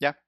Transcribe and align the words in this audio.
Ya. 0.00 0.18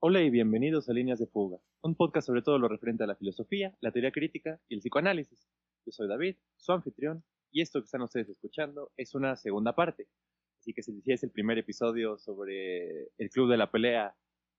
Hola 0.00 0.22
y 0.22 0.30
bienvenidos 0.30 0.88
a 0.88 0.92
Líneas 0.92 1.18
de 1.18 1.26
Fuga, 1.26 1.58
un 1.82 1.94
podcast 1.94 2.26
sobre 2.26 2.42
todo 2.42 2.58
lo 2.58 2.68
referente 2.68 3.04
a 3.04 3.06
la 3.06 3.16
filosofía, 3.16 3.76
la 3.80 3.92
teoría 3.92 4.12
crítica 4.12 4.60
y 4.68 4.74
el 4.74 4.80
psicoanálisis. 4.80 5.48
Yo 5.86 5.92
soy 5.92 6.08
David, 6.08 6.36
su 6.56 6.72
anfitrión, 6.72 7.24
y 7.50 7.62
esto 7.62 7.80
que 7.80 7.84
están 7.84 8.02
ustedes 8.02 8.28
escuchando 8.28 8.92
es 8.96 9.14
una 9.14 9.36
segunda 9.36 9.74
parte. 9.74 10.08
Así 10.58 10.72
que 10.74 10.82
si 10.82 11.02
es 11.06 11.22
el 11.22 11.30
primer 11.30 11.58
episodio 11.58 12.18
sobre 12.18 13.08
el 13.18 13.30
Club 13.30 13.50
de 13.50 13.56
la 13.56 13.70
Pelea 13.70 14.14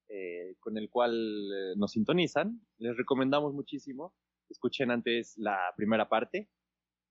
eh, 0.10 0.56
con 0.60 0.78
el 0.78 0.90
cual 0.90 1.14
eh, 1.14 1.74
nos 1.78 1.92
sintonizan, 1.92 2.62
les 2.78 2.98
recomendamos 2.98 3.54
muchísimo 3.54 4.14
escuchen 4.52 4.92
antes 4.92 5.38
la 5.38 5.58
primera 5.76 6.08
parte. 6.08 6.50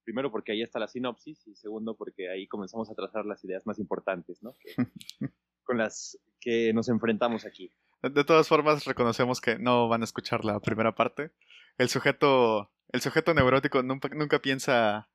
Primero 0.05 0.31
porque 0.31 0.53
ahí 0.53 0.63
está 0.63 0.79
la 0.79 0.89
sinopsis 0.89 1.47
y 1.47 1.55
segundo 1.55 1.97
porque 1.97 2.31
ahí 2.31 2.47
comenzamos 2.49 2.91
a 2.91 2.95
trazar 2.95 3.27
las 3.27 3.45
ideas 3.45 3.67
más 3.67 3.79
importantes, 3.79 4.43
¿no? 4.43 4.55
Que- 4.59 4.75
con 5.63 5.79
las 5.79 6.19
que 6.41 6.73
nos 6.73 6.89
enfrentamos 6.89 7.45
aquí. 7.47 7.71
De, 8.03 8.25
todas 8.25 8.49
formas, 8.49 8.85
reconocemos 8.87 9.41
que 9.41 9.59
no 9.59 9.89
van 9.89 10.01
a 10.01 10.05
escuchar 10.05 10.45
la 10.45 10.59
primera 10.61 10.95
parte. 10.95 11.31
El 11.79 11.89
sujeto, 11.89 12.71
el 12.93 13.01
sujeto 13.03 13.35
neurótico 13.35 13.83
nunca, 13.83 14.09
nunca 14.09 14.41
piensa 14.41 15.09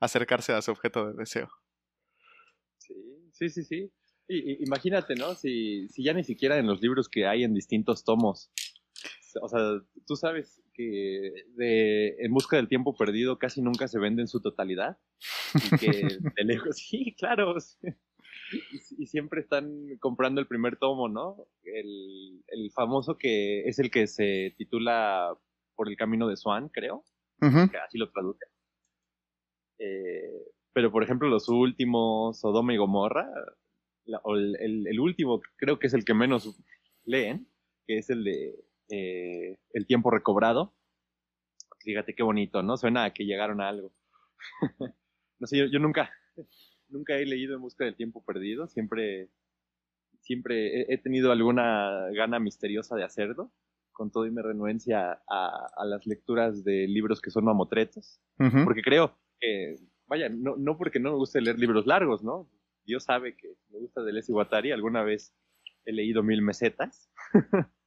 acercarse 0.00 0.52
a 0.52 0.62
su 0.62 0.70
objeto 0.70 1.08
de 1.08 1.14
deseo. 1.18 1.48
Sí, 2.78 2.94
sí, 3.32 3.48
sí, 3.50 3.64
sí. 3.64 3.92
Y, 4.28 4.52
y- 4.52 4.64
imagínate, 4.64 5.16
¿no? 5.16 5.34
Si, 5.34 5.88
si 5.88 6.04
ya 6.04 6.12
ni 6.14 6.22
siquiera 6.24 6.58
en 6.58 6.66
los 6.66 6.80
libros 6.80 7.08
que 7.08 7.26
hay 7.26 7.42
en 7.44 7.52
distintos 7.54 8.04
tomos. 8.04 8.50
O 9.42 9.48
sea, 9.48 9.60
tú 10.06 10.16
sabes 10.16 10.62
que 10.78 11.32
de 11.56 12.16
En 12.20 12.32
Busca 12.32 12.56
del 12.56 12.68
Tiempo 12.68 12.94
Perdido 12.96 13.36
casi 13.38 13.60
nunca 13.60 13.88
se 13.88 13.98
vende 13.98 14.22
en 14.22 14.28
su 14.28 14.40
totalidad. 14.40 14.96
Y 15.54 15.76
que 15.76 15.90
de 16.36 16.44
lejos, 16.44 16.76
sí, 16.76 17.16
claro. 17.18 17.56
Y, 18.52 19.02
y 19.02 19.06
siempre 19.06 19.40
están 19.40 19.68
comprando 19.98 20.40
el 20.40 20.46
primer 20.46 20.76
tomo, 20.78 21.08
¿no? 21.08 21.48
El, 21.64 22.44
el 22.46 22.70
famoso 22.70 23.18
que 23.18 23.64
es 23.68 23.78
el 23.80 23.90
que 23.90 24.06
se 24.06 24.54
titula 24.56 25.36
Por 25.74 25.88
el 25.88 25.96
Camino 25.96 26.28
de 26.28 26.36
Swan, 26.36 26.68
creo 26.68 27.04
Ujú. 27.42 27.70
que 27.70 27.76
así 27.78 27.98
lo 27.98 28.10
traduce. 28.10 28.46
Eh, 29.80 30.30
pero 30.72 30.90
por 30.92 31.02
ejemplo 31.02 31.28
los 31.28 31.48
últimos, 31.48 32.38
Sodoma 32.40 32.72
y 32.72 32.76
Gomorra, 32.76 33.28
la- 34.04 34.20
o 34.24 34.34
el, 34.36 34.56
el- 34.60 34.86
el 34.86 35.00
último 35.00 35.40
creo 35.56 35.78
que 35.78 35.88
es 35.88 35.94
el 35.94 36.04
que 36.04 36.14
menos 36.14 36.56
leen, 37.04 37.48
que 37.86 37.98
es 37.98 38.10
el 38.10 38.24
de 38.24 38.54
eh, 38.88 39.58
El 39.72 39.86
tiempo 39.86 40.10
recobrado. 40.10 40.74
Fíjate 41.80 42.14
qué 42.14 42.22
bonito, 42.22 42.62
¿no? 42.62 42.76
Suena 42.76 43.04
a 43.04 43.12
que 43.12 43.24
llegaron 43.24 43.60
a 43.60 43.68
algo. 43.68 43.92
no 45.38 45.46
sé, 45.46 45.58
yo, 45.58 45.66
yo 45.66 45.78
nunca, 45.78 46.10
nunca 46.88 47.16
he 47.16 47.24
leído 47.24 47.54
En 47.54 47.62
busca 47.62 47.84
del 47.84 47.96
tiempo 47.96 48.24
perdido, 48.24 48.68
siempre, 48.68 49.30
siempre 50.20 50.80
he, 50.80 50.94
he 50.94 50.98
tenido 50.98 51.32
alguna 51.32 52.08
gana 52.12 52.38
misteriosa 52.38 52.96
de 52.96 53.04
hacerlo, 53.04 53.52
con 53.92 54.10
todo 54.10 54.26
y 54.26 54.30
mi 54.30 54.42
renuencia 54.42 55.20
a, 55.28 55.66
a 55.76 55.84
las 55.84 56.06
lecturas 56.06 56.62
de 56.64 56.86
libros 56.86 57.20
que 57.20 57.30
son 57.30 57.44
mamotretos 57.44 58.20
porque 58.64 58.82
creo 58.82 59.18
que, 59.40 59.76
vaya, 60.06 60.28
no, 60.28 60.56
no 60.56 60.76
porque 60.78 61.00
no 61.00 61.10
me 61.10 61.16
guste 61.16 61.40
leer 61.40 61.58
libros 61.58 61.86
largos, 61.86 62.22
¿no? 62.22 62.48
Dios 62.84 63.04
sabe 63.04 63.36
que 63.36 63.48
me 63.70 63.80
gusta 63.80 64.02
de 64.02 64.12
Les 64.12 64.30
Guattari, 64.30 64.70
alguna 64.70 65.02
vez 65.02 65.34
he 65.84 65.92
leído 65.92 66.22
mil 66.22 66.40
mesetas. 66.40 67.10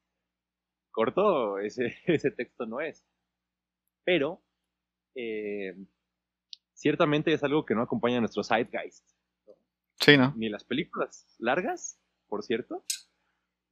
Corto, 0.92 1.60
ese, 1.60 1.96
ese 2.06 2.32
texto 2.32 2.66
no 2.66 2.82
es. 2.82 3.04
Pero, 4.04 4.42
eh, 5.16 5.76
ciertamente 6.74 7.34
es 7.34 7.44
algo 7.44 7.66
que 7.66 7.76
no 7.76 7.82
acompaña 7.82 8.18
a 8.18 8.22
nuestro 8.22 8.44
zeitgeist. 8.44 9.08
Sí, 10.00 10.18
¿no? 10.18 10.34
Ni 10.36 10.50
las 10.50 10.64
películas 10.64 11.36
largas, 11.40 12.00
por 12.28 12.44
cierto, 12.44 12.84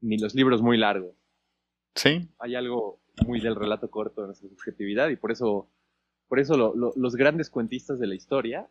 ni 0.01 0.17
los 0.17 0.35
libros 0.35 0.61
muy 0.61 0.77
largos 0.77 1.15
Sí. 1.95 2.29
hay 2.37 2.55
algo 2.55 3.01
muy 3.25 3.41
del 3.41 3.55
relato 3.55 3.89
corto 3.89 4.21
de 4.21 4.27
nuestra 4.27 4.47
subjetividad 4.47 5.09
y 5.09 5.15
por 5.17 5.31
eso, 5.31 5.69
por 6.27 6.39
eso 6.39 6.55
lo- 6.55 6.75
lo- 6.75 6.93
los 6.95 7.15
grandes 7.15 7.49
cuentistas 7.49 7.99
de 7.99 8.07
la 8.07 8.15
historia, 8.15 8.69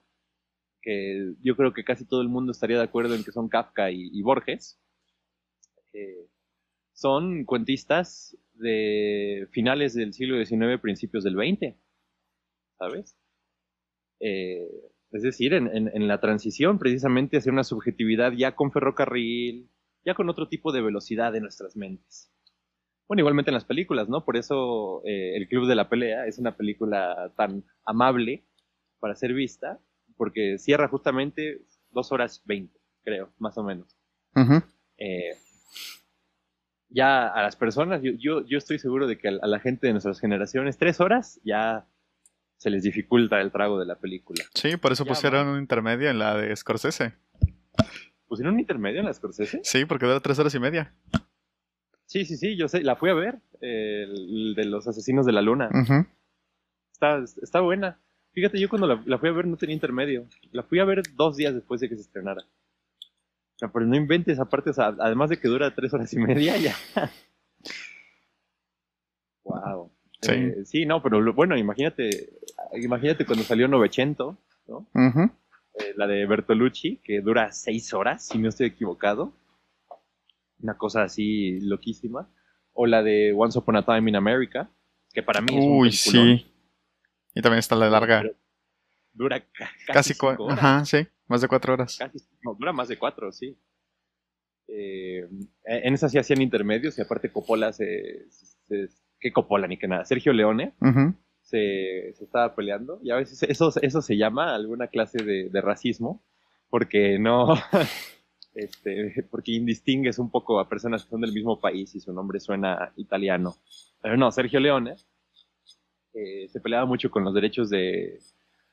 que 0.80 1.34
yo 1.42 1.56
creo 1.56 1.74
que 1.74 1.84
casi 1.84 2.04
todo 2.06 2.22
el 2.22 2.28
mundo 2.28 2.52
estaría 2.52 2.78
de 2.78 2.84
acuerdo 2.84 3.14
en 3.16 3.24
que 3.24 3.32
son 3.32 3.48
Kafka 3.48 3.90
y, 3.90 4.08
y 4.12 4.22
Borges, 4.22 4.80
eh, 5.92 6.28
son 6.92 7.44
cuentistas 7.44 8.36
de 8.58 9.48
finales 9.52 9.94
del 9.94 10.12
siglo 10.12 10.36
XIX, 10.36 10.78
principios 10.80 11.24
del 11.24 11.36
XX, 11.36 11.76
¿sabes? 12.78 13.16
Eh, 14.20 14.68
es 15.12 15.22
decir, 15.22 15.54
en, 15.54 15.68
en- 15.74 15.90
en 15.94 16.08
la 16.08 16.20
transición 16.20 16.78
precisamente 16.78 17.38
hacia 17.38 17.52
una 17.52 17.64
subjetividad 17.64 18.32
ya 18.32 18.54
con 18.54 18.72
ferrocarril, 18.72 19.70
ya 20.04 20.14
con 20.14 20.28
otro 20.28 20.48
tipo 20.48 20.72
de 20.72 20.82
velocidad 20.82 21.34
en 21.36 21.42
nuestras 21.42 21.76
mentes. 21.76 22.30
Bueno, 23.08 23.20
igualmente 23.22 23.50
en 23.50 23.54
las 23.54 23.64
películas, 23.64 24.08
¿no? 24.08 24.24
Por 24.24 24.36
eso 24.36 25.02
eh, 25.06 25.36
El 25.36 25.48
Club 25.48 25.66
de 25.66 25.74
la 25.76 25.88
Pelea 25.88 26.26
es 26.26 26.38
una 26.38 26.56
película 26.56 27.32
tan 27.36 27.64
amable 27.84 28.44
para 29.00 29.14
ser 29.14 29.32
vista, 29.32 29.80
porque 30.16 30.58
cierra 30.58 30.88
justamente 30.88 31.62
dos 31.90 32.12
horas 32.12 32.42
veinte, 32.44 32.78
creo, 33.04 33.32
más 33.38 33.56
o 33.58 33.62
menos. 33.64 33.96
Eh, 34.98 35.30
ya 36.90 37.28
a 37.28 37.42
las 37.42 37.56
personas, 37.56 38.02
yo, 38.02 38.12
yo, 38.12 38.44
yo 38.46 38.58
estoy 38.58 38.78
seguro 38.78 39.06
de 39.06 39.18
que 39.18 39.28
a, 39.28 39.32
la 39.32 39.60
gente 39.60 39.86
de 39.86 39.92
nuestras 39.92 40.20
generaciones, 40.20 40.78
tres 40.78 41.00
horas 41.00 41.40
ya 41.44 41.86
se 42.56 42.70
les 42.70 42.82
dificulta 42.82 43.40
el 43.40 43.52
trago 43.52 43.78
de 43.78 43.86
la 43.86 43.96
película. 43.96 44.44
Sí, 44.54 44.76
por 44.76 44.92
eso 44.92 45.04
Ya, 45.04 45.10
pusieron 45.10 45.48
un 45.48 45.58
intermedio 45.58 46.10
en 46.10 46.18
la 46.18 46.36
de 46.36 46.54
Scorsese. 46.56 47.14
¿Pusieron 48.26 48.54
un 48.54 48.60
intermedio 48.60 49.00
en 49.00 49.06
la 49.06 49.14
Scorsese? 49.14 49.60
Sí, 49.62 49.84
porque 49.84 50.06
dura 50.06 50.20
tres 50.20 50.38
horas 50.38 50.54
y 50.54 50.58
media. 50.58 50.94
Sí, 52.06 52.24
sí, 52.24 52.36
sí, 52.36 52.56
yo 52.56 52.68
sé, 52.68 52.82
la 52.82 52.96
fui 52.96 53.10
a 53.10 53.14
ver, 53.14 53.38
eh, 53.60 54.04
el 54.04 54.54
de 54.56 54.64
los 54.64 54.88
asesinos 54.88 55.26
de 55.26 55.32
la 55.32 55.42
luna. 55.42 55.68
Está, 56.92 57.22
está 57.42 57.60
buena. 57.60 58.00
Fíjate, 58.32 58.58
yo 58.58 58.68
cuando 58.68 58.86
la, 58.86 59.02
la 59.04 59.18
fui 59.18 59.28
a 59.28 59.32
ver 59.32 59.46
no 59.46 59.56
tenía 59.56 59.74
intermedio. 59.74 60.26
La 60.52 60.62
fui 60.62 60.78
a 60.80 60.84
ver 60.84 61.02
dos 61.14 61.36
días 61.36 61.54
después 61.54 61.80
de 61.80 61.88
que 61.88 61.96
se 61.96 62.02
estrenara. 62.02 62.44
O 63.58 63.60
sea, 63.60 63.68
pero 63.72 63.86
no 63.86 63.96
inventes, 63.96 64.38
aparte, 64.38 64.70
o 64.70 64.72
sea, 64.72 64.94
además 65.00 65.30
de 65.30 65.40
que 65.40 65.48
dura 65.48 65.74
tres 65.74 65.92
horas 65.92 66.12
y 66.12 66.18
media, 66.18 66.56
ya. 66.56 66.76
wow. 69.44 69.90
Sí. 70.22 70.32
Eh, 70.32 70.64
sí, 70.64 70.86
no, 70.86 71.02
pero 71.02 71.20
lo- 71.20 71.32
bueno, 71.34 71.56
imagínate, 71.56 72.30
imagínate 72.74 73.24
cuando 73.24 73.44
salió 73.44 73.68
Novecento, 73.68 74.36
¿no? 74.66 74.86
Ujú. 74.94 75.30
Eh, 75.74 75.92
la 75.96 76.06
de 76.06 76.26
Bertolucci, 76.26 76.96
que 77.04 77.20
dura 77.20 77.52
seis 77.52 77.92
horas, 77.94 78.26
si 78.26 78.38
no 78.38 78.48
estoy 78.48 78.66
equivocado. 78.68 79.32
Una 80.60 80.76
cosa 80.76 81.04
así 81.04 81.60
loquísima. 81.60 82.28
O 82.72 82.86
la 82.86 83.02
de 83.02 83.32
Once 83.36 83.58
Upon 83.58 83.76
a 83.76 83.84
Time 83.84 84.10
in 84.10 84.16
America, 84.16 84.68
que 85.12 85.22
para 85.22 85.40
mí 85.40 85.56
es 85.56 85.64
un 85.64 85.78
Uy, 85.78 85.92
sí. 85.92 86.46
Y 87.34 87.42
también 87.42 87.58
está 87.60 87.74
la 87.76 87.90
larga. 87.90 88.22
Pero 88.22 88.34
Dura 89.12 89.40
ca- 89.40 89.70
casi, 89.86 89.92
Casi 89.92 90.14
cinco 90.14 90.44
horas. 90.44 90.58
Ajá, 90.58 90.84
sí. 90.84 91.06
Más 91.28 91.40
de 91.40 91.48
cuatro 91.48 91.74
horas. 91.74 91.96
Casi, 91.98 92.18
no, 92.42 92.54
dura 92.54 92.72
más 92.72 92.88
de 92.88 92.98
cuatro, 92.98 93.30
sí. 93.32 93.56
Eh, 94.66 95.26
en 95.64 95.94
esa 95.94 96.08
sí 96.08 96.18
hacían 96.18 96.42
intermedios 96.42 96.98
y 96.98 97.02
aparte 97.02 97.32
Coppola 97.32 97.72
se... 97.72 98.26
se- 98.30 98.88
¿Qué 99.20 99.32
Coppola 99.32 99.66
ni 99.66 99.76
que 99.78 99.88
nada? 99.88 100.04
Sergio 100.04 100.32
Leone 100.32 100.74
se, 101.42 102.12
se 102.14 102.24
estaba 102.24 102.54
peleando 102.54 103.00
y 103.02 103.10
a 103.10 103.16
veces 103.16 103.42
eso, 103.42 103.72
eso 103.82 104.00
se 104.00 104.16
llama 104.16 104.54
alguna 104.54 104.86
clase 104.88 105.24
de, 105.24 105.48
de 105.50 105.60
racismo 105.60 106.22
porque 106.70 107.18
no... 107.18 107.54
Este, 108.54 109.22
porque 109.30 109.52
indistingues 109.52 110.18
un 110.18 110.32
poco 110.32 110.58
a 110.58 110.68
personas 110.68 111.04
que 111.04 111.10
son 111.10 111.20
del 111.20 111.32
mismo 111.32 111.60
país 111.60 111.94
y 111.94 112.00
su 112.00 112.12
nombre 112.12 112.40
suena 112.40 112.92
italiano. 112.96 113.54
Pero 114.02 114.16
no, 114.16 114.32
Sergio 114.32 114.58
Leone 114.58 114.96
eh, 116.12 116.48
se 116.48 116.58
peleaba 116.60 116.84
mucho 116.84 117.08
con 117.08 117.22
los 117.22 117.32
derechos 117.34 117.70
de, 117.70 118.18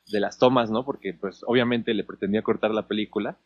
de 0.07 0.19
las 0.19 0.37
tomas, 0.37 0.69
¿no? 0.69 0.85
Porque, 0.85 1.13
pues, 1.13 1.43
obviamente 1.45 1.93
le 1.93 2.03
pretendía 2.03 2.43
cortar 2.43 2.71
la 2.71 2.87
película, 2.87 3.39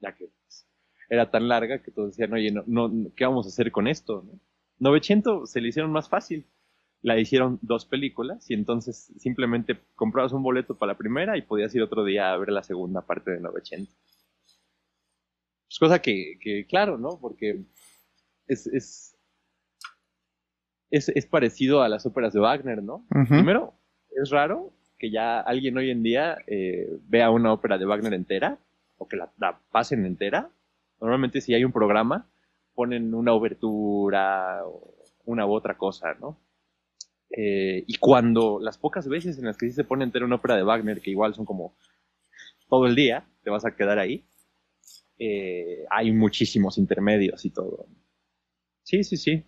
ya 0.00 0.14
que 0.14 0.28
pues, 0.42 0.66
era 1.08 1.30
tan 1.30 1.48
larga 1.48 1.82
que 1.82 1.90
todos 1.90 2.10
decían, 2.10 2.32
oye, 2.32 2.50
no, 2.50 2.64
no, 2.66 3.12
¿qué 3.16 3.24
vamos 3.24 3.46
a 3.46 3.50
hacer 3.50 3.70
con 3.72 3.86
esto? 3.86 4.24
¿no? 4.26 4.40
900 4.78 5.50
se 5.50 5.60
le 5.60 5.68
hicieron 5.68 5.92
más 5.92 6.08
fácil. 6.08 6.46
La 7.00 7.16
hicieron 7.16 7.60
dos 7.62 7.86
películas 7.86 8.50
y 8.50 8.54
entonces 8.54 9.12
simplemente 9.18 9.78
comprabas 9.94 10.32
un 10.32 10.42
boleto 10.42 10.76
para 10.76 10.92
la 10.92 10.98
primera 10.98 11.36
y 11.36 11.42
podías 11.42 11.72
ir 11.76 11.82
otro 11.82 12.04
día 12.04 12.32
a 12.32 12.36
ver 12.36 12.50
la 12.50 12.64
segunda 12.64 13.02
parte 13.02 13.30
de 13.30 13.40
900. 13.40 13.94
Pues 15.68 15.78
cosa 15.78 16.00
que, 16.00 16.38
que, 16.40 16.66
claro, 16.66 16.98
¿no? 16.98 17.20
Porque 17.20 17.62
es, 18.48 18.66
es, 18.66 19.16
es, 20.90 21.08
es 21.10 21.26
parecido 21.26 21.82
a 21.82 21.88
las 21.88 22.04
óperas 22.04 22.32
de 22.32 22.40
Wagner, 22.40 22.82
¿no? 22.82 23.06
Primero, 23.28 23.74
es 24.20 24.30
raro 24.30 24.72
que 24.98 25.10
ya 25.10 25.40
alguien 25.40 25.78
hoy 25.78 25.90
en 25.90 26.02
día 26.02 26.38
eh, 26.46 26.88
vea 27.06 27.30
una 27.30 27.52
ópera 27.52 27.78
de 27.78 27.86
Wagner 27.86 28.14
entera 28.14 28.58
o 28.96 29.06
que 29.06 29.16
la, 29.16 29.30
pasen 29.70 30.04
entera. 30.04 30.50
Normalmente 31.00 31.40
si 31.40 31.54
hay 31.54 31.64
un 31.64 31.72
programa, 31.72 32.28
ponen 32.74 33.14
una 33.14 33.32
obertura 33.32 34.66
o 34.66 34.94
una 35.24 35.46
u 35.46 35.52
otra 35.52 35.76
cosa, 35.76 36.14
¿no? 36.14 36.40
Eh, 37.30 37.84
y 37.86 37.96
cuando 37.98 38.58
las 38.60 38.78
pocas 38.78 39.06
veces 39.06 39.38
en 39.38 39.44
las 39.44 39.56
que 39.56 39.66
sí 39.66 39.72
se 39.72 39.84
pone 39.84 40.04
entera 40.04 40.24
una 40.24 40.36
ópera 40.36 40.56
de 40.56 40.64
Wagner, 40.64 41.00
que 41.00 41.10
igual 41.10 41.34
son 41.34 41.44
como 41.44 41.76
todo 42.68 42.86
el 42.86 42.96
día, 42.96 43.28
te 43.42 43.50
vas 43.50 43.64
a 43.64 43.76
quedar 43.76 43.98
ahí, 43.98 44.24
eh, 45.18 45.84
hay 45.90 46.10
muchísimos 46.10 46.78
intermedios 46.78 47.44
y 47.44 47.50
todo. 47.50 47.86
Sí, 48.82 49.04
sí, 49.04 49.16
sí. 49.16 49.44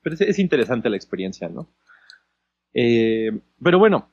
Pero 0.00 0.16
es, 0.18 0.38
interesante 0.38 0.88
la 0.88 0.96
experiencia, 0.96 1.48
¿no? 1.48 1.74
Pero 2.72 3.78
bueno, 3.78 4.12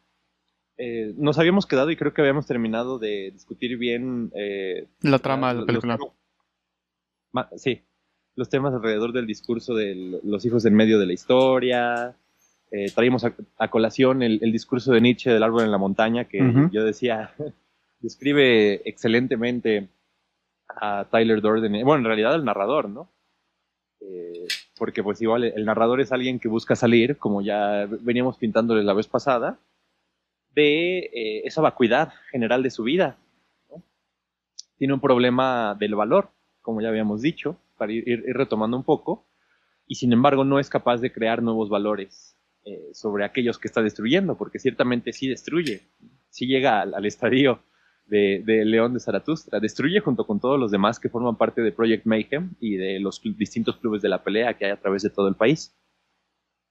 eh, 0.77 1.13
nos 1.17 1.39
habíamos 1.39 1.65
quedado 1.65 1.91
y 1.91 1.95
creo 1.95 2.13
que 2.13 2.21
habíamos 2.21 2.45
terminado 2.45 2.99
de 2.99 3.31
discutir 3.31 3.77
bien 3.77 4.31
la 5.01 5.19
trama 5.19 5.53
de 5.53 5.59
la 5.61 5.65
película. 5.65 5.97
sí, 7.55 7.83
los 8.35 8.49
temas 8.49 8.73
alrededor 8.73 9.13
del 9.13 9.27
discurso 9.27 9.73
de 9.75 10.19
los 10.23 10.45
hijos 10.45 10.65
en 10.65 10.75
medio 10.75 10.99
de 10.99 11.05
la 11.05 11.13
historia. 11.13 12.15
traímos 12.93 13.25
a, 13.25 13.67
colación 13.69 14.21
el, 14.21 14.51
discurso 14.51 14.91
de 14.91 15.01
Nietzsche 15.01 15.31
del 15.31 15.43
árbol 15.43 15.63
en 15.63 15.71
la 15.71 15.77
montaña, 15.77 16.25
que 16.25 16.69
yo 16.71 16.83
decía, 16.83 17.33
describe 17.99 18.81
excelentemente 18.87 19.89
a 20.67 21.05
Tyler 21.09 21.41
Durden, 21.41 21.71
bueno, 21.85 21.99
en 21.99 22.05
realidad 22.05 22.35
el 22.35 22.45
narrador, 22.45 22.89
¿no? 22.89 23.09
Eh, 24.01 24.47
porque 24.77 25.03
pues 25.03 25.21
igual 25.21 25.43
el 25.43 25.65
narrador 25.65 26.01
es 26.01 26.11
alguien 26.11 26.39
que 26.39 26.47
busca 26.47 26.75
salir, 26.75 27.17
como 27.17 27.41
ya 27.41 27.87
veníamos 28.01 28.37
pintándole 28.37 28.83
la 28.83 28.93
vez 28.93 29.07
pasada, 29.07 29.57
de 30.55 30.99
eh, 30.99 31.41
esa 31.45 31.61
vacuidad 31.61 32.13
general 32.31 32.63
de 32.63 32.71
su 32.71 32.83
vida. 32.83 33.17
Tiene 34.77 34.93
un 34.93 35.01
problema 35.01 35.75
del 35.79 35.95
valor, 35.95 36.29
como 36.61 36.81
ya 36.81 36.89
habíamos 36.89 37.21
dicho, 37.21 37.57
para 37.77 37.91
ir, 37.91 38.23
retomando 38.33 38.77
un 38.77 38.83
poco, 38.83 39.27
y 39.85 39.95
sin 39.95 40.13
embargo 40.13 40.43
no 40.43 40.59
es 40.59 40.69
capaz 40.69 40.97
de 40.97 41.11
crear 41.11 41.43
nuevos 41.43 41.69
valores 41.69 42.37
eh, 42.65 42.89
sobre 42.93 43.25
aquellos 43.25 43.59
que 43.59 43.67
está 43.67 43.81
destruyendo, 43.81 44.37
porque 44.37 44.59
ciertamente 44.59 45.13
sí 45.13 45.27
destruye, 45.27 45.81
sí 46.29 46.47
llega 46.47 46.81
al, 46.81 47.05
estadio 47.05 47.61
de, 48.07 48.41
León 48.65 48.93
de 48.93 48.99
Zaratustra. 48.99 49.59
Destruye 49.59 49.99
junto 49.99 50.25
con 50.25 50.39
todos 50.39 50.59
los 50.59 50.71
demás 50.71 50.99
que 50.99 51.09
forman 51.09 51.37
parte 51.37 51.61
de 51.61 51.71
Project 51.71 52.05
Mayhem 52.05 52.55
y 52.59 52.75
de 52.77 52.99
los 52.99 53.21
distintos 53.37 53.77
clubes 53.77 54.01
de 54.01 54.09
la 54.09 54.23
pelea 54.23 54.55
que 54.55 54.65
hay 54.65 54.71
a 54.71 54.79
través 54.79 55.03
de 55.03 55.09
todo 55.09 55.27
el 55.27 55.35
país. 55.35 55.75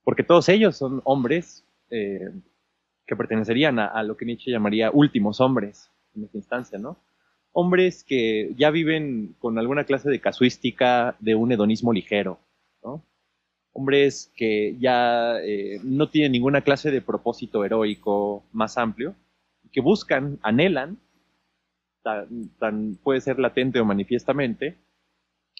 Porque 0.02 0.22
todos 0.22 0.48
ellos 0.48 0.76
son 0.76 1.00
hombres 1.04 1.64
eh, 1.90 2.30
que 3.06 3.16
pertenecerían 3.16 3.78
a, 3.78 4.02
lo 4.02 4.16
que 4.16 4.24
Nietzsche 4.24 4.50
llamaría 4.50 4.90
últimos 4.90 5.40
hombres 5.40 5.90
en 6.14 6.24
esta 6.24 6.38
instancia, 6.38 6.78
¿no? 6.78 6.96
Hombres 7.52 8.04
que 8.04 8.52
ya 8.56 8.70
viven 8.70 9.36
con 9.38 9.58
alguna 9.58 9.84
clase 9.84 10.10
de 10.10 10.20
casuística 10.20 11.16
de 11.20 11.34
un 11.34 11.52
hedonismo 11.52 11.92
ligero, 11.92 12.38
¿no? 12.82 13.04
Hombres 13.72 14.32
que 14.36 14.76
ya 14.78 15.38
eh, 15.42 15.80
no 15.82 16.08
tienen 16.08 16.32
ninguna 16.32 16.62
clase 16.62 16.90
de 16.90 17.02
propósito 17.02 17.64
heroico 17.64 18.44
más 18.52 18.78
amplio, 18.78 19.14
que 19.72 19.80
buscan, 19.80 20.38
anhelan 20.42 20.98
tan, 22.58 22.96
puede 23.02 23.20
ser 23.20 23.38
latente 23.38 23.80
o 23.80 23.84
manifiestamente, 23.84 24.76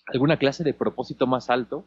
alguna 0.07 0.37
clase 0.37 0.63
de 0.63 0.75
propósito 0.75 1.27
más 1.27 1.51
alto 1.51 1.87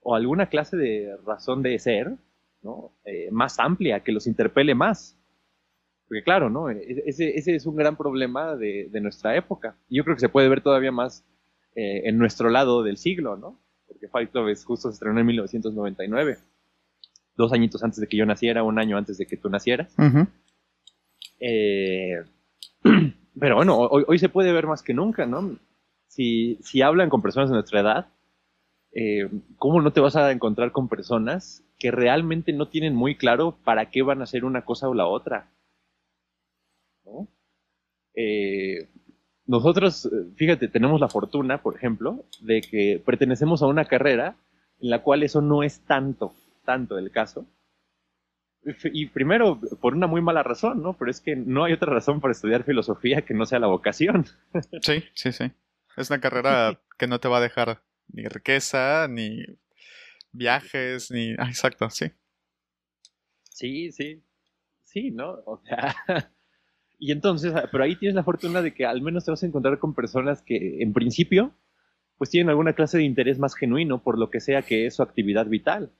o 0.00 0.14
alguna 0.14 0.48
clase 0.48 0.76
de 0.76 1.16
razón 1.24 1.62
de 1.62 1.78
ser 1.78 2.16
¿no? 2.64 2.92
Eh, 3.04 3.28
más 3.30 3.58
amplia 3.60 4.00
que 4.00 4.12
los 4.12 4.26
interpele 4.26 4.74
más. 4.74 5.16
Porque 6.08 6.22
claro, 6.22 6.50
¿no? 6.50 6.70
E, 6.70 7.04
ese, 7.06 7.36
ese 7.38 7.54
es 7.54 7.66
un 7.66 7.76
gran 7.76 7.96
problema 7.96 8.56
de, 8.56 8.88
de, 8.90 9.00
nuestra 9.00 9.36
época. 9.36 9.76
Y 9.88 9.96
yo 9.96 10.04
creo 10.04 10.16
que 10.16 10.20
se 10.20 10.28
puede 10.28 10.48
ver 10.48 10.62
todavía 10.62 10.90
más 10.90 11.24
eh, 11.76 12.02
en 12.08 12.18
nuestro 12.18 12.50
lado 12.50 12.82
del 12.82 12.96
siglo, 12.96 13.36
¿no? 13.36 13.60
Porque 13.86 14.08
Fight 14.08 14.30
Club 14.30 14.48
es 14.48 14.64
justo 14.64 14.88
se 14.88 14.94
estrenó 14.94 15.20
en 15.20 15.26
1999. 15.26 16.38
Dos 17.36 17.52
añitos 17.52 17.82
antes 17.82 18.00
de 18.00 18.06
que 18.06 18.16
yo 18.16 18.26
naciera, 18.26 18.62
un 18.62 18.78
año 18.78 18.96
antes 18.96 19.18
de 19.18 19.26
que 19.26 19.36
tú 19.36 19.48
nacieras. 19.48 19.94
eh, 21.40 22.22
Pero 23.38 23.56
bueno, 23.56 23.78
hoy, 23.78 24.18
se 24.18 24.28
puede 24.28 24.52
ver 24.52 24.68
más 24.68 24.82
que 24.82 24.94
nunca, 24.94 25.26
¿no? 25.26 25.58
Si, 26.06 26.58
si 26.62 26.82
hablan 26.82 27.10
con 27.10 27.20
personas 27.20 27.50
de 27.50 27.54
nuestra 27.54 27.80
edad, 27.80 28.06
eh, 28.92 29.28
¿cómo 29.56 29.82
no 29.82 29.92
te 29.92 30.00
vas 30.00 30.14
a 30.14 30.30
encontrar 30.30 30.70
con 30.70 30.88
personas 30.88 31.63
que 31.84 31.90
realmente 31.90 32.54
no 32.54 32.68
tienen 32.68 32.94
muy 32.94 33.14
claro 33.14 33.58
para 33.62 33.90
qué 33.90 34.00
van 34.00 34.22
a 34.22 34.24
hacer 34.24 34.46
una 34.46 34.64
cosa 34.64 34.88
o 34.88 34.94
la 34.94 35.06
otra? 35.06 35.50
¿No? 37.04 37.28
Eh, 38.14 38.88
nosotros, 39.44 40.08
fíjate, 40.34 40.68
tenemos 40.68 40.98
la 40.98 41.10
fortuna, 41.10 41.60
por 41.60 41.76
ejemplo, 41.76 42.24
de 42.40 42.62
que 42.62 43.02
pertenecemos 43.04 43.62
a 43.62 43.66
una 43.66 43.84
carrera 43.84 44.38
en 44.80 44.88
la 44.88 45.02
cual 45.02 45.24
eso 45.24 45.42
no 45.42 45.62
es 45.62 45.80
tanto, 45.80 46.32
tanto 46.64 46.96
el 46.96 47.10
caso, 47.10 47.46
y 48.94 49.08
primero, 49.08 49.60
por 49.82 49.94
una 49.94 50.06
muy 50.06 50.22
mala 50.22 50.42
razón, 50.42 50.82
¿no? 50.82 50.94
Pero 50.94 51.10
es 51.10 51.20
que 51.20 51.36
no 51.36 51.64
hay 51.64 51.74
otra 51.74 51.92
razón 51.92 52.22
para 52.22 52.32
estudiar 52.32 52.64
filosofía 52.64 53.20
que 53.20 53.34
no 53.34 53.44
sea 53.44 53.58
la 53.58 53.66
vocación. 53.66 54.24
Sí, 54.80 55.04
sí, 55.12 55.32
sí. 55.32 55.52
Es 55.98 56.08
una 56.08 56.22
carrera 56.22 56.80
que 56.98 57.06
no 57.06 57.20
te 57.20 57.28
va 57.28 57.36
a 57.36 57.42
dejar 57.42 57.82
ni 58.08 58.24
riqueza, 58.24 59.06
ni 59.06 59.44
viajes, 60.34 61.10
ni... 61.10 61.34
Ah, 61.38 61.48
exacto, 61.48 61.88
sí. 61.90 62.06
Sí, 63.42 63.92
sí. 63.92 64.22
Sí, 64.84 65.10
¿no? 65.10 65.30
O 65.46 65.60
sea... 65.64 65.94
Y 66.96 67.10
entonces, 67.10 67.52
ah, 67.54 67.68
pero 67.70 67.84
ahí 67.84 67.96
tienes 67.96 68.14
la 68.14 68.22
fortuna 68.22 68.62
de 68.62 68.72
que 68.72 68.86
al 68.86 69.02
menos 69.02 69.24
te 69.24 69.30
vas 69.30 69.42
a 69.42 69.46
encontrar 69.46 69.78
con 69.78 69.94
personas 69.94 70.40
que, 70.40 70.80
en 70.80 70.92
principio, 70.94 71.52
pues 72.16 72.30
tienen 72.30 72.48
alguna 72.48 72.72
clase 72.72 72.96
de 72.96 73.04
interés 73.04 73.38
más 73.38 73.54
genuino 73.54 74.02
por 74.02 74.16
lo 74.16 74.30
que 74.30 74.40
sea 74.40 74.62
que 74.62 74.86
es 74.86 74.94
su 74.94 75.02
actividad 75.02 75.46
vital 75.46 75.90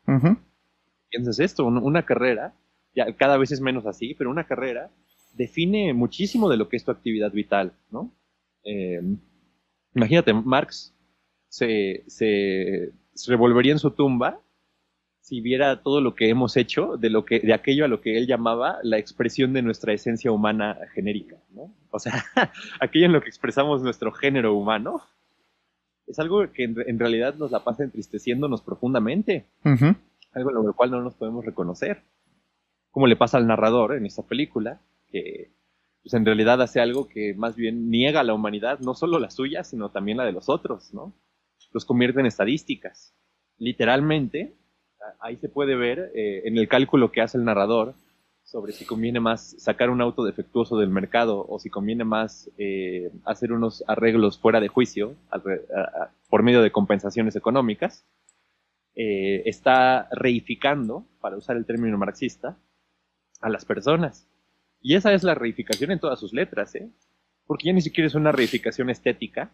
piensas 1.14 1.38
esto, 1.38 1.64
una 1.64 2.04
carrera, 2.04 2.54
ya 2.92 3.14
cada 3.16 3.36
vez 3.36 3.52
es 3.52 3.60
menos 3.60 3.86
así, 3.86 4.14
pero 4.14 4.30
una 4.30 4.48
carrera 4.48 4.90
define 5.32 5.94
muchísimo 5.94 6.48
de 6.48 6.56
lo 6.56 6.68
que 6.68 6.76
es 6.76 6.84
tu 6.84 6.90
actividad 6.90 7.30
vital, 7.30 7.72
¿no? 7.92 8.12
Eh, 8.64 9.00
imagínate, 9.94 10.32
Marx 10.32 10.92
se, 11.48 12.02
se, 12.08 12.90
revolvería 13.26 13.72
en 13.72 13.78
su 13.78 13.90
tumba 13.90 14.40
si 15.20 15.40
viera 15.40 15.82
todo 15.82 16.02
lo 16.02 16.14
que 16.14 16.28
hemos 16.28 16.56
hecho 16.56 16.98
de 16.98 17.08
lo 17.08 17.24
que 17.24 17.40
de 17.40 17.54
aquello 17.54 17.86
a 17.86 17.88
lo 17.88 18.02
que 18.02 18.18
él 18.18 18.26
llamaba 18.26 18.78
la 18.82 18.98
expresión 18.98 19.54
de 19.54 19.62
nuestra 19.62 19.94
esencia 19.94 20.30
humana 20.30 20.76
genérica, 20.92 21.36
¿no? 21.50 21.74
O 21.90 21.98
sea, 21.98 22.24
aquello 22.80 23.06
en 23.06 23.12
lo 23.12 23.22
que 23.22 23.28
expresamos 23.28 23.82
nuestro 23.82 24.12
género 24.12 24.54
humano 24.54 25.02
es 26.06 26.18
algo 26.18 26.52
que 26.52 26.64
en, 26.64 26.98
realidad 26.98 27.36
nos 27.36 27.50
la 27.50 27.64
pasa 27.64 27.84
entristeciéndonos 27.84 28.60
profundamente 28.60 29.46
algo 30.34 30.50
en 30.50 30.66
lo 30.66 30.74
cual 30.74 30.90
no 30.90 31.00
nos 31.00 31.14
podemos 31.14 31.44
reconocer. 31.44 32.02
Como 32.90 33.06
le 33.06 33.16
pasa 33.16 33.38
al 33.38 33.46
narrador 33.46 33.94
en 33.94 34.04
esta 34.06 34.22
película, 34.22 34.80
que 35.08 35.52
pues, 36.02 36.14
en 36.14 36.26
realidad 36.26 36.60
hace 36.60 36.80
algo 36.80 37.08
que 37.08 37.34
más 37.34 37.56
bien 37.56 37.88
niega 37.90 38.20
a 38.20 38.24
la 38.24 38.34
humanidad, 38.34 38.80
no 38.80 38.94
solo 38.94 39.18
la 39.18 39.30
suya, 39.30 39.64
sino 39.64 39.88
también 39.88 40.18
la 40.18 40.24
de 40.24 40.32
los 40.32 40.48
otros, 40.48 40.92
¿no? 40.92 41.12
Los 41.74 41.84
convierte 41.84 42.20
en 42.20 42.26
estadísticas. 42.26 43.12
Literalmente, 43.58 44.54
ahí 45.20 45.36
se 45.36 45.50
puede 45.50 45.76
ver 45.76 46.10
eh, 46.14 46.42
en 46.46 46.56
el 46.56 46.68
cálculo 46.68 47.12
que 47.12 47.20
hace 47.20 47.36
el 47.36 47.44
narrador 47.44 47.94
sobre 48.42 48.72
si 48.72 48.84
conviene 48.84 49.20
más 49.20 49.56
sacar 49.58 49.90
un 49.90 50.00
auto 50.00 50.24
defectuoso 50.24 50.78
del 50.78 50.88
mercado 50.88 51.44
o 51.48 51.58
si 51.58 51.70
conviene 51.70 52.04
más 52.04 52.50
eh, 52.58 53.10
hacer 53.24 53.52
unos 53.52 53.84
arreglos 53.86 54.38
fuera 54.38 54.60
de 54.60 54.68
juicio 54.68 55.16
por 56.28 56.42
medio 56.42 56.62
de 56.62 56.70
compensaciones 56.70 57.36
económicas 57.36 58.04
eh, 58.96 59.42
está 59.46 60.08
reificando, 60.12 61.04
para 61.20 61.36
usar 61.36 61.56
el 61.56 61.66
término 61.66 61.98
marxista, 61.98 62.56
a 63.40 63.48
las 63.48 63.64
personas. 63.64 64.28
Y 64.80 64.94
esa 64.94 65.12
es 65.12 65.24
la 65.24 65.34
reificación 65.34 65.90
en 65.90 65.98
todas 65.98 66.20
sus 66.20 66.32
letras, 66.32 66.74
¿eh? 66.76 66.88
Porque 67.46 67.66
ya 67.66 67.72
ni 67.72 67.80
siquiera 67.80 68.06
es 68.06 68.14
una 68.14 68.30
reificación 68.30 68.90
estética, 68.90 69.50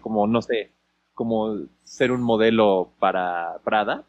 como, 0.00 0.26
no 0.26 0.42
sé, 0.42 0.72
como 1.14 1.66
ser 1.82 2.12
un 2.12 2.22
modelo 2.22 2.92
para 2.98 3.60
Prada. 3.64 4.06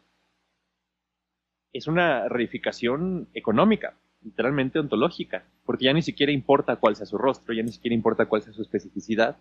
Es 1.72 1.86
una 1.86 2.28
reificación 2.28 3.28
económica, 3.34 3.96
literalmente 4.22 4.78
ontológica, 4.78 5.44
porque 5.64 5.86
ya 5.86 5.92
ni 5.92 6.02
siquiera 6.02 6.32
importa 6.32 6.76
cuál 6.76 6.96
sea 6.96 7.06
su 7.06 7.18
rostro, 7.18 7.52
ya 7.54 7.62
ni 7.62 7.72
siquiera 7.72 7.94
importa 7.94 8.26
cuál 8.26 8.42
sea 8.42 8.52
su 8.52 8.62
especificidad. 8.62 9.38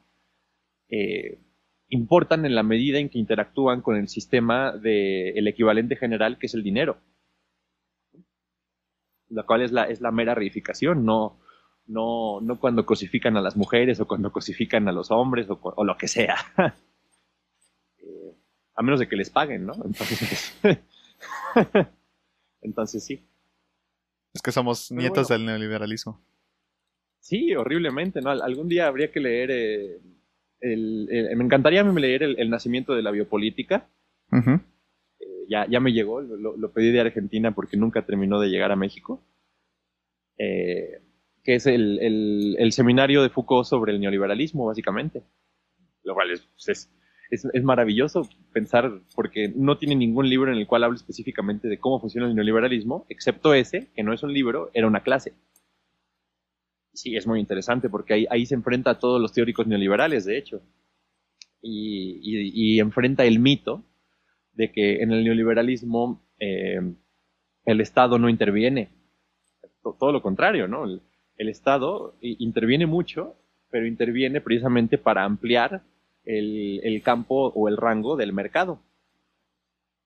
Eh, 0.89 1.39
importan 1.89 2.46
en 2.46 2.55
la 2.55 2.63
medida 2.63 3.00
en 3.00 3.10
que 3.10 3.20
interactúan 3.20 3.82
con 3.82 3.96
el 3.96 4.08
sistema 4.08 4.72
del 4.72 5.48
equivalente 5.48 5.96
general 5.96 6.38
que 6.39 6.48
es 6.48 6.53
el 6.53 6.63
dinero. 6.63 6.98
La 9.29 9.43
cual 9.43 9.62
es 9.62 9.72
la, 9.72 9.84
es 9.84 10.01
la 10.01 10.12
mera 10.12 10.36
reificación, 10.36 11.05
no, 11.05 11.39
no, 11.86 12.39
no 12.41 12.60
cuando 12.60 12.86
cosifican 12.86 13.38
a 13.38 13.41
las 13.41 13.55
mujeres 13.55 14.00
o 14.00 14.08
cuando 14.08 14.32
cosifican 14.32 14.88
a 14.88 14.91
los 14.91 15.12
hombres 15.12 15.48
o, 15.50 15.84
lo 15.84 15.98
que 15.98 16.08
sea. 16.08 16.36
A 18.75 18.82
menos 18.82 19.00
de 19.00 19.08
que 19.08 19.15
les 19.15 19.30
paguen, 19.30 19.65
¿no? 19.65 19.74
Entonces, 19.74 20.60
entonces 22.62 23.03
sí. 23.03 23.25
Es 24.34 24.42
que 24.42 24.51
somos 24.51 24.92
nietos 24.92 25.27
del 25.27 25.46
neoliberalismo. 25.46 26.20
Sí, 27.20 27.53
horriblemente, 27.56 28.22
¿no? 28.22 28.32
Algún 28.32 28.68
día 28.68 28.88
habría 28.88 29.12
que 29.12 29.20
leer 29.20 29.51
eh, 30.65 31.36
me 31.36 31.44
encantaría 31.44 31.82
a 31.82 31.84
mí 31.84 32.01
leer 32.01 32.24
el, 32.24 32.50
nacimiento 32.50 32.96
de 32.96 33.01
la 33.01 33.12
biopolítica. 33.12 33.89
Eh, 34.32 35.46
ya, 35.50 35.68
ya 35.68 35.80
me 35.82 35.92
llegó, 35.92 36.22
lo, 36.22 36.72
pedí 36.72 36.92
de 36.92 37.01
Argentina 37.01 37.53
porque 37.53 37.75
nunca 37.75 38.06
terminó 38.06 38.39
de 38.39 38.48
llegar 38.48 38.72
a 38.72 38.77
México. 38.77 39.22
Eh, 40.38 41.01
que 41.44 41.56
es 41.56 41.68
el, 41.68 42.70
seminario 42.72 43.22
de 43.22 43.30
Foucault 43.30 43.68
sobre 43.68 43.92
el 43.92 44.00
neoliberalismo, 44.00 44.65
básicamente. 44.65 45.24
lo 46.03 46.13
cual 46.13 46.30
pues, 46.30 46.70
es, 46.70 46.89
es, 47.30 47.46
es, 47.46 47.63
maravilloso 47.63 48.27
pensar, 48.51 49.01
porque 49.15 49.51
no 49.56 49.77
tiene 49.77 49.96
ningún 49.96 50.30
libro 50.30 50.51
en 50.51 50.58
el 50.58 50.68
cual 50.68 50.84
hable 50.84 50.98
específicamente 50.98 51.68
de 51.68 51.80
cómo 51.80 52.00
funciona 52.00 52.27
el 52.27 52.36
neoliberalismo, 52.36 53.06
excepto 53.10 53.53
ese, 53.53 53.92
que 53.96 54.03
no 54.03 54.13
es 54.13 54.24
un 54.24 54.34
libro, 54.34 54.70
era 54.74 54.88
una 54.88 55.01
clase. 55.01 55.34
Sí, 56.94 57.15
es 57.15 57.25
muy 57.25 57.39
interesante 57.39 57.89
porque 57.89 58.13
ahí, 58.13 58.27
ahí 58.30 58.46
se 58.46 58.56
enfrenta 58.56 58.92
a 58.92 59.00
todos 59.00 59.20
los 59.20 59.34
teóricos 59.34 59.65
neoliberales, 59.65 60.25
de 60.25 60.38
hecho, 60.38 60.62
y, 61.62 62.20
y, 62.22 62.80
enfrenta 62.80 63.25
el 63.25 63.39
mito 63.39 63.84
de 64.51 64.72
que 64.72 65.01
en 65.01 65.12
el 65.12 65.24
neoliberalismo 65.24 66.22
eh, 66.39 66.80
el 67.65 67.82
Estado 67.82 68.20
no 68.20 68.30
interviene. 68.30 68.89
Todo 69.82 70.12
lo 70.12 70.22
contrario, 70.22 70.68
¿no? 70.68 70.86
El 70.86 71.50
Estado 71.50 72.18
interviene 72.22 72.86
mucho, 72.86 73.36
pero 73.70 73.88
interviene 73.88 74.42
precisamente 74.42 74.98
para 74.98 75.24
ampliar 75.24 75.84
el, 76.25 76.80
el, 76.84 77.01
campo 77.01 77.48
o 77.56 77.68
el 77.68 77.77
rango 77.77 78.15
del 78.15 78.34
mercado. 78.34 78.80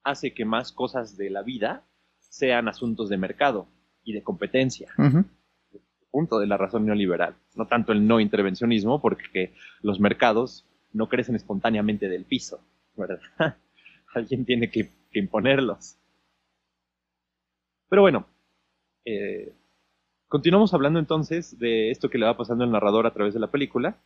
Hace 0.04 0.34
que 0.34 0.46
más 0.46 0.72
cosas 0.72 1.18
de 1.18 1.30
la 1.30 1.44
vida 1.44 1.84
sean 2.20 2.68
asuntos 2.68 3.10
de 3.10 3.18
mercado 3.18 3.68
y 4.04 4.14
de 4.14 4.24
competencia. 4.24 4.94
Uh 4.98 5.04
-huh. 5.04 5.26
Punto 6.12 6.40
de 6.40 6.48
la 6.48 6.58
razón 6.58 6.86
neoliberal. 6.86 7.36
No 7.56 7.68
tanto 7.68 7.92
el 7.92 8.08
no 8.08 8.20
intervencionismo, 8.20 9.02
porque 9.02 9.54
los 9.82 10.00
mercados 10.00 10.66
no 10.94 11.10
crecen 11.10 11.36
espontáneamente 11.36 12.08
del 12.10 12.26
piso, 12.26 12.60
¿verdad? 12.96 13.20
Alguien 14.14 14.46
tiene 14.46 14.70
que, 14.70 14.90
que 15.12 15.20
imponerlos. 15.20 15.98
Pero 17.90 18.02
bueno, 18.02 18.28
eh, 19.06 19.54
continuamos 20.28 20.74
hablando 20.74 21.00
entonces 21.00 21.58
de 21.60 21.92
esto 21.92 22.10
que 22.10 22.18
le 22.18 22.26
va 22.26 22.38
pasando 22.38 22.64
al 22.64 22.72
narrador 22.72 23.08
a 23.08 23.14
través 23.14 23.34
de 23.34 23.40
la 23.40 23.52
película. 23.52 23.98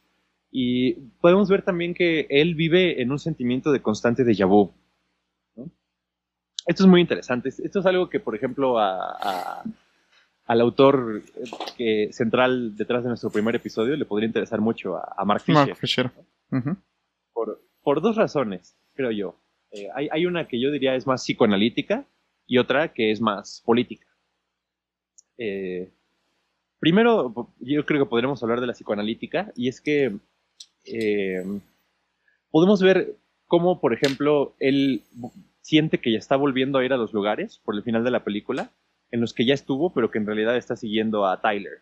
Y 0.51 0.93
podemos 1.21 1.49
ver 1.49 1.63
también 1.63 1.93
que 1.93 2.27
él 2.29 2.55
vive 2.55 3.01
en 3.01 3.11
un 3.11 3.19
sentimiento 3.19 3.71
de 3.71 3.81
constante 3.81 4.25
déjà 4.25 4.45
vu. 4.45 4.73
¿no? 5.55 5.71
Esto 6.67 6.83
es 6.83 6.89
muy 6.89 6.99
interesante. 6.99 7.49
Esto 7.49 7.79
es 7.79 7.85
algo 7.85 8.09
que, 8.09 8.19
por 8.19 8.35
ejemplo, 8.35 8.77
a, 8.77 8.99
a, 9.13 9.63
al 10.45 10.61
autor 10.61 11.23
que, 11.77 12.09
central 12.11 12.75
detrás 12.75 13.03
de 13.03 13.09
nuestro 13.09 13.29
primer 13.29 13.55
episodio 13.55 13.95
le 13.95 14.05
podría 14.05 14.27
interesar 14.27 14.59
mucho 14.59 14.97
a, 14.97 15.15
a 15.17 15.23
Mark 15.23 15.41
Fisher. 15.41 15.67
Mark 15.67 15.77
Fisher. 15.77 16.11
Uh 16.51 16.57
-huh. 16.57 16.77
por, 17.31 17.61
por, 17.81 18.01
dos 18.01 18.17
razones, 18.17 18.77
creo 18.93 19.11
yo. 19.11 19.39
Eh, 19.71 19.87
hay, 19.95 20.09
hay, 20.11 20.25
una 20.25 20.49
que 20.49 20.59
yo 20.59 20.69
diría 20.69 20.95
es 20.95 21.07
más 21.07 21.23
psicoanalítica 21.23 22.05
y 22.45 22.57
otra 22.57 22.89
que 22.89 23.11
es 23.11 23.21
más 23.21 23.63
política. 23.65 24.05
Eh, 25.37 25.93
primero, 26.79 27.33
yo 27.61 27.85
creo 27.85 28.03
que 28.03 28.09
podremos 28.09 28.43
hablar 28.43 28.59
de 28.59 28.67
la 28.67 28.73
psicoanalítica 28.73 29.53
y 29.55 29.69
es 29.69 29.79
que 29.79 30.19
eh, 30.85 31.43
podemos 32.49 32.81
ver 32.81 33.15
cómo, 33.47 33.79
por 33.79 33.93
ejemplo, 33.93 34.55
él 34.59 35.03
siente 35.61 35.99
que 35.99 36.11
ya 36.11 36.17
está 36.17 36.35
volviendo 36.35 36.79
a 36.79 36.85
ir 36.85 36.93
a 36.93 36.97
los 36.97 37.13
lugares 37.13 37.59
por 37.63 37.75
el 37.75 37.83
final 37.83 38.03
de 38.03 38.11
la 38.11 38.23
película 38.23 38.71
en 39.11 39.21
los 39.21 39.33
que 39.33 39.45
ya 39.45 39.53
estuvo, 39.53 39.93
pero 39.93 40.09
que 40.09 40.17
en 40.17 40.25
realidad 40.25 40.55
está 40.55 40.75
siguiendo 40.75 41.25
a 41.25 41.41
Tyler, 41.41 41.81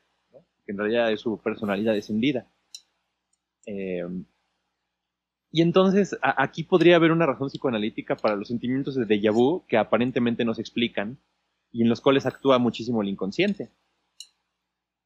que 0.66 0.72
en 0.72 0.78
realidad 0.78 1.12
es 1.12 1.22
su 1.22 1.38
personalidad 1.40 1.94
descendida. 1.94 2.48
Eh, 3.66 4.04
y 5.52 5.62
entonces 5.62 6.16
aquí 6.22 6.64
podría 6.64 6.96
haber 6.96 7.12
una 7.12 7.26
razón 7.26 7.50
psicoanalítica 7.50 8.16
para 8.16 8.36
los 8.36 8.48
sentimientos 8.48 8.96
de 8.96 9.08
déjà 9.08 9.32
vu 9.32 9.66
que 9.68 9.78
aparentemente 9.78 10.46
no 10.46 10.54
se 10.54 10.62
explican 10.62 11.18
y 11.72 11.82
en 11.82 11.90
los 11.90 12.02
cuales 12.02 12.26
actúa 12.26 12.60
muchísimo 12.60 13.02
el 13.02 13.10
inconsciente. 13.10 13.70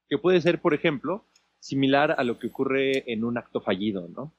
Que 0.10 0.18
puede 0.18 0.42
ser, 0.42 0.60
por 0.60 0.74
ejemplo, 0.74 1.26
similar 1.64 2.16
a 2.18 2.26
lo 2.26 2.40
que 2.40 2.48
ocurre 2.48 3.10
en 3.12 3.24
un 3.24 3.38
acto 3.38 3.62
fallido, 3.62 4.10
¿no? 4.10 4.34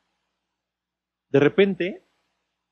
De 1.31 1.41
repente, 1.41 2.05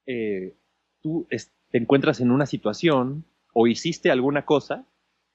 eh, 0.06 0.58
tú 1.00 1.26
te 1.70 1.78
encuentras 1.78 2.20
en 2.20 2.30
una 2.30 2.44
situación 2.44 3.24
o 3.54 3.66
hiciste 3.66 4.10
alguna 4.10 4.44
cosa 4.44 4.86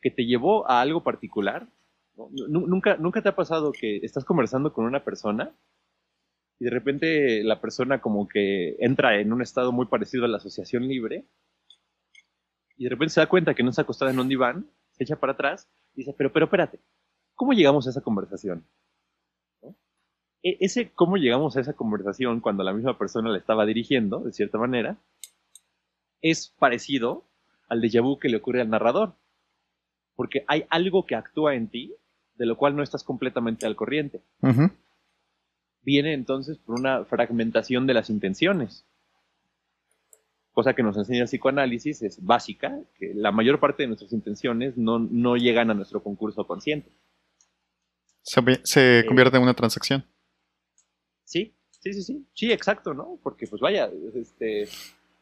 que 0.02 0.12
te 0.12 0.26
llevó 0.26 0.70
a 0.70 0.82
algo 0.82 1.04
particular. 1.04 1.68
¿Nunca, 2.16 2.98
¿Nunca 2.98 3.24
te 3.24 3.30
ha 3.30 3.36
pasado 3.36 3.72
que 3.72 3.98
estás 3.98 4.24
conversando 4.24 4.72
con 4.72 4.86
una 4.86 5.04
persona 5.04 5.56
y 6.60 6.66
de 6.66 6.72
repente 6.72 7.44
la 7.44 7.60
persona 7.60 8.02
como 8.02 8.28
que 8.28 8.76
entra 8.80 9.20
en 9.20 9.34
un 9.34 9.42
estado 9.42 9.72
muy 9.72 9.88
parecido 9.88 10.26
a 10.26 10.28
la 10.28 10.38
asociación 10.38 10.88
libre 10.88 11.26
y 12.76 12.84
de 12.84 12.90
repente 12.92 13.16
se 13.16 13.22
da 13.22 13.28
cuenta 13.28 13.56
que 13.56 13.64
no 13.64 13.72
está 13.72 13.82
acostada 13.82 14.12
en 14.12 14.20
un 14.20 14.30
diván, 14.30 14.70
se 14.92 15.04
echa 15.04 15.20
para 15.20 15.34
atrás 15.34 15.68
y 15.96 16.02
dice, 16.02 16.14
pero, 16.16 16.32
pero 16.32 16.46
espérate, 16.46 16.80
¿cómo 17.34 17.54
llegamos 17.54 17.88
a 17.88 17.90
esa 17.90 18.02
conversación? 18.02 18.68
E 20.48 20.58
ese 20.60 20.92
cómo 20.92 21.18
llegamos 21.18 21.58
a 21.58 21.62
esa 21.62 21.74
conversación 21.74 22.40
cuando 22.40 22.64
la 22.64 22.74
misma 22.74 22.98
persona 22.98 23.30
la 23.30 23.38
estaba 23.38 23.66
dirigiendo, 23.66 24.20
de 24.20 24.32
cierta 24.32 24.58
manera, 24.58 24.98
es 26.22 26.54
parecido 26.60 27.24
al 27.70 27.82
déjà 27.82 28.02
vu 28.02 28.18
que 28.18 28.30
le 28.30 28.38
ocurre 28.38 28.62
al 28.62 28.70
narrador. 28.70 29.16
Porque 30.16 30.46
hay 30.48 30.66
algo 30.70 31.06
que 31.06 31.16
actúa 31.16 31.56
en 31.56 31.68
ti 31.68 31.94
de 32.36 32.46
lo 32.46 32.56
cual 32.56 32.76
no 32.76 32.84
estás 32.84 33.04
completamente 33.04 33.66
al 33.66 33.76
corriente. 33.76 34.22
Uh 34.42 34.48
-huh 34.48 34.72
viene 35.88 36.14
entonces 36.14 36.58
por 36.58 36.78
una 36.78 37.06
fragmentación 37.06 37.88
de 37.88 37.94
las 37.94 38.10
intenciones. 38.10 38.84
Cosa 40.52 40.74
que 40.74 40.84
nos 40.84 40.98
enseña 40.98 41.22
el 41.22 41.28
psicoanálisis 41.28 42.02
es 42.02 42.22
básica, 42.22 42.78
que 43.00 43.14
la 43.16 43.32
mayor 43.32 43.62
parte 43.62 43.84
de 43.84 43.88
nuestras 43.88 44.12
intenciones 44.12 44.76
no, 44.76 45.00
no 45.00 45.38
llegan 45.38 45.72
a 45.72 45.74
nuestro 45.74 46.04
concurso 46.04 46.46
consciente. 46.46 46.92
Se, 48.22 48.42
se 48.64 49.06
convierte 49.08 49.38
eh, 49.38 49.40
en 49.40 49.44
una 49.44 49.54
transacción. 49.54 50.04
Sí, 51.28 51.54
sí, 51.82 51.94
sí, 51.94 52.04
sí, 52.04 52.26
sí, 52.34 52.52
exacto, 52.54 52.94
¿no? 52.94 53.20
Porque 53.22 53.48
pues 53.48 53.62
vaya, 53.62 53.90
este, 54.16 54.70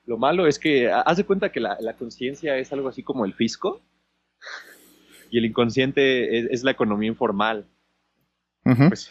lo 0.06 0.20
malo 0.20 0.46
es 0.46 0.60
que 0.60 0.92
haz 0.92 1.18
de 1.18 1.24
cuenta 1.26 1.52
que 1.52 1.60
la, 1.60 1.78
la 1.82 1.96
conciencia 1.96 2.56
es 2.60 2.72
algo 2.72 2.90
así 2.90 3.02
como 3.02 3.26
el 3.26 3.34
fisco 3.34 3.82
y 5.32 5.40
el 5.40 5.46
inconsciente 5.46 6.38
es, 6.38 6.46
es 6.52 6.64
la 6.64 6.70
economía 6.70 7.10
informal. 7.10 7.66
Uh 8.66 8.70
-huh. 8.70 8.90
Pues 8.90 9.10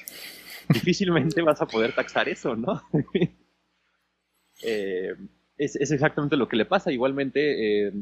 difícilmente 0.69 1.43
vas 1.43 1.61
a 1.61 1.67
poder 1.67 1.97
taxar 1.97 2.29
eso, 2.29 2.55
¿no? 2.55 2.81
eh, 4.63 5.17
es, 5.57 5.75
es, 5.75 5.91
exactamente 5.91 6.37
lo 6.37 6.47
que 6.47 6.57
le 6.57 6.65
pasa. 6.65 6.93
Igualmente, 6.93 7.89
eh, 7.89 7.93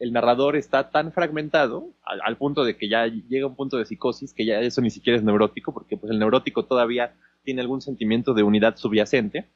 el 0.00 0.12
narrador 0.12 0.56
está 0.56 0.90
tan 0.90 1.12
fragmentado 1.12 1.94
al, 2.02 2.20
al, 2.24 2.36
punto 2.36 2.64
de 2.64 2.76
que 2.76 2.88
ya 2.88 3.06
llega 3.06 3.46
un 3.46 3.54
punto 3.54 3.76
de 3.76 3.84
psicosis 3.84 4.34
que 4.34 4.44
ya 4.44 4.58
eso 4.58 4.80
ni 4.80 4.90
siquiera 4.90 5.16
es 5.16 5.22
neurótico, 5.22 5.72
porque 5.72 5.96
pues 5.96 6.10
el 6.10 6.18
neurótico 6.18 6.64
todavía 6.64 7.14
tiene 7.42 7.60
algún 7.60 7.80
sentimiento 7.80 8.34
de 8.34 8.42
unidad 8.42 8.76
subyacente, 8.76 9.48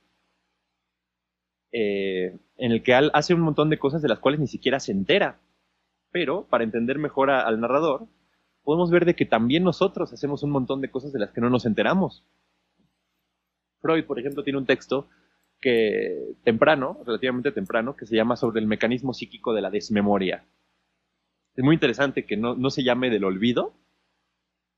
eh, 1.73 2.39
en 2.57 2.73
el 2.73 2.83
que 2.83 2.95
hace 2.95 3.35
un 3.35 3.41
montón 3.41 3.69
de 3.69 3.79
cosas 3.79 4.01
de 4.01 4.09
las 4.09 4.21
cuales 4.21 4.41
ni 4.41 4.47
siquiera 4.47 4.81
se 4.81 4.93
entera. 4.93 5.41
Pero 6.11 6.47
para 6.47 6.65
entender 6.65 6.99
mejor 6.99 7.31
al 7.31 7.61
narrador, 7.61 8.07
podemos 8.63 8.91
ver 8.91 9.05
de 9.05 9.17
que 9.17 9.27
también 9.27 9.65
nosotros 9.65 10.13
hacemos 10.13 10.43
un 10.43 10.51
montón 10.51 10.81
de 10.81 10.91
cosas 10.91 11.13
de 11.13 11.19
las 11.19 11.33
que 11.33 11.41
no 11.41 11.51
nos 11.51 11.67
enteramos. 11.67 12.25
Freud, 13.81 14.05
por 14.05 14.19
ejemplo, 14.19 14.45
tiene 14.45 14.59
un 14.59 14.67
texto 14.67 15.09
que 15.61 16.37
temprano, 16.45 17.01
relativamente 17.05 17.51
temprano, 17.51 17.97
que 17.97 18.07
se 18.07 18.17
llama 18.17 18.37
sobre 18.37 18.61
el 18.61 18.67
mecanismo 18.67 19.13
psíquico 19.13 19.53
de 19.53 19.63
la 19.63 19.71
desmemoria. 19.71 20.45
Es 21.57 21.65
muy 21.65 21.75
interesante 21.75 22.25
que 22.25 22.37
no, 22.37 22.55
no 22.55 22.71
se 22.71 22.83
llame 22.83 23.11
del 23.11 23.25
olvido, 23.25 23.75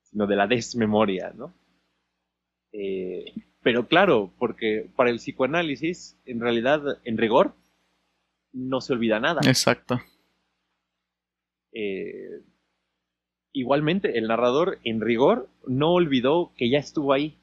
sino 0.03 0.27
de 0.27 0.37
la 0.37 0.47
desmemoria, 0.47 1.33
¿no? 1.37 1.53
Eh, 2.73 3.33
pero 3.63 3.89
claro, 3.89 4.33
porque 4.39 4.89
para 4.97 5.11
el 5.11 5.17
psicoanálisis, 5.17 6.19
en 6.25 6.41
realidad, 6.41 6.83
en 7.05 7.19
rigor, 7.19 7.55
no 8.53 8.81
se 8.81 8.93
olvida 8.93 9.21
nada. 9.21 9.41
Exacto. 9.45 10.01
Eh, 11.73 12.43
igualmente, 13.53 14.19
el 14.19 14.29
narrador, 14.29 14.79
en 14.85 15.01
rigor, 15.01 15.49
no 15.67 15.93
olvidó 15.93 16.53
que 16.57 16.71
ya 16.71 16.79
estuvo 16.79 17.13
ahí 17.13 17.39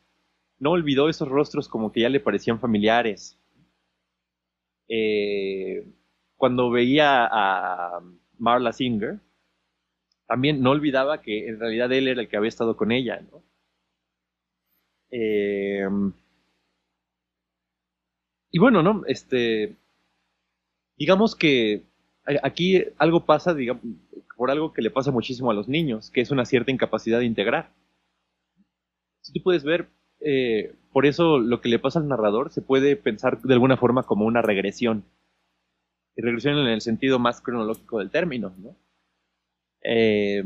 no 0.64 0.72
olvidó 0.72 1.10
esos 1.10 1.28
rostros 1.28 1.68
como 1.68 1.92
que 1.92 2.00
ya 2.00 2.10
le 2.10 2.22
parecían 2.22 2.58
familiares. 2.58 3.38
Eh, 4.88 5.86
cuando 6.38 6.72
veía 6.72 7.28
a 7.30 8.00
Marla 8.38 8.72
Singer, 8.72 9.20
también 10.26 10.62
no 10.62 10.72
olvidaba 10.72 11.22
que 11.22 11.50
en 11.50 11.60
realidad 11.60 11.92
él 11.92 12.08
era 12.08 12.22
el 12.22 12.30
que 12.30 12.38
había 12.38 12.48
estado 12.48 12.78
con 12.78 12.94
ella, 12.94 13.20
¿no? 13.30 13.44
Eh, 15.16 15.88
y 18.50 18.58
bueno, 18.58 18.82
¿no? 18.82 19.04
Este, 19.06 19.76
digamos 20.98 21.36
que 21.36 21.84
aquí 22.42 22.84
algo 22.98 23.26
pasa, 23.26 23.54
digamos, 23.54 23.84
por 24.36 24.50
algo 24.50 24.74
que 24.74 24.82
le 24.82 24.90
pasa 24.90 25.12
muchísimo 25.12 25.52
a 25.52 25.54
los 25.54 25.68
niños, 25.68 26.10
que 26.10 26.22
es 26.22 26.32
una 26.32 26.46
cierta 26.46 26.72
incapacidad 26.72 27.20
de 27.20 27.26
integrar. 27.26 27.70
Si 29.22 29.34
tú 29.34 29.44
puedes 29.44 29.64
ver, 29.64 29.88
eh, 30.20 30.74
por 30.92 31.06
eso 31.06 31.38
lo 31.38 31.62
que 31.62 31.70
le 31.70 31.80
pasa 31.80 32.00
al 32.00 32.08
narrador 32.08 32.52
se 32.52 32.62
puede 32.62 32.96
pensar 32.96 33.40
de 33.42 33.54
alguna 33.54 33.78
forma 33.78 34.04
como 34.04 34.26
una 34.26 34.42
regresión. 34.42 35.04
Y 36.16 36.22
regresión 36.24 36.58
en 36.58 36.68
el 36.68 36.82
sentido 36.82 37.20
más 37.20 37.40
cronológico 37.42 38.00
del 38.00 38.10
término, 38.10 38.54
¿no? 38.58 38.76
Eh, 39.84 40.44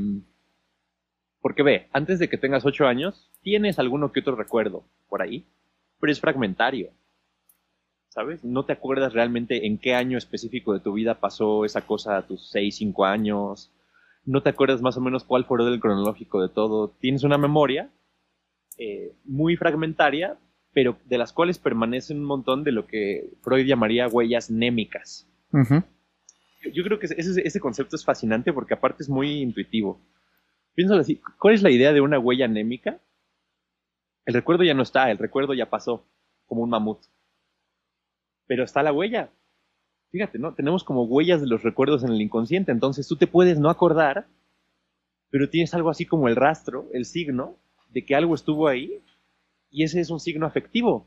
porque 1.42 1.64
ve, 1.64 1.88
antes 1.94 2.20
de 2.20 2.28
que 2.28 2.38
tengas 2.38 2.66
ocho 2.66 2.88
años, 2.88 3.30
tienes 3.48 3.80
alguno 3.80 4.12
que 4.12 4.20
otro 4.20 4.36
recuerdo 4.36 4.84
por 5.08 5.22
ahí, 5.22 5.46
pero 6.02 6.12
es 6.12 6.20
fragmentario. 6.20 6.92
¿sabes? 8.10 8.44
No 8.44 8.66
te 8.66 8.74
acuerdas 8.74 9.14
realmente 9.14 9.66
en 9.66 9.78
qué 9.78 9.96
año 9.96 10.18
específico 10.18 10.74
de 10.74 10.82
tu 10.82 10.92
vida 10.92 11.22
pasó 11.22 11.64
esa 11.64 11.88
cosa 11.88 12.18
a 12.18 12.28
tus 12.28 12.50
6, 12.50 12.76
5 12.76 13.06
años. 13.06 13.72
No 14.26 14.44
te 14.44 14.50
acuerdas 14.50 14.82
más 14.82 14.98
o 14.98 15.02
menos 15.02 15.24
cuál 15.24 15.46
fue 15.46 15.66
el 15.66 15.80
cronológico 15.80 16.42
de 16.42 16.50
todo. 16.50 16.90
Tienes 17.00 17.24
una 17.24 17.38
memoria 17.38 17.90
eh, 18.78 19.14
muy 19.24 19.56
fragmentaria, 19.56 20.38
pero 20.74 20.98
de 21.06 21.18
las 21.18 21.32
cuales 21.32 21.58
permanece 21.58 22.14
un 22.14 22.26
montón 22.26 22.66
de 22.66 22.74
lo 22.74 22.86
que 22.86 23.30
Freud 23.44 23.66
llamaría 23.66 24.10
huellas 24.10 24.52
némicas. 24.52 25.26
yo, 26.74 26.84
creo 26.84 27.00
que 27.00 27.06
ese, 27.06 27.48
ese, 27.48 27.60
concepto 27.62 27.96
es 27.96 28.04
fascinante 28.04 28.52
porque 28.52 28.74
aparte 28.74 29.04
es 29.04 29.10
muy 29.10 29.42
intuitivo. 29.42 30.02
Piénsalo 30.76 31.00
así, 31.00 31.22
¿cuál 31.40 31.54
es 31.54 31.64
la 31.64 31.72
idea 31.72 31.94
de 31.94 32.02
una 32.02 32.20
huella 32.20 32.44
anémica? 32.44 33.00
El 34.28 34.36
recuerdo 34.36 34.64
ya 34.64 34.76
no 34.76 34.84
está, 34.84 35.10
el 35.10 35.18
recuerdo 35.18 35.56
ya 35.56 35.72
pasó, 35.72 36.06
como 36.46 36.62
un 36.62 36.70
mamut 36.70 37.00
pero 38.48 38.64
está 38.64 38.82
la 38.82 38.94
huella. 38.94 39.30
Fíjate, 40.10 40.40
¿no? 40.40 40.54
Tenemos 40.56 40.84
como 40.84 41.04
huellas 41.04 41.42
de 41.42 41.48
los 41.48 41.62
recuerdos 41.62 42.04
en 42.04 42.12
el 42.12 42.22
inconsciente, 42.22 42.72
entonces 42.72 43.08
tú 43.08 43.18
te 43.18 43.28
puedes 43.28 43.60
no 43.60 43.70
acordar, 43.70 44.26
pero 45.30 45.50
tienes 45.50 45.74
algo 45.74 45.90
así 45.90 46.06
como 46.06 46.30
el 46.30 46.38
rastro, 46.38 46.88
el 46.94 47.06
signo 47.06 47.58
de 47.90 48.06
que 48.06 48.16
algo 48.16 48.34
estuvo 48.34 48.68
ahí, 48.68 49.04
y 49.70 49.84
ese 49.84 50.00
es 50.00 50.10
un 50.10 50.22
signo 50.22 50.46
afectivo. 50.46 51.06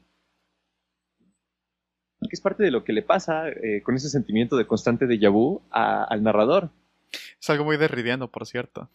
Que 2.20 2.36
es 2.36 2.40
parte 2.42 2.62
de 2.62 2.70
lo 2.70 2.84
que 2.84 2.92
le 2.92 3.02
pasa 3.02 3.48
eh, 3.48 3.80
con 3.82 3.96
ese 3.96 4.10
sentimiento 4.10 4.58
de 4.58 4.66
constante 4.66 5.06
de 5.06 5.28
vu 5.28 5.62
al 5.70 6.22
narrador. 6.22 6.70
Es 7.40 7.48
algo 7.48 7.64
muy 7.64 7.78
derridiano, 7.78 8.30
por 8.30 8.46
cierto. 8.46 8.90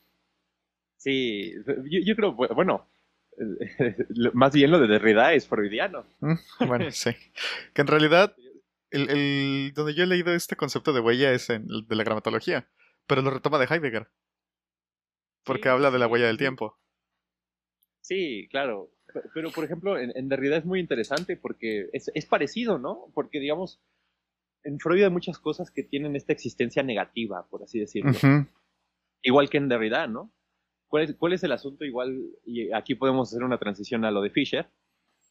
Sí, 0.98 1.52
yo 2.06 2.16
creo, 2.16 2.34
bueno, 2.34 2.86
más 4.34 4.54
bien 4.54 4.72
lo 4.72 4.80
de 4.80 4.88
Derrida 4.88 5.34
es 5.34 5.48
freudiano. 5.48 6.06
Mm, 6.20 6.68
bueno, 6.68 6.92
sí. 6.92 7.12
Que 7.74 7.82
en 7.82 7.88
realidad, 7.88 8.36
el, 8.92 9.72
donde 9.74 9.94
yo 9.94 10.04
he 10.04 10.08
leído 10.08 10.34
este 10.34 10.56
concepto 10.56 10.94
de 10.94 11.02
huella 11.02 11.32
es 11.32 11.50
en 11.50 11.68
el 11.70 11.88
de 11.88 11.96
la 11.96 12.04
gramatología, 12.04 12.70
pero 13.08 13.22
lo 13.22 13.32
retoma 13.32 13.60
de 13.60 13.66
Heidegger. 13.66 14.08
Porque 15.44 15.70
habla 15.70 15.92
de 15.92 16.00
la 16.00 16.08
huella 16.08 16.28
del 16.28 16.38
tiempo. 16.38 16.80
Sí, 18.02 18.48
claro. 18.50 18.92
Pero, 19.34 19.52
por 19.52 19.64
ejemplo, 19.64 19.98
en, 19.98 20.28
Derrida 20.28 20.58
es 20.58 20.66
muy 20.66 20.80
interesante 20.80 21.38
porque 21.38 21.90
es, 21.94 22.26
parecido, 22.26 22.80
¿no? 22.80 23.12
Porque, 23.14 23.40
digamos, 23.40 23.82
en 24.64 24.80
Freud 24.80 25.04
hay 25.04 25.10
muchas 25.10 25.40
cosas 25.40 25.72
que 25.72 25.84
tienen 25.84 26.16
esta 26.16 26.34
existencia 26.34 26.84
negativa, 26.84 27.48
por 27.50 27.64
así 27.64 27.80
decirlo. 27.80 28.12
Igual 29.22 29.50
que 29.50 29.58
en 29.58 29.70
Derrida, 29.70 30.08
¿no? 30.08 30.35
¿Cuál 31.18 31.34
es, 31.34 31.44
el 31.44 31.52
asunto 31.52 31.84
igual? 31.84 32.22
Y 32.46 32.72
aquí 32.72 32.96
podemos 32.96 33.30
hacer 33.30 33.44
una 33.44 33.58
transición 33.58 34.06
a 34.06 34.12
lo 34.12 34.22
de 34.22 34.30
Fisher. 34.30 34.68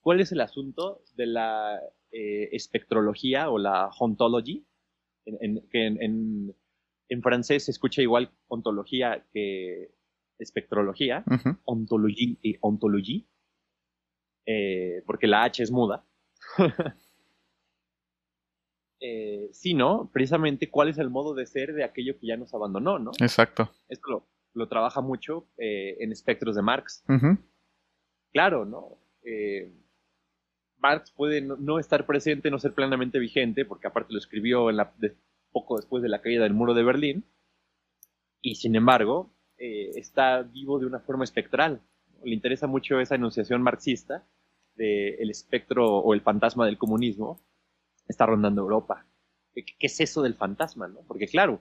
¿Cuál 0.01 0.21
es 0.21 0.33
el 0.33 0.41
asunto 0.41 1.03
de 1.17 1.27
la 1.27 1.81
eh, 2.11 2.51
espectrología 2.53 3.51
o 3.51 3.59
la 3.59 3.91
ontology? 3.99 4.67
En, 5.27 5.67
que 5.71 5.87
en, 5.87 6.55
francés 7.23 7.65
se 7.65 7.71
escucha 7.71 8.03
igual 8.03 8.31
ontología 8.49 9.25
que 9.33 9.95
espectrología, 10.39 11.25
ontology 11.65 12.39
y 12.43 12.57
ontology, 12.61 13.27
eh, 14.47 15.03
porque 15.07 15.27
la 15.27 15.45
H 15.45 15.63
es 15.63 15.71
muda. 15.71 16.05
eh, 19.01 19.49
sino, 19.53 20.11
precisamente, 20.13 20.71
cuál 20.71 20.89
es 20.89 20.99
el 20.99 21.09
modo 21.09 21.35
de 21.35 21.47
ser 21.47 21.73
de 21.73 21.85
aquello 21.85 22.19
que 22.19 22.27
ya 22.27 22.37
nos 22.37 22.53
abandonó, 22.53 22.99
¿no? 22.99 23.13
Exacto. 23.21 23.71
Esto 23.89 24.11
lo, 24.11 24.34
lo 24.55 24.69
trabaja 24.69 25.01
mucho 25.01 25.49
eh, 25.59 25.97
en 26.01 26.13
espectros 26.13 26.57
de 26.57 26.63
Marx. 26.63 27.05
Claro, 28.33 28.65
¿no? 28.65 28.99
Eh, 29.23 29.73
Marx 30.79 31.11
puede 31.13 31.41
no, 31.41 31.79
estar 31.79 32.07
presente, 32.07 32.51
no 32.51 32.59
ser 32.59 32.75
plenamente 32.75 33.19
vigente, 33.19 33.65
porque 33.65 33.87
aparte 33.87 34.13
lo 34.13 34.19
escribió 34.19 34.71
en 34.71 34.77
la, 34.77 34.93
poco 35.51 35.77
después 35.77 36.03
de 36.03 36.09
la 36.09 36.21
caída 36.21 36.45
del 36.45 36.55
muro 36.55 36.75
de 36.75 36.83
Berlín, 36.83 37.25
y 38.41 38.57
sin 38.57 38.77
embargo 38.77 39.35
eh, 39.57 39.93
está 39.95 40.43
vivo 40.43 40.79
de 40.79 40.87
una 40.87 41.01
forma 41.01 41.25
espectral. 41.25 41.81
Le 42.23 42.35
interesa 42.35 42.67
mucho 42.67 43.01
esa 43.01 43.15
enunciación 43.15 43.63
marxista 43.63 44.27
del 44.75 45.17
el 45.21 45.31
espectro 45.31 45.99
o 45.99 46.13
el 46.15 46.21
fantasma 46.21 46.67
del 46.67 46.79
comunismo 46.79 47.41
está 48.09 48.27
rondando 48.27 48.63
Europa. 48.63 49.07
¿Qué, 49.55 49.65
es 49.79 50.01
eso 50.01 50.23
del 50.23 50.35
fantasma? 50.35 50.89
¿no? 50.89 51.01
Porque 51.07 51.27
claro, 51.27 51.61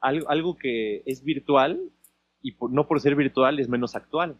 algo, 0.00 0.28
algo 0.30 0.56
que 0.56 1.02
es 1.06 1.22
virtual 1.22 1.92
y 2.42 2.56
no 2.70 2.86
por 2.86 3.00
ser 3.00 3.14
virtual 3.14 3.58
es 3.58 3.68
menos 3.68 3.94
actual. 3.96 4.36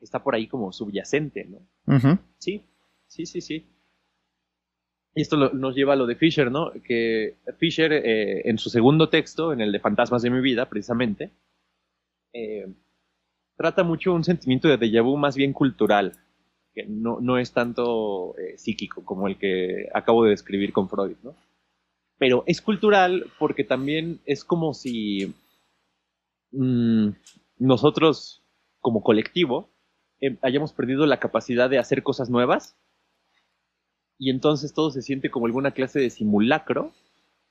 Está 0.00 0.22
por 0.22 0.34
ahí 0.34 0.46
como 0.46 0.72
subyacente, 0.72 1.44
¿no? 1.44 2.18
Sí, 2.38 2.64
sí, 3.06 3.26
sí, 3.26 3.40
sí. 3.40 3.66
Y 5.14 5.22
esto 5.22 5.36
nos 5.36 5.74
lleva 5.74 5.94
a 5.94 5.96
lo 5.96 6.06
de 6.06 6.14
Fisher, 6.14 6.50
¿no? 6.50 6.70
Que 6.84 7.36
Fisher, 7.58 7.92
eh, 7.92 8.48
en 8.48 8.58
su 8.58 8.70
segundo 8.70 9.08
texto, 9.08 9.52
en 9.52 9.60
el 9.60 9.72
de 9.72 9.80
Fantasmas 9.80 10.22
de 10.22 10.30
mi 10.30 10.40
vida, 10.40 10.68
precisamente, 10.68 11.32
eh, 12.32 12.68
trata 13.56 13.82
mucho 13.82 14.14
un 14.14 14.22
sentimiento 14.22 14.68
de 14.68 14.78
déjà 14.78 15.02
vu 15.02 15.16
más 15.16 15.34
bien 15.34 15.52
cultural, 15.52 16.12
que 16.72 16.84
no, 16.86 17.18
no 17.20 17.38
es 17.38 17.52
tanto 17.52 18.38
eh, 18.38 18.56
psíquico 18.58 19.04
como 19.04 19.26
el 19.26 19.36
que 19.36 19.88
acabo 19.92 20.22
de 20.22 20.30
describir 20.30 20.72
con 20.72 20.88
Freud, 20.88 21.16
¿no? 21.24 21.34
Pero 22.18 22.44
es 22.46 22.60
cultural 22.60 23.26
porque 23.38 23.64
también 23.64 24.20
es 24.24 24.44
como 24.44 24.74
si 24.74 25.34
Mm, 26.50 27.10
nosotros 27.58 28.42
como 28.80 29.02
colectivo 29.02 29.70
eh, 30.20 30.38
hayamos 30.42 30.72
perdido 30.72 31.06
la 31.06 31.20
capacidad 31.20 31.68
de 31.68 31.78
hacer 31.78 32.02
cosas 32.02 32.30
nuevas 32.30 32.76
y 34.18 34.30
entonces 34.30 34.72
todo 34.72 34.90
se 34.90 35.02
siente 35.02 35.30
como 35.30 35.46
alguna 35.46 35.72
clase 35.72 36.00
de 36.00 36.10
simulacro 36.10 36.92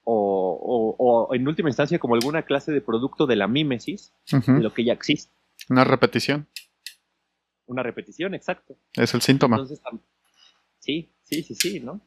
o, 0.09 1.29
en 1.33 1.45
última 1.47 1.69
instancia 1.69 1.99
como 1.99 2.15
alguna 2.15 2.43
clase 2.43 2.71
de 2.71 2.79
producto 2.79 3.27
de 3.27 3.35
la 3.35 3.47
mímesis 3.47 4.13
de 4.25 4.61
lo 4.61 4.73
que 4.73 4.85
ya 4.85 4.93
existe. 4.93 5.33
Una 5.69 5.83
repetición. 5.83 6.47
Una 7.65 7.83
repetición, 7.83 8.33
exacto. 8.33 8.77
Es 8.93 9.13
el 9.13 9.21
síntoma. 9.21 9.65
sí, 10.79 11.11
sí, 11.23 11.43
sí, 11.43 11.55
sí, 11.55 11.79
¿no? 11.81 11.99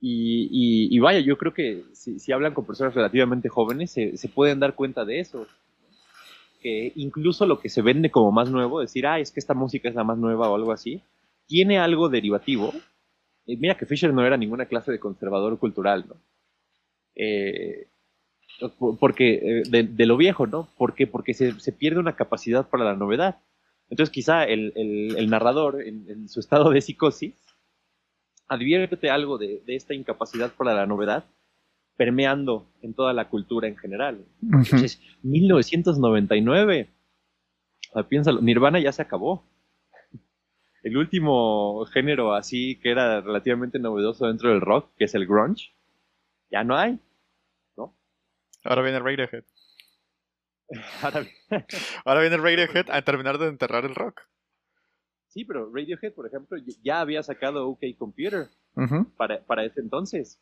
Y, 0.00 0.98
vaya, 0.98 1.20
yo 1.20 1.36
creo 1.36 1.52
que 1.52 1.84
si, 1.92 2.32
hablan 2.32 2.54
con 2.54 2.64
personas 2.64 2.94
relativamente 2.94 3.50
jóvenes, 3.50 3.90
se, 3.90 4.16
se, 4.16 4.28
pueden 4.30 4.58
dar 4.58 4.74
cuenta 4.74 5.04
de 5.04 5.20
eso 5.20 5.46
que 6.60 6.92
incluso 6.96 7.46
lo 7.46 7.58
que 7.60 7.68
se 7.68 7.82
vende 7.82 8.10
como 8.10 8.32
más 8.32 8.50
nuevo, 8.50 8.80
decir, 8.80 9.06
ah, 9.06 9.18
es 9.18 9.32
que 9.32 9.40
esta 9.40 9.54
música 9.54 9.88
es 9.88 9.94
la 9.94 10.04
más 10.04 10.18
nueva 10.18 10.50
o 10.50 10.54
algo 10.54 10.72
así, 10.72 11.02
tiene 11.46 11.78
algo 11.78 12.08
derivativo. 12.08 12.72
Eh, 13.46 13.56
mira 13.56 13.76
que 13.76 13.86
Fisher 13.86 14.12
no 14.12 14.24
era 14.24 14.36
ninguna 14.36 14.66
clase 14.66 14.92
de 14.92 15.00
conservador 15.00 15.58
cultural, 15.58 16.06
¿no? 16.08 16.16
Eh, 17.14 17.88
porque 18.98 19.62
eh, 19.72 19.84
de, 19.84 20.06
lo 20.06 20.16
viejo, 20.16 20.46
¿no? 20.46 20.68
¿Por 20.76 20.94
qué? 20.94 21.06
Porque 21.06 21.34
se, 21.34 21.72
pierde 21.72 21.98
una 21.98 22.16
capacidad 22.16 22.68
para 22.68 22.84
la 22.84 22.94
novedad. 22.94 23.40
Entonces 23.88 24.12
quizá 24.12 24.44
el, 24.44 24.72
narrador 25.28 25.82
en, 25.82 26.28
su 26.28 26.38
estado 26.40 26.70
de 26.70 26.80
psicosis 26.80 27.34
advierte 28.46 29.10
algo 29.10 29.38
de, 29.38 29.62
de 29.66 29.76
esta 29.76 29.94
incapacidad 29.94 30.52
para 30.52 30.74
la 30.74 30.86
novedad 30.86 31.24
permeando 32.00 32.66
en 32.80 32.94
toda 32.94 33.12
la 33.12 33.28
cultura 33.28 33.68
en 33.68 33.76
general. 33.76 34.24
Entonces, 34.40 35.02
1999. 35.22 36.88
piénsalo, 38.08 38.40
Nirvana 38.40 38.80
ya 38.80 38.90
se 38.90 39.02
acabó. 39.02 39.46
El 40.82 40.96
último 40.96 41.84
género 41.92 42.32
así 42.32 42.80
que 42.80 42.90
era 42.90 43.20
relativamente 43.20 43.78
novedoso 43.78 44.26
dentro 44.26 44.48
del 44.48 44.62
rock, 44.62 44.90
que 44.96 45.04
es 45.04 45.14
el 45.14 45.26
grunge, 45.26 45.74
ya 46.50 46.64
no 46.64 46.74
hay. 46.74 46.98
¿no? 47.76 47.94
Ahora 48.64 48.80
viene 48.80 48.98
Radiohead. 48.98 49.44
Ahora, 51.02 51.26
Ahora 52.06 52.20
viene 52.22 52.38
Radiohead 52.38 52.86
a 52.88 53.02
terminar 53.02 53.36
de 53.36 53.48
enterrar 53.48 53.84
el 53.84 53.94
rock. 53.94 54.22
Sí, 55.26 55.44
pero 55.44 55.70
Radiohead, 55.70 56.14
por 56.14 56.26
ejemplo, 56.26 56.56
ya 56.82 57.02
había 57.02 57.22
sacado 57.22 57.68
OK 57.68 57.80
Computer 57.98 58.48
para, 59.18 59.44
para 59.44 59.66
ese 59.66 59.80
entonces 59.80 60.40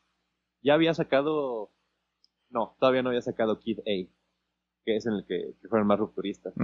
ya 0.63 0.75
había 0.75 0.95
sacado, 0.95 1.71
no, 2.51 2.77
todavía 2.79 3.03
no 3.03 3.11
había 3.11 3.23
sacado 3.23 3.61
Kid 3.61 3.81
A, 3.81 4.09
que 4.85 4.97
es 4.97 5.07
en 5.07 5.15
el 5.15 5.27
que, 5.27 5.55
fueron 5.69 5.87
más 5.87 5.99
rupturistas. 5.99 6.55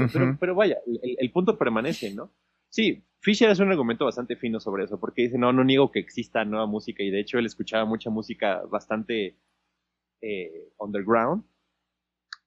pero, 0.41 0.55
vaya, 0.55 0.79
el, 0.87 1.33
punto 1.33 1.59
permanece, 1.59 2.15
¿no? 2.15 2.33
Sí, 2.69 3.05
Fisher 3.21 3.51
es 3.51 3.61
un 3.61 3.71
argumento 3.71 4.05
bastante 4.05 4.37
fino 4.37 4.61
sobre 4.61 4.85
eso, 4.85 4.99
porque 4.99 5.23
dice, 5.23 5.39
no, 5.39 5.53
no 5.53 5.65
niego 5.65 5.93
que 5.93 6.01
exista 6.01 6.45
nueva 6.45 6.67
música, 6.67 7.03
y 7.03 7.11
de 7.11 7.21
hecho 7.21 7.39
él 7.39 7.47
escuchaba 7.47 7.85
mucha 7.85 8.11
música 8.11 8.63
bastante 8.69 9.39
eh, 10.21 10.73
underground, 10.79 11.45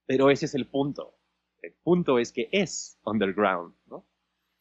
pero 0.06 0.30
ese 0.30 0.46
es 0.46 0.56
el 0.56 0.68
punto. 0.68 1.18
El 1.62 1.74
punto 1.84 2.20
es 2.20 2.32
que 2.32 2.50
es 2.52 3.00
underground, 3.04 3.76
¿no? 3.88 4.06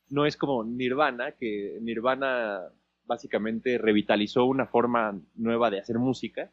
No 0.08 0.26
es 0.26 0.36
como 0.36 0.64
Nirvana, 0.64 1.32
que 1.32 1.78
Nirvana 1.80 2.60
básicamente 3.04 3.78
revitalizó 3.78 4.44
una 4.44 4.66
forma 4.66 5.20
nueva 5.34 5.70
de 5.70 5.80
hacer 5.80 5.98
música, 5.98 6.52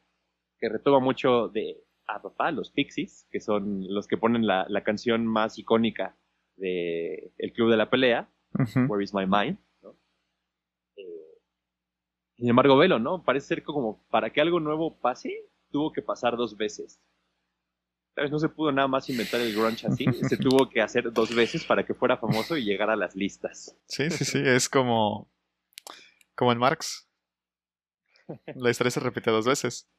que 0.64 0.70
retoma 0.70 1.02
mucho 1.02 1.50
de 1.50 1.84
a 2.08 2.22
papá, 2.22 2.50
los 2.52 2.72
Pixies, 2.72 3.28
que 3.30 3.42
son 3.42 3.86
los 3.94 4.08
que 4.08 4.16
ponen 4.16 4.48
la, 4.48 4.84
canción 4.86 5.28
más 5.28 5.60
icónica 5.60 6.16
de 6.56 7.34
El 7.38 7.52
Club 7.52 7.70
de 7.70 7.76
la 7.76 7.90
Pelea, 7.90 8.30
Where 8.88 9.04
is 9.04 9.14
My 9.14 9.26
Mind. 9.26 9.58
Eh, 10.96 11.42
Sin 12.38 12.48
embargo, 12.48 12.78
velo, 12.78 12.98
¿no? 12.98 13.26
Parece 13.26 13.48
ser 13.48 13.64
como 13.64 14.08
para 14.10 14.30
que 14.30 14.40
algo 14.40 14.62
nuevo 14.62 14.98
pase, 15.02 15.34
tuvo 15.70 15.92
que 15.92 16.02
pasar 16.02 16.38
dos 16.38 16.56
veces. 16.56 17.02
¿Sabes? 18.16 18.32
No 18.32 18.40
se 18.40 18.48
pudo 18.48 18.72
nada 18.72 18.88
más 18.88 19.10
inventar 19.10 19.42
el 19.42 19.54
grunge 19.54 19.86
así, 19.86 20.06
se 20.30 20.38
tuvo 20.38 20.70
que 20.70 20.82
hacer 20.82 21.12
dos 21.12 21.36
veces 21.36 21.66
para 21.66 21.86
que 21.86 21.94
fuera 21.94 22.16
famoso 22.16 22.56
y 22.56 22.64
llegar 22.64 22.90
a 22.90 22.96
las 22.96 23.18
listas. 23.18 23.78
Sí, 23.90 24.10
sí, 24.10 24.24
sí, 24.24 24.42
es 24.42 24.70
como, 24.70 25.30
como 26.36 26.54
en 26.54 26.60
Marx. 26.60 27.10
La 28.56 28.70
historia 28.70 28.92
se 28.92 29.02
repite 29.02 29.30
dos 29.30 29.46
veces. 29.46 29.90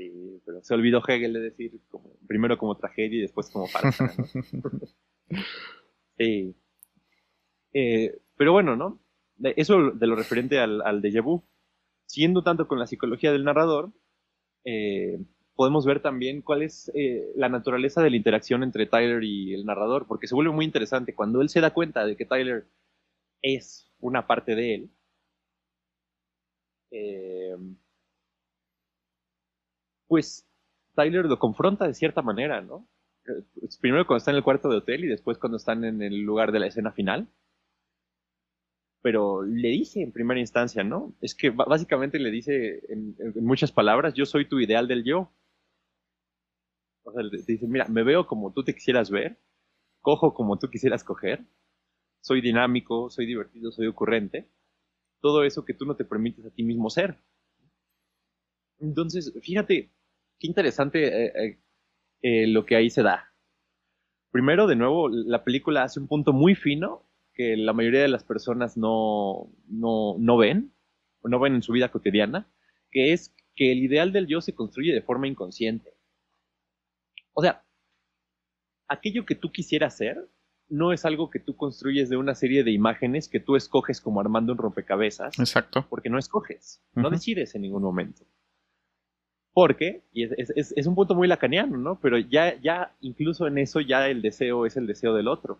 Sí, 0.00 0.40
pero 0.46 0.62
se 0.62 0.72
olvidó 0.72 1.02
Hegel 1.06 1.34
de 1.34 1.40
decir 1.40 1.78
como, 1.90 2.16
primero 2.26 2.56
como 2.56 2.74
tragedia 2.74 3.18
y 3.18 3.22
después 3.22 3.50
como 3.50 3.66
farsa. 3.66 4.08
sí. 6.18 6.56
Eh, 7.74 8.18
pero 8.34 8.52
bueno, 8.52 8.76
¿no? 8.76 8.98
Eso 9.42 9.90
de 9.90 10.06
lo 10.06 10.16
referente 10.16 10.58
al, 10.58 10.80
al 10.80 11.02
déjà 11.02 11.22
vu. 11.22 11.44
Siguiendo 12.06 12.42
tanto 12.42 12.66
con 12.66 12.78
la 12.78 12.86
psicología 12.86 13.30
del 13.30 13.44
narrador, 13.44 13.92
eh, 14.64 15.20
podemos 15.54 15.84
ver 15.84 16.00
también 16.00 16.40
cuál 16.40 16.62
es 16.62 16.90
eh, 16.94 17.32
la 17.36 17.50
naturaleza 17.50 18.02
de 18.02 18.08
la 18.08 18.16
interacción 18.16 18.62
entre 18.62 18.86
Tyler 18.86 19.22
y 19.22 19.52
el 19.52 19.66
narrador, 19.66 20.06
porque 20.06 20.26
se 20.26 20.34
vuelve 20.34 20.52
muy 20.52 20.64
interesante. 20.64 21.14
Cuando 21.14 21.42
él 21.42 21.50
se 21.50 21.60
da 21.60 21.74
cuenta 21.74 22.06
de 22.06 22.16
que 22.16 22.24
Tyler 22.24 22.66
es 23.42 23.92
una 23.98 24.26
parte 24.26 24.54
de 24.54 24.74
él, 24.76 24.90
pues 30.10 30.44
Tyler 30.96 31.26
lo 31.26 31.38
confronta 31.38 31.86
de 31.86 31.94
cierta 31.94 32.20
manera, 32.20 32.60
¿no? 32.62 32.88
Primero 33.80 34.08
cuando 34.08 34.18
está 34.18 34.32
en 34.32 34.38
el 34.38 34.42
cuarto 34.42 34.68
de 34.68 34.78
hotel 34.78 35.04
y 35.04 35.06
después 35.06 35.38
cuando 35.38 35.56
están 35.56 35.84
en 35.84 36.02
el 36.02 36.22
lugar 36.22 36.50
de 36.50 36.58
la 36.58 36.66
escena 36.66 36.90
final 36.90 37.28
pero 39.02 39.42
le 39.42 39.68
dice 39.68 40.02
en 40.02 40.12
primera 40.12 40.40
instancia, 40.40 40.84
¿no? 40.84 41.14
Es 41.20 41.34
que 41.34 41.50
básicamente 41.50 42.18
le 42.18 42.30
dice 42.30 42.82
en, 42.88 43.16
muchas 43.36 43.72
palabras, 43.72 44.14
yo 44.14 44.26
soy 44.26 44.46
tu 44.46 44.60
ideal 44.60 44.88
del 44.88 45.04
yo. 45.04 45.32
O 47.02 47.12
sea, 47.12 47.22
le 47.22 47.42
dice, 47.42 47.66
mira, 47.66 47.86
me 47.88 48.02
veo 48.02 48.26
como 48.26 48.52
tú 48.52 48.62
te 48.62 48.74
quisieras 48.74 49.10
ver, 49.10 49.38
cojo 50.02 50.34
como 50.34 50.58
tú 50.58 50.68
quisieras 50.68 51.02
coger, 51.02 51.46
soy 52.20 52.42
dinámico, 52.42 53.08
soy 53.08 53.24
divertido, 53.24 53.72
soy 53.72 53.86
ocurrente, 53.86 54.50
todo 55.20 55.44
eso 55.44 55.64
que 55.64 55.74
tú 55.74 55.86
no 55.86 55.96
te 55.96 56.04
permites 56.04 56.44
a 56.44 56.50
ti 56.50 56.62
mismo 56.62 56.90
ser. 56.90 57.18
Entonces, 58.80 59.32
fíjate, 59.42 59.90
qué 60.40 60.46
interesante 60.46 61.06
eh, 61.06 61.32
eh, 61.36 61.60
eh, 62.22 62.46
lo 62.48 62.66
que 62.66 62.74
ahí 62.74 62.90
se 62.90 63.02
da. 63.02 63.32
Primero, 64.32 64.66
de 64.66 64.76
nuevo, 64.76 65.08
la 65.08 65.44
película 65.44 65.84
hace 65.84 66.00
un 66.00 66.08
punto 66.08 66.32
muy 66.32 66.54
fino 66.54 67.06
que 67.34 67.56
la 67.56 67.72
mayoría 67.72 68.02
de 68.02 68.08
las 68.08 68.24
personas 68.24 68.76
no, 68.76 69.52
no, 69.68 70.36
ven, 70.36 70.72
o 71.20 71.28
no 71.28 71.38
ven 71.38 71.54
en 71.54 71.62
su 71.62 71.72
vida 71.72 71.90
cotidiana, 71.90 72.50
que 72.90 73.12
es 73.12 73.34
que 73.54 73.72
el 73.72 73.78
ideal 73.78 74.12
del 74.12 74.26
yo 74.26 74.40
se 74.40 74.54
construye 74.54 74.92
de 74.92 75.02
forma 75.02 75.28
inconsciente. 75.28 75.94
O 77.32 77.42
sea, 77.42 77.64
aquello 78.88 79.26
que 79.26 79.34
tú 79.34 79.52
quisieras 79.52 79.96
ser 79.96 80.28
no 80.68 80.92
es 80.92 81.04
algo 81.04 81.30
que 81.30 81.40
tú 81.40 81.56
construyes 81.56 82.08
de 82.08 82.16
una 82.16 82.34
serie 82.34 82.62
de 82.62 82.70
imágenes 82.70 83.28
que 83.28 83.40
tú 83.40 83.56
escoges 83.56 84.00
como 84.00 84.20
armando 84.20 84.52
un 84.52 84.58
rompecabezas. 84.58 85.36
Exacto. 85.38 85.84
Porque 85.88 86.08
no 86.08 86.18
escoges, 86.18 86.80
no 86.94 87.10
decides 87.10 87.54
en 87.56 87.62
ningún 87.62 87.82
momento. 87.82 88.24
Porque, 89.52 90.02
y 90.12 90.24
es, 90.24 90.86
un 90.86 90.94
punto 90.94 91.14
muy 91.14 91.26
lacaniano, 91.26 91.76
¿no? 91.76 91.98
Pero 92.00 92.18
ya, 92.18 92.60
ya, 92.60 92.94
incluso 93.00 93.46
en 93.46 93.58
eso, 93.58 93.80
ya 93.80 94.08
el 94.08 94.22
deseo 94.22 94.64
es 94.64 94.76
el 94.76 94.86
deseo 94.86 95.14
del 95.14 95.28
otro. 95.28 95.58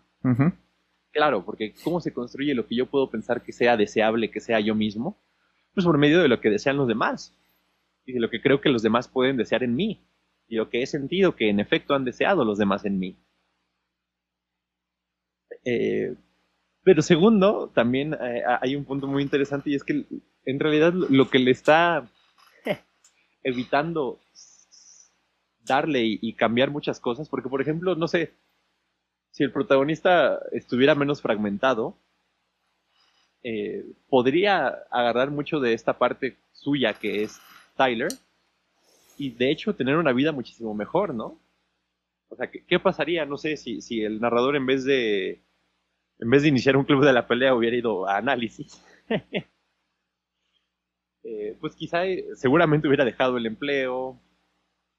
Claro, 1.11 1.43
porque 1.43 1.73
¿cómo 1.83 1.99
se 1.99 2.13
construye 2.13 2.55
lo 2.55 2.67
que 2.67 2.75
yo 2.75 2.85
puedo 2.85 3.09
pensar 3.09 3.41
que 3.43 3.51
sea 3.51 3.75
deseable, 3.75 4.31
que 4.31 4.39
sea 4.39 4.61
yo 4.61 4.75
mismo? 4.75 5.17
Pues 5.73 5.85
por 5.85 5.97
medio 5.97 6.21
de 6.21 6.29
lo 6.29 6.39
que 6.39 6.49
desean 6.49 6.77
los 6.77 6.87
demás 6.87 7.37
y 8.05 8.13
de 8.13 8.19
lo 8.21 8.29
que 8.29 8.41
creo 8.41 8.61
que 8.61 8.69
los 8.69 8.81
demás 8.81 9.09
pueden 9.09 9.35
desear 9.37 9.63
en 9.63 9.75
mí 9.75 10.01
y 10.47 10.55
lo 10.55 10.69
que 10.69 10.81
he 10.81 10.85
sentido 10.85 11.35
que 11.35 11.49
en 11.49 11.59
efecto 11.59 11.93
han 11.93 12.05
deseado 12.05 12.45
los 12.45 12.57
demás 12.57 12.85
en 12.85 12.97
mí. 12.97 13.17
Eh, 15.65 16.15
pero 16.83 17.01
segundo, 17.01 17.71
también 17.73 18.13
eh, 18.13 18.43
hay 18.61 18.75
un 18.75 18.85
punto 18.85 19.07
muy 19.07 19.21
interesante 19.21 19.69
y 19.69 19.75
es 19.75 19.83
que 19.83 20.05
en 20.45 20.59
realidad 20.59 20.93
lo 20.93 21.29
que 21.29 21.39
le 21.39 21.51
está 21.51 22.09
evitando 23.43 24.19
darle 25.63 26.01
y 26.03 26.33
cambiar 26.33 26.71
muchas 26.71 26.99
cosas, 26.99 27.29
porque 27.29 27.49
por 27.49 27.61
ejemplo, 27.61 27.95
no 27.95 28.07
sé, 28.07 28.33
si 29.31 29.43
el 29.43 29.51
protagonista 29.51 30.39
estuviera 30.51 30.95
menos 30.95 31.21
fragmentado, 31.21 31.95
eh, 33.43 33.85
podría 34.07 34.67
agarrar 34.91 35.31
mucho 35.31 35.59
de 35.59 35.73
esta 35.73 35.97
parte 35.97 36.37
suya 36.51 36.93
que 36.93 37.23
es 37.23 37.41
Tyler 37.75 38.09
y 39.17 39.31
de 39.31 39.49
hecho 39.49 39.75
tener 39.75 39.97
una 39.97 40.13
vida 40.13 40.31
muchísimo 40.31 40.75
mejor, 40.75 41.15
¿no? 41.15 41.39
O 42.29 42.35
sea, 42.35 42.49
¿qué, 42.49 42.79
pasaría? 42.79 43.25
No 43.25 43.37
sé 43.37 43.57
si, 43.57 43.81
si, 43.81 44.03
el 44.03 44.21
narrador 44.21 44.55
en 44.55 44.65
vez 44.65 44.85
de 44.85 45.41
en 46.19 46.29
vez 46.29 46.43
de 46.43 46.49
iniciar 46.49 46.77
un 46.77 46.85
club 46.85 47.03
de 47.03 47.13
la 47.13 47.27
pelea 47.27 47.55
hubiera 47.55 47.75
ido 47.75 48.07
a 48.07 48.17
análisis. 48.17 48.81
Eh, 51.23 51.57
pues 51.59 51.75
quizá 51.75 52.05
eh, 52.05 52.25
seguramente 52.35 52.87
hubiera 52.87 53.05
dejado 53.05 53.37
el 53.37 53.45
empleo, 53.45 54.19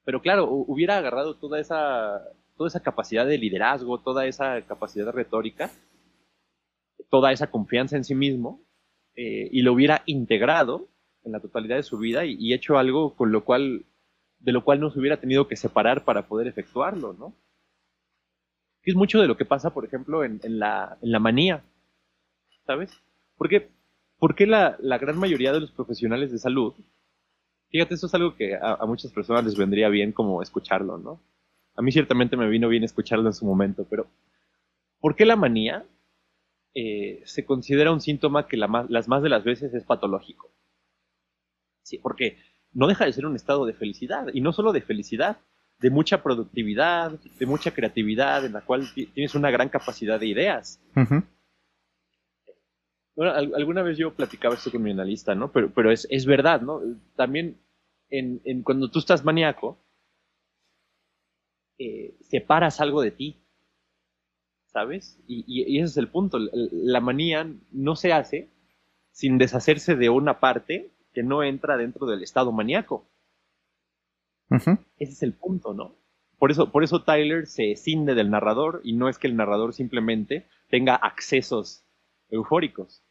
pero 0.05 0.23
claro, 0.23 0.49
hubiera 0.51 0.99
agarrado 0.99 1.37
toda 1.37 1.61
esa 1.61 2.23
toda 2.57 2.69
esa 2.69 2.81
capacidad 2.81 3.27
de 3.27 3.39
liderazgo, 3.39 4.01
toda 4.01 4.27
esa 4.27 4.63
capacidad 4.63 5.11
retórica, 5.13 5.71
toda 7.11 7.33
esa 7.33 7.51
confianza 7.51 7.97
en 7.97 8.05
sí 8.05 8.15
mismo, 8.15 8.63
eh, 9.15 9.49
y 9.53 9.63
lo 9.63 9.73
hubiera 9.73 10.03
integrado 10.07 10.89
en 11.25 11.33
la 11.33 11.41
totalidad 11.41 11.77
de 11.77 11.83
su 11.83 11.99
vida 11.99 12.25
y, 12.25 12.53
hecho 12.53 12.79
algo 12.79 13.15
con 13.15 13.31
lo 13.31 13.45
cual, 13.45 13.85
de 14.39 14.53
lo 14.53 14.65
cual 14.65 14.81
no 14.81 14.91
se 14.91 14.99
hubiera 14.99 15.21
tenido 15.21 15.47
que 15.49 15.57
separar 15.57 16.05
para 16.05 16.27
poder 16.27 16.47
efectuarlo, 16.49 17.13
¿no? 17.13 17.35
Que 18.83 18.91
es 18.91 18.97
mucho 18.97 19.21
de 19.21 19.29
lo 19.29 19.37
que 19.37 19.45
pasa, 19.45 19.73
por 19.73 19.85
ejemplo, 19.85 20.25
en, 20.25 20.41
la, 20.59 20.99
manía, 21.21 21.63
¿sabes? 22.67 22.91
Porque, 23.37 23.71
porque 24.23 24.47
la, 24.47 24.77
la, 24.79 24.99
gran 24.99 25.19
mayoría 25.19 25.53
de 25.53 25.59
los 25.59 25.73
profesionales 25.73 26.31
de 26.31 26.39
salud, 26.39 26.75
fíjate, 27.71 27.95
esto 27.95 28.07
es 28.07 28.15
algo 28.15 28.37
que 28.37 28.55
a, 28.55 28.79
muchas 28.87 29.11
personas 29.11 29.45
les 29.45 29.57
vendría 29.57 29.89
bien 29.89 30.13
como 30.13 30.41
escucharlo, 30.43 30.97
¿no? 30.97 31.21
A 31.75 31.83
mí 31.83 31.91
ciertamente 31.91 32.37
me 32.37 32.49
vino 32.49 32.69
bien 32.69 32.85
escucharlo 32.85 33.27
en 33.27 33.35
su 33.35 33.45
momento, 33.45 33.85
pero 33.91 34.07
¿por 35.01 35.17
qué 35.17 35.27
la 35.27 35.35
manía 35.35 35.85
eh, 36.73 37.21
se 37.25 37.45
considera 37.45 37.91
un 37.91 38.01
síntoma 38.01 38.47
que 38.47 38.57
las 38.57 39.09
más 39.09 39.23
de 39.25 39.29
las 39.29 39.43
veces 39.43 39.75
es 39.75 39.83
patológico? 39.83 40.53
Sí, 41.83 41.99
porque 41.99 42.39
no 42.73 42.87
deja 42.87 43.05
de 43.05 43.13
ser 43.13 43.27
un 43.27 43.35
estado 43.35 43.67
de 43.67 43.75
felicidad, 43.75 44.29
y 44.33 44.41
no 44.41 44.53
solo 44.53 44.73
de 44.73 44.83
felicidad, 44.83 45.39
de 45.81 45.91
mucha 45.91 46.23
productividad, 46.23 47.19
de 47.41 47.47
mucha 47.47 47.73
creatividad, 47.73 48.45
en 48.45 48.53
la 48.53 48.61
cual 48.61 48.87
tienes 48.95 49.35
una 49.35 49.51
gran 49.51 49.69
capacidad 49.69 50.21
de 50.21 50.29
ideas. 50.29 50.81
Bueno, 53.15 53.33
alguna 53.33 53.83
vez 53.83 53.99
yo 53.99 54.15
platicaba 54.15 54.55
esto 54.55 54.71
con 54.71 54.83
mi 54.83 54.91
analista, 54.91 55.35
¿no? 55.35 55.53
Pero, 55.53 55.71
pero 55.73 55.91
es, 55.91 56.07
es 56.11 56.27
verdad, 56.27 56.63
¿no? 56.63 56.81
También 57.17 57.59
en, 58.13 58.63
cuando 58.63 58.91
tú 58.91 58.99
estás 58.99 59.25
maníaco, 59.25 59.79
eh, 61.79 62.15
separas 62.21 62.81
algo 62.81 63.01
de 63.01 63.11
ti, 63.11 63.43
¿sabes? 64.67 65.19
Y, 65.27 65.79
ese 65.79 65.87
es 65.87 65.97
el 65.97 66.09
punto. 66.09 66.39
La 66.39 67.01
manía 67.01 67.51
no 67.71 67.97
se 67.97 68.13
hace 68.13 68.51
sin 69.11 69.39
deshacerse 69.39 69.97
de 69.97 70.11
una 70.11 70.41
parte 70.41 70.91
que 71.13 71.23
no 71.23 71.43
entra 71.43 71.77
dentro 71.77 72.07
del 72.07 72.23
estado 72.23 72.53
maníaco. 72.53 73.07
Ese 74.99 75.13
es 75.13 75.23
el 75.23 75.33
punto, 75.33 75.73
¿no? 75.73 75.97
Por 76.39 76.51
eso, 76.51 76.71
por 76.71 76.85
eso 76.85 77.03
Tyler 77.03 77.47
se 77.47 77.73
escinde 77.73 78.15
del 78.15 78.31
narrador 78.31 78.81
y 78.85 78.93
no 78.93 79.09
es 79.09 79.19
que 79.19 79.29
el 79.29 79.37
narrador 79.37 79.73
simplemente 79.73 80.47
tenga 80.69 80.95
accesos 80.95 81.85
eufóricos. 82.33 83.05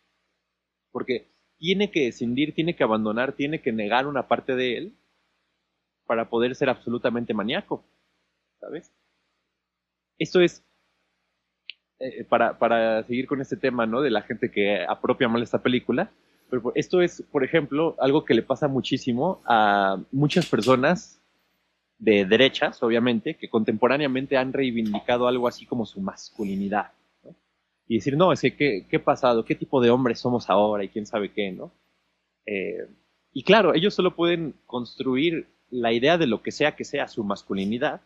Porque 0.91 1.31
tiene 1.57 1.91
que 1.91 2.07
escindir, 2.07 2.53
tiene 2.53 2.75
que 2.75 2.83
abandonar, 2.83 3.31
tiene 3.31 3.61
que 3.61 3.71
negar 3.71 4.05
una 4.05 4.27
parte 4.27 4.55
de 4.55 4.77
él 4.77 4.97
para 6.05 6.29
poder 6.29 6.55
ser 6.55 6.69
absolutamente 6.69 7.33
maníaco. 7.33 7.85
¿sabes? 8.61 8.93
Esto 10.17 10.39
es, 10.39 10.63
eh, 11.99 12.23
para, 12.23 13.03
seguir 13.03 13.27
con 13.27 13.41
este 13.41 13.57
tema, 13.57 13.85
¿no? 13.85 14.01
De 14.01 14.11
la 14.11 14.21
gente 14.21 14.51
que 14.51 14.85
apropia 14.87 15.27
mal 15.27 15.41
esta 15.41 15.61
película, 15.61 16.11
pero 16.49 16.71
esto 16.75 17.01
es, 17.01 17.23
por 17.31 17.43
ejemplo, 17.43 17.95
algo 17.99 18.23
que 18.23 18.33
le 18.33 18.43
pasa 18.43 18.67
muchísimo 18.67 19.41
a 19.45 19.97
muchas 20.11 20.45
personas 20.45 21.19
de 21.97 22.25
derechas, 22.25 22.81
obviamente, 22.83 23.35
que 23.35 23.49
contemporáneamente 23.49 24.37
han 24.37 24.53
reivindicado 24.53 25.27
algo 25.27 25.47
así 25.47 25.65
como 25.65 25.85
su 25.85 26.01
masculinidad. 26.01 26.91
Y 27.91 27.95
decir, 27.95 28.15
no, 28.15 28.31
es 28.31 28.39
que, 28.39 28.55
¿qué, 28.55 28.87
¿qué, 28.89 28.99
pasado? 28.99 29.43
¿Qué 29.43 29.53
tipo 29.53 29.81
de 29.81 29.89
hombres 29.89 30.17
somos 30.17 30.49
ahora? 30.49 30.81
Y 30.85 30.87
quién 30.87 31.05
sabe 31.05 31.33
qué, 31.33 31.51
¿no? 31.51 31.73
Eh, 32.45 32.87
y 33.33 33.43
claro, 33.43 33.73
ellos 33.73 33.93
solo 33.93 34.15
pueden 34.15 34.55
construir 34.65 35.49
la 35.69 35.91
idea 35.91 36.17
de 36.17 36.25
lo 36.25 36.41
que 36.41 36.53
sea 36.53 36.77
que 36.77 36.85
sea 36.85 37.09
su 37.09 37.25
masculinidad 37.25 37.99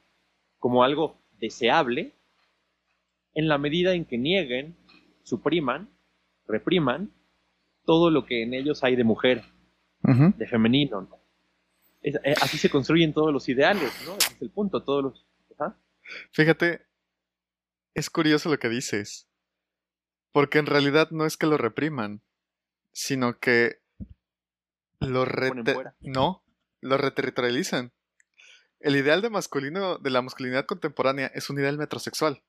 como 0.57 0.83
algo 0.83 1.19
deseable 1.39 2.13
en 3.35 3.47
la 3.47 3.59
medida 3.59 3.93
en 3.93 4.05
que 4.05 4.17
nieguen, 4.17 4.75
supriman, 5.21 5.87
repriman 6.47 7.11
todo 7.85 8.09
lo 8.09 8.25
que 8.25 8.41
en 8.41 8.55
ellos 8.55 8.83
hay 8.83 8.95
de 8.95 9.03
mujer, 9.03 9.43
de 10.01 10.47
femenino, 10.47 11.01
¿no? 11.01 11.19
Eh, 12.01 12.33
así 12.41 12.57
se 12.57 12.71
construyen 12.71 13.13
todos 13.13 13.31
los 13.31 13.47
ideales, 13.49 13.91
¿no? 14.07 14.17
Ese 14.17 14.33
es 14.33 14.41
el 14.41 14.49
punto, 14.49 14.81
todos 14.81 15.03
los... 15.03 15.27
Fíjate, 16.31 16.81
es 17.93 18.09
curioso 18.09 18.49
lo 18.49 18.57
que 18.57 18.69
dices, 18.69 19.29
porque 20.35 20.57
en 20.57 20.65
realidad 20.65 21.11
no 21.11 21.25
es 21.25 21.37
que 21.37 21.47
lo 21.47 21.55
repriman, 21.55 22.21
sino 22.91 23.39
que 23.39 23.79
lo 24.99 25.25
no, 26.01 26.43
lo 26.81 26.97
reterritorializan. 26.97 27.93
El 28.81 28.97
ideal 28.97 29.21
de 29.21 29.29
masculino 29.29 29.97
de 29.97 30.09
la 30.09 30.21
masculinidad 30.21 30.65
contemporánea 30.65 31.27
es 31.27 31.49
un 31.49 31.57
ideal 31.57 31.77
metrosexual. 31.77 32.43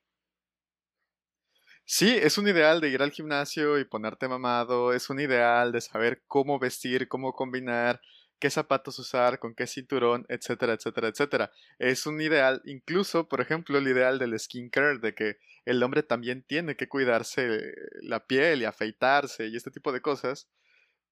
Sí, 1.85 2.11
es 2.20 2.38
un 2.38 2.49
ideal 2.49 2.81
de 2.81 2.88
ir 2.88 3.03
al 3.05 3.12
gimnasio 3.12 3.79
y 3.79 3.85
ponerte 3.85 4.27
mamado, 4.27 4.92
es 4.92 5.09
un 5.09 5.20
ideal 5.20 5.70
de 5.70 5.81
saber 5.81 6.25
cómo 6.27 6.59
vestir, 6.59 7.07
cómo 7.07 7.35
combinar, 7.35 8.01
qué 8.38 8.51
zapatos 8.51 8.99
usar, 8.99 9.38
con 9.38 9.55
qué 9.55 9.66
cinturón, 9.66 10.27
etcétera, 10.29 10.75
etcétera, 10.75 11.09
etcétera. 11.09 11.53
Es 11.79 12.07
un 12.07 12.20
ideal, 12.20 12.62
incluso, 12.64 13.29
por 13.29 13.40
ejemplo, 13.40 13.79
el 13.79 13.88
ideal 13.88 14.18
del 14.18 14.38
skincare, 14.38 14.99
de 14.99 15.14
que 15.14 15.38
el 15.64 15.83
hombre 15.83 16.03
también 16.03 16.42
tiene 16.42 16.77
que 16.77 16.88
cuidarse 16.88 17.75
la 18.03 18.27
piel 18.27 18.62
y 18.62 18.64
afeitarse 18.64 19.46
y 19.49 19.57
este 19.57 19.70
tipo 19.70 19.92
de 19.92 20.01
cosas. 20.01 20.49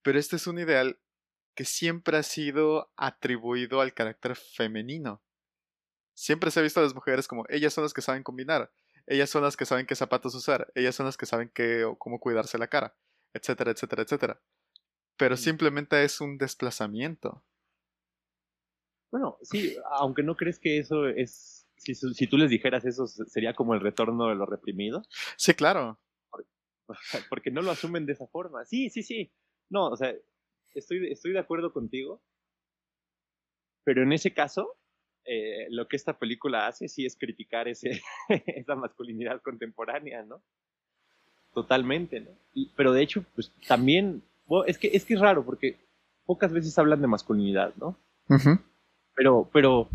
Pero 0.02 0.18
este 0.18 0.36
es 0.36 0.46
un 0.46 0.58
ideal 0.58 0.98
que 1.54 1.64
siempre 1.64 2.18
ha 2.18 2.22
sido 2.22 2.92
atribuido 2.96 3.80
al 3.80 3.94
carácter 3.94 4.36
femenino. 4.36 5.22
Siempre 6.14 6.50
se 6.50 6.60
ha 6.60 6.62
visto 6.62 6.80
a 6.80 6.82
las 6.82 6.94
mujeres 6.94 7.26
como 7.26 7.44
ellas 7.48 7.72
son 7.72 7.84
las 7.84 7.94
que 7.94 8.02
saben 8.02 8.22
combinar, 8.22 8.72
ellas 9.06 9.30
son 9.30 9.42
las 9.42 9.56
que 9.56 9.66
saben 9.66 9.86
qué 9.86 9.96
zapatos 9.96 10.34
usar, 10.34 10.70
ellas 10.74 10.94
son 10.94 11.06
las 11.06 11.16
que 11.16 11.26
saben 11.26 11.50
qué 11.52 11.84
o 11.84 11.96
cómo 11.96 12.20
cuidarse 12.20 12.58
la 12.58 12.68
cara, 12.68 12.94
etcétera, 13.32 13.72
etcétera, 13.72 14.02
etcétera 14.02 14.40
pero 15.16 15.36
simplemente 15.36 16.02
es 16.04 16.20
un 16.20 16.38
desplazamiento. 16.38 17.44
Bueno, 19.10 19.38
sí, 19.42 19.76
aunque 19.92 20.22
no 20.22 20.36
crees 20.36 20.58
que 20.58 20.78
eso 20.78 21.06
es, 21.06 21.66
si, 21.76 22.26
tú 22.26 22.36
les 22.36 22.50
dijeras 22.50 22.84
eso, 22.84 23.06
sería 23.06 23.54
como 23.54 23.74
el 23.74 23.80
retorno 23.80 24.28
de 24.28 24.34
lo 24.34 24.46
reprimido. 24.46 25.02
Sí, 25.36 25.54
claro. 25.54 26.00
Porque, 27.30 27.50
no 27.50 27.62
lo 27.62 27.70
asumen 27.70 28.06
de 28.06 28.12
esa 28.14 28.26
forma. 28.26 28.64
Sí, 28.64 28.90
sí, 28.90 29.02
sí. 29.02 29.32
No, 29.70 29.88
o 29.88 29.96
sea, 29.96 30.14
estoy, 30.74 31.10
estoy 31.10 31.32
de 31.32 31.38
acuerdo 31.38 31.72
contigo, 31.72 32.22
pero 33.84 34.02
en 34.02 34.12
ese 34.12 34.32
caso, 34.32 34.76
eh, 35.24 35.66
lo 35.70 35.86
que 35.86 35.96
esta 35.96 36.18
película 36.18 36.66
hace 36.66 36.88
sí 36.88 37.06
es 37.06 37.16
criticar 37.16 37.68
ese, 37.68 38.02
esa 38.46 38.74
masculinidad 38.74 39.40
contemporánea, 39.42 40.22
¿no? 40.22 40.42
Totalmente, 41.52 42.20
¿no? 42.20 42.30
pero 42.76 42.92
de 42.92 43.02
hecho, 43.02 43.24
pues 43.36 43.52
también 43.68 44.24
es 44.66 44.78
que, 44.78 44.90
es 44.92 45.04
que 45.04 45.14
es 45.14 45.20
raro 45.20 45.44
porque 45.44 45.76
pocas 46.26 46.52
veces 46.52 46.78
hablan 46.78 47.00
de 47.00 47.06
masculinidad, 47.06 47.74
¿no? 47.76 47.96
Pero, 49.14 49.48
pero, 49.52 49.88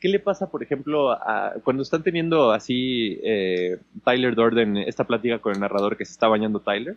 ¿qué 0.00 0.08
le 0.08 0.18
pasa, 0.18 0.50
por 0.50 0.62
ejemplo, 0.62 1.12
a, 1.12 1.54
cuando 1.64 1.82
están 1.82 2.02
teniendo 2.02 2.52
así 2.52 3.18
eh, 3.22 3.78
Tyler 4.04 4.34
Durden 4.34 4.76
esta 4.76 5.04
plática 5.04 5.38
con 5.38 5.54
el 5.54 5.60
narrador 5.60 5.96
que 5.96 6.04
se 6.04 6.12
está 6.12 6.28
bañando 6.28 6.60
Tyler? 6.60 6.96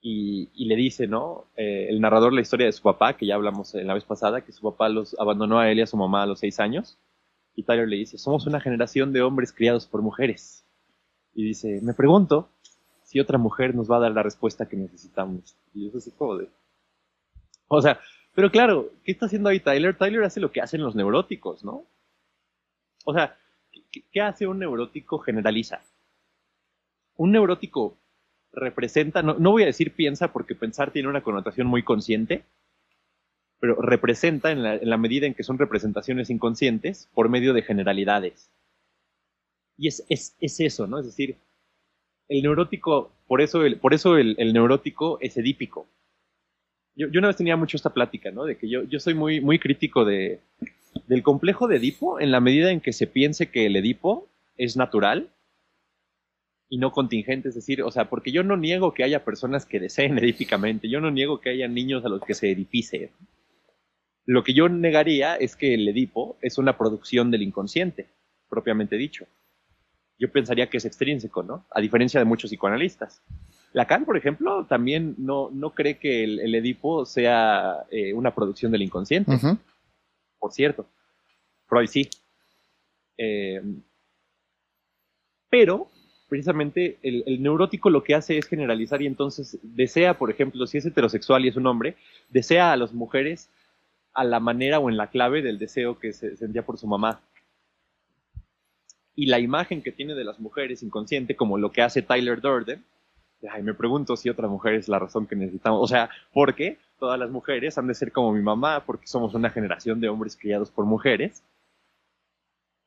Y, 0.00 0.50
y 0.54 0.66
le 0.66 0.76
dice, 0.76 1.06
¿no? 1.06 1.46
Eh, 1.56 1.86
el 1.88 2.00
narrador 2.00 2.32
la 2.32 2.40
historia 2.40 2.66
de 2.66 2.72
su 2.72 2.82
papá, 2.82 3.16
que 3.16 3.26
ya 3.26 3.34
hablamos 3.34 3.74
en 3.74 3.86
la 3.86 3.94
vez 3.94 4.04
pasada, 4.04 4.42
que 4.42 4.52
su 4.52 4.62
papá 4.62 4.88
los 4.88 5.18
abandonó 5.18 5.58
a 5.58 5.70
él 5.70 5.78
y 5.78 5.82
a 5.82 5.86
su 5.86 5.96
mamá 5.96 6.22
a 6.22 6.26
los 6.26 6.40
seis 6.40 6.60
años. 6.60 6.98
Y 7.54 7.64
Tyler 7.64 7.88
le 7.88 7.96
dice, 7.96 8.18
somos 8.18 8.46
una 8.46 8.60
generación 8.60 9.12
de 9.12 9.22
hombres 9.22 9.52
criados 9.52 9.86
por 9.86 10.02
mujeres. 10.02 10.64
Y 11.34 11.42
dice, 11.42 11.80
me 11.82 11.94
pregunto 11.94 12.48
si 13.06 13.20
otra 13.20 13.38
mujer 13.38 13.74
nos 13.74 13.88
va 13.88 13.98
a 13.98 14.00
dar 14.00 14.12
la 14.12 14.24
respuesta 14.24 14.66
que 14.66 14.76
necesitamos. 14.76 15.56
Y 15.72 15.86
eso 15.86 15.98
es 15.98 16.12
como. 16.18 16.40
O 17.68 17.80
sea, 17.80 18.00
pero 18.34 18.50
claro, 18.50 18.90
¿qué 19.04 19.12
está 19.12 19.26
haciendo 19.26 19.48
ahí 19.48 19.60
Tyler? 19.60 19.96
Tyler 19.96 20.24
hace 20.24 20.40
lo 20.40 20.50
que 20.50 20.60
hacen 20.60 20.82
los 20.82 20.96
neuróticos, 20.96 21.64
¿no? 21.64 21.86
O 23.04 23.14
sea, 23.14 23.38
¿qué, 24.12 24.20
hace 24.20 24.48
un 24.48 24.58
neurótico? 24.58 25.20
Generaliza. 25.20 25.82
Un 27.16 27.30
neurótico 27.30 27.96
representa, 28.52 29.22
no, 29.22 29.36
voy 29.52 29.62
a 29.62 29.66
decir 29.66 29.94
piensa 29.94 30.32
porque 30.32 30.56
pensar 30.56 30.90
tiene 30.90 31.08
una 31.08 31.22
connotación 31.22 31.68
muy 31.68 31.84
consciente, 31.84 32.44
pero 33.60 33.80
representa 33.80 34.50
en 34.50 34.90
la, 34.90 34.96
medida 34.96 35.26
en 35.26 35.34
que 35.34 35.44
son 35.44 35.58
representaciones 35.58 36.28
inconscientes 36.28 37.08
por 37.14 37.28
medio 37.28 37.52
de 37.54 37.62
generalidades. 37.62 38.50
Y 39.78 39.86
es, 39.86 40.04
es 40.08 40.60
eso, 40.60 40.88
¿no? 40.88 40.98
Es 40.98 41.06
decir, 41.06 41.38
el 42.28 42.42
neurótico, 42.42 43.12
por 43.26 43.40
eso 43.40 43.64
el, 43.64 43.78
por 43.78 43.94
eso 43.94 44.16
el, 44.16 44.52
neurótico 44.52 45.18
es 45.20 45.36
edípico. 45.36 45.86
Yo, 46.94 47.08
una 47.18 47.28
vez 47.28 47.36
tenía 47.36 47.56
mucho 47.56 47.76
esta 47.76 47.92
plática, 47.92 48.30
¿no? 48.30 48.44
De 48.44 48.56
que 48.56 48.68
yo, 48.68 48.84
yo 48.84 48.98
soy 49.00 49.14
muy, 49.14 49.40
muy 49.40 49.58
crítico 49.58 50.04
de, 50.04 50.40
del 51.06 51.22
complejo 51.22 51.68
de 51.68 51.76
Edipo 51.76 52.20
en 52.20 52.30
la 52.30 52.40
medida 52.40 52.70
en 52.70 52.80
que 52.80 52.92
se 52.92 53.06
piense 53.06 53.50
que 53.50 53.66
el 53.66 53.76
Edipo 53.76 54.28
es 54.56 54.76
natural 54.76 55.30
y 56.68 56.78
no 56.78 56.90
contingente, 56.90 57.50
es 57.50 57.54
decir, 57.54 57.82
o 57.82 57.90
sea, 57.92 58.08
porque 58.08 58.32
yo 58.32 58.42
no 58.42 58.56
niego 58.56 58.92
que 58.92 59.04
haya 59.04 59.24
personas 59.24 59.66
que 59.66 59.78
deseen 59.78 60.18
edípicamente, 60.18 60.88
yo 60.88 61.00
no 61.00 61.10
niego 61.10 61.40
que 61.40 61.50
haya 61.50 61.68
niños 61.68 62.04
a 62.04 62.08
los 62.08 62.22
que 62.22 62.34
se 62.34 62.50
edifice. 62.50 63.12
Lo 64.24 64.42
que 64.42 64.54
yo 64.54 64.68
negaría 64.68 65.36
es 65.36 65.54
que 65.54 65.74
el 65.74 65.86
Edipo 65.86 66.36
es 66.42 66.58
una 66.58 66.76
producción 66.76 67.30
del 67.30 67.42
inconsciente, 67.42 68.08
propiamente 68.48 68.96
dicho 68.96 69.26
yo 70.18 70.30
pensaría 70.30 70.68
que 70.68 70.78
es 70.78 70.84
extrínseco, 70.84 71.42
¿no? 71.42 71.66
A 71.70 71.80
diferencia 71.80 72.18
de 72.18 72.24
muchos 72.24 72.50
psicoanalistas. 72.50 73.22
Lacan, 73.72 74.04
por 74.04 74.16
ejemplo, 74.16 74.64
también 74.66 75.14
no, 75.18 75.50
no 75.52 75.74
cree 75.74 75.98
que 75.98 76.24
el, 76.24 76.54
Edipo 76.54 77.04
sea 77.04 77.84
eh, 77.90 78.14
una 78.14 78.34
producción 78.34 78.72
del 78.72 78.82
inconsciente. 78.82 79.32
Por 80.38 80.52
cierto. 80.52 80.86
Freud 81.66 81.88
sí. 81.88 82.08
Eh, 83.18 83.60
pero, 85.50 85.90
precisamente, 86.28 86.98
el, 87.02 87.22
el, 87.26 87.42
neurótico 87.42 87.90
lo 87.90 88.02
que 88.02 88.14
hace 88.14 88.38
es 88.38 88.46
generalizar 88.46 89.02
y 89.02 89.06
entonces 89.06 89.58
desea, 89.62 90.16
por 90.16 90.30
ejemplo, 90.30 90.66
si 90.66 90.78
es 90.78 90.86
heterosexual 90.86 91.44
y 91.44 91.48
es 91.48 91.56
un 91.56 91.66
hombre, 91.66 91.96
desea 92.30 92.72
a 92.72 92.76
las 92.76 92.94
mujeres 92.94 93.50
a 94.14 94.24
la 94.24 94.40
manera 94.40 94.78
o 94.78 94.88
en 94.88 94.96
la 94.96 95.10
clave 95.10 95.42
del 95.42 95.58
deseo 95.58 95.98
que 95.98 96.14
se 96.14 96.36
sentía 96.36 96.64
por 96.64 96.78
su 96.78 96.86
mamá 96.86 97.20
y 99.16 99.26
la 99.26 99.40
imagen 99.40 99.82
que 99.82 99.92
tiene 99.92 100.14
de 100.14 100.24
las 100.24 100.38
mujeres 100.38 100.82
inconsciente, 100.82 101.34
como 101.34 101.58
lo 101.58 101.72
que 101.72 101.82
hace 101.82 102.02
Tyler 102.02 102.40
Durden, 102.40 102.84
ay, 103.50 103.62
me 103.62 103.74
pregunto 103.74 104.16
si 104.16 104.28
otra 104.28 104.46
mujer 104.46 104.74
es 104.74 104.88
la 104.88 104.98
razón 104.98 105.26
que 105.26 105.36
necesitamos. 105.36 105.82
O 105.82 105.86
sea, 105.86 106.10
¿por 106.32 106.54
qué 106.54 106.78
todas 106.98 107.18
las 107.18 107.30
mujeres 107.30 107.78
han 107.78 107.86
de 107.86 107.94
ser 107.94 108.12
como 108.12 108.32
mi 108.32 108.42
mamá? 108.42 108.84
Porque 108.84 109.06
somos 109.06 109.34
una 109.34 109.50
generación 109.50 110.00
de 110.00 110.08
hombres 110.08 110.36
criados 110.36 110.70
por 110.70 110.84
mujeres. 110.84 111.42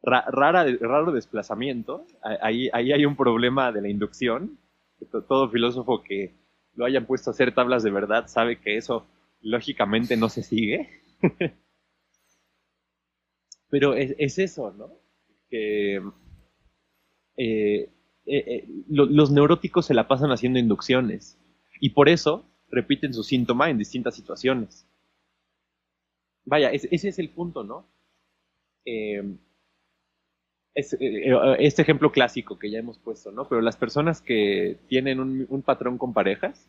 rara, 0.01 0.65
raro 0.79 1.11
desplazamiento. 1.11 2.05
Ahí, 2.21 2.69
ahí 2.73 2.91
hay 2.93 3.05
un 3.05 3.15
problema 3.15 3.71
de 3.71 3.81
la 3.81 3.89
inducción. 3.89 4.59
Todo 5.27 5.49
filósofo 5.49 6.03
que 6.03 6.35
lo 6.75 6.85
hayan 6.85 7.05
puesto 7.05 7.29
a 7.29 7.33
hacer 7.33 7.53
tablas 7.53 7.83
de 7.83 7.91
verdad 7.91 8.27
sabe 8.27 8.59
que 8.59 8.77
eso 8.77 9.07
lógicamente 9.41 10.15
no 10.15 10.29
se 10.29 10.43
sigue. 10.43 10.89
Pero 13.69 13.93
es, 13.95 14.15
es 14.17 14.39
eso, 14.39 14.71
¿no? 14.71 14.89
Que 15.49 15.97
eh, 15.97 16.03
eh, 17.37 17.89
eh, 18.25 18.67
los 18.89 19.31
neuróticos 19.31 19.85
se 19.85 19.93
la 19.93 20.07
pasan 20.07 20.31
haciendo 20.31 20.59
inducciones 20.59 21.39
y 21.79 21.91
por 21.91 22.09
eso 22.09 22.45
repiten 22.69 23.13
su 23.13 23.23
síntoma 23.23 23.69
en 23.69 23.77
distintas 23.77 24.15
situaciones. 24.15 24.85
Vaya, 26.45 26.69
ese 26.71 27.09
es 27.09 27.19
el 27.19 27.29
punto, 27.29 27.63
¿no? 27.63 27.87
este 30.73 31.81
ejemplo 31.81 32.11
clásico 32.11 32.57
que 32.57 32.71
ya 32.71 32.79
hemos 32.79 32.97
puesto, 32.97 33.31
¿no? 33.31 33.47
Pero 33.47 33.61
las 33.61 33.77
personas 33.77 34.21
que 34.21 34.79
tienen 34.87 35.19
un, 35.19 35.45
un, 35.47 35.61
patrón 35.61 35.99
con 35.99 36.13
parejas, 36.13 36.67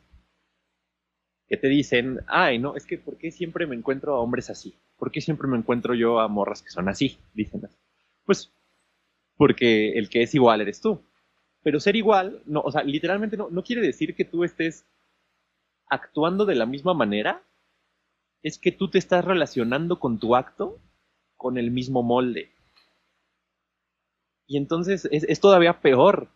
que 1.47 1.57
te 1.57 1.69
dicen, 1.69 2.21
ay, 2.27 2.59
no, 2.59 2.77
es 2.77 2.85
que 2.87 2.99
¿por 2.99 3.17
qué 3.17 3.31
siempre 3.31 3.67
me 3.67 3.77
encuentro 3.77 4.15
a 4.15 4.21
hombres 4.21 4.51
así? 4.51 4.75
¿Por 4.99 5.11
qué 5.11 5.21
siempre 5.21 5.49
me 5.49 5.57
encuentro 5.57 5.95
yo 5.95 6.21
a 6.21 6.29
morras 6.29 6.63
que 6.63 6.71
son 6.71 6.89
así? 6.89 7.19
Dicen 7.33 7.65
así. 7.65 7.79
Pues 8.27 8.53
porque 9.41 9.93
el 9.93 10.11
que 10.11 10.21
es 10.21 10.35
igual 10.35 10.61
eres 10.61 10.83
tú. 10.83 11.03
Pero 11.63 11.81
ser 11.81 11.97
igual, 11.97 12.43
no, 12.45 12.61
o 12.61 12.71
sea, 12.71 12.83
literalmente 12.83 13.39
no, 13.39 13.49
no 13.49 13.63
quiere 13.63 13.81
decir 13.81 14.15
que 14.15 14.27
tú 14.27 14.45
estés 14.45 14.85
actuando 15.87 16.45
de 16.45 16.57
la 16.57 16.67
misma 16.67 16.93
manera, 16.93 17.43
es 18.43 18.59
que 18.59 18.71
tú 18.71 18.91
te 18.91 18.99
estás 18.99 19.25
relacionando 19.25 19.99
con 19.99 20.19
tu 20.19 20.37
acto 20.37 20.79
con 21.39 21.57
el 21.57 21.71
mismo 21.71 22.03
molde. 22.03 22.53
Y 24.47 24.59
entonces 24.59 25.09
es, 25.11 25.41
todavía 25.41 25.81
peor. 25.81 26.29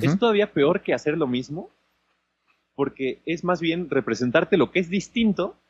Es 0.00 0.18
todavía 0.18 0.54
peor 0.54 0.80
que 0.80 0.94
hacer 0.94 1.18
lo 1.18 1.26
mismo, 1.26 1.70
porque 2.74 3.20
es 3.26 3.44
más 3.44 3.60
bien 3.60 3.90
representarte 3.90 4.56
lo 4.56 4.72
que 4.72 4.80
es 4.80 4.88
distinto 4.88 5.60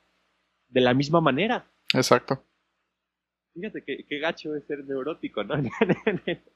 de 0.68 0.82
la 0.82 0.94
misma 0.94 1.20
manera. 1.20 1.68
Exacto. 1.92 2.44
Fíjate 3.54 3.82
qué, 3.82 4.18
gacho 4.20 4.54
es 4.54 4.64
ser 4.66 4.84
neurótico, 4.84 5.42
¿no? 5.42 5.56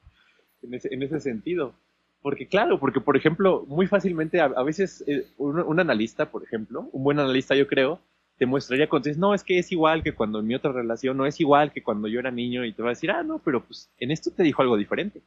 en, 0.63 1.03
ese, 1.03 1.21
sentido. 1.21 1.75
Porque 2.23 2.47
claro, 2.47 2.79
porque 2.79 3.01
por 3.01 3.17
ejemplo, 3.17 3.65
muy 3.67 3.87
fácilmente 3.87 4.41
a, 4.41 4.63
veces 4.63 5.03
eh, 5.07 5.27
un, 5.39 5.81
analista, 5.81 6.31
por 6.31 6.45
ejemplo, 6.45 6.89
un 6.93 7.05
buen 7.05 7.19
analista 7.19 7.55
yo 7.55 7.67
creo, 7.67 8.01
te 8.37 8.47
muestraría 8.47 8.89
cuando 8.89 9.09
dices, 9.09 9.19
no, 9.19 9.35
es 9.35 9.45
que 9.45 9.59
es 9.59 9.71
igual 9.73 10.03
que 10.03 10.15
cuando 10.15 10.41
en 10.41 10.47
mi 10.47 10.55
otra 10.55 10.73
relación, 10.73 11.17
no 11.17 11.27
es 11.27 11.41
igual 11.41 11.73
que 11.73 11.83
cuando 11.83 12.09
yo 12.09 12.21
era 12.21 12.31
niño 12.31 12.65
y 12.65 12.73
te 12.73 12.83
va 12.83 12.89
a 12.89 12.93
decir, 12.93 13.11
ah, 13.11 13.23
no, 13.23 13.39
pero 13.39 13.65
pues 13.65 13.91
en 13.99 14.11
esto 14.11 14.31
te 14.31 14.43
dijo 14.43 14.63
algo 14.63 14.77
diferente. 14.77 15.23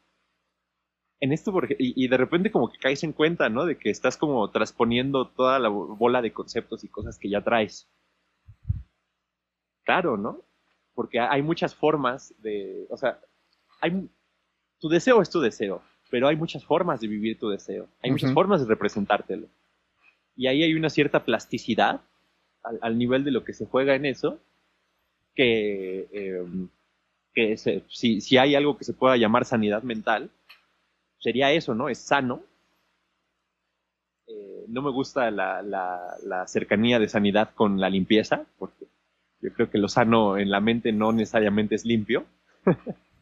En 1.20 1.32
esto, 1.32 1.52
porque, 1.54 1.76
y, 1.80 2.04
y 2.04 2.08
de 2.08 2.18
repente 2.18 2.52
como 2.52 2.70
que 2.70 2.78
caes 2.78 3.04
en 3.04 3.14
cuenta, 3.14 3.50
¿no? 3.50 3.66
De 3.66 3.78
que 3.78 3.90
estás 3.90 4.18
como 4.18 4.50
transponiendo 4.52 5.30
toda 5.30 5.58
la 5.58 5.70
bola 5.70 6.22
de 6.22 6.34
conceptos 6.34 6.84
y 6.84 6.90
cosas 6.90 7.18
que 7.18 7.30
ya 7.30 7.42
traes. 7.42 7.88
Claro, 9.84 10.18
¿no? 10.18 10.44
Porque 10.94 11.20
hay 11.20 11.42
muchas 11.42 11.76
formas 11.76 12.34
de, 12.42 12.88
o 12.90 12.98
sea, 12.98 13.20
hay, 13.82 14.10
tu 14.84 14.90
deseo 14.90 15.22
es 15.22 15.30
tu 15.30 15.40
deseo 15.40 15.82
pero 16.14 16.28
hay 16.28 16.36
muchas 16.36 16.64
formas 16.64 17.02
de 17.02 17.08
vivir 17.08 17.40
tu 17.40 17.50
deseo, 17.50 17.88
hay 18.04 18.12
muchas 18.12 18.32
formas 18.34 18.62
de 18.62 18.68
representártelo. 18.68 19.48
Y 20.36 20.46
ahí 20.46 20.62
hay 20.62 20.76
una 20.76 20.92
cierta 20.92 21.26
plasticidad 21.26 22.02
al, 22.82 23.00
nivel 23.00 23.24
de 23.24 23.32
lo 23.32 23.44
que 23.44 23.54
se 23.54 23.66
juega 23.66 23.96
en 23.96 24.06
eso, 24.06 24.38
que, 25.34 26.08
em, 26.12 26.70
que 27.34 27.58
si, 27.58 28.22
si, 28.22 28.38
hay 28.38 28.54
algo 28.54 28.78
que 28.78 28.84
se 28.84 28.94
pueda 28.94 29.18
llamar 29.18 29.46
sanidad 29.46 29.82
mental, 29.82 30.30
sería 31.18 31.52
eso, 31.52 31.74
¿no? 31.74 31.90
Es 31.90 31.98
sano. 31.98 32.44
Eh, 34.28 34.66
no 34.68 34.84
me 34.84 34.92
gusta 34.92 35.32
la, 35.32 35.64
la, 35.64 36.46
cercanía 36.46 37.00
de 37.00 37.10
sanidad 37.10 37.56
con 37.56 37.82
la 37.82 37.90
limpieza, 37.90 38.46
porque 38.60 38.86
yo 39.42 39.52
creo 39.52 39.72
que 39.72 39.80
lo 39.80 39.88
sano 39.88 40.38
en 40.38 40.52
la 40.52 40.60
mente 40.60 40.92
no 40.92 41.12
necesariamente 41.12 41.74
es 41.74 41.86
limpio. 41.86 42.28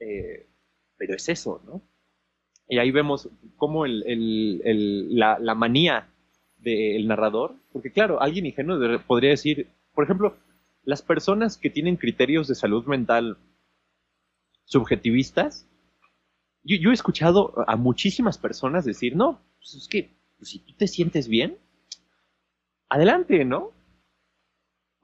eh, 0.00 0.46
pero 0.96 1.14
es 1.14 1.28
eso, 1.28 1.62
¿no? 1.66 1.82
Y 2.68 2.78
ahí 2.78 2.90
vemos 2.90 3.28
cómo 3.56 3.84
la, 3.86 5.54
manía 5.54 6.08
del 6.58 7.06
narrador, 7.06 7.54
porque 7.72 7.92
claro, 7.92 8.20
alguien 8.20 8.46
ingenuo 8.46 8.78
podría 9.06 9.30
decir, 9.30 9.68
por 9.94 10.04
ejemplo, 10.04 10.36
las 10.82 11.02
personas 11.02 11.58
que 11.58 11.70
tienen 11.70 11.96
criterios 11.96 12.48
de 12.48 12.54
salud 12.54 12.84
mental 12.86 13.38
subjetivistas, 14.64 15.68
yo, 16.64 16.90
he 16.90 16.94
escuchado 16.94 17.54
a 17.68 17.76
muchísimas 17.76 18.38
personas 18.38 18.84
decir, 18.84 19.14
no, 19.14 19.40
pues 19.58 19.74
es 19.74 19.88
que 19.88 20.10
pues 20.36 20.50
si 20.50 20.58
tú 20.58 20.72
te 20.74 20.88
sientes 20.88 21.28
bien, 21.28 21.58
adelante, 22.88 23.44
¿no? 23.44 23.72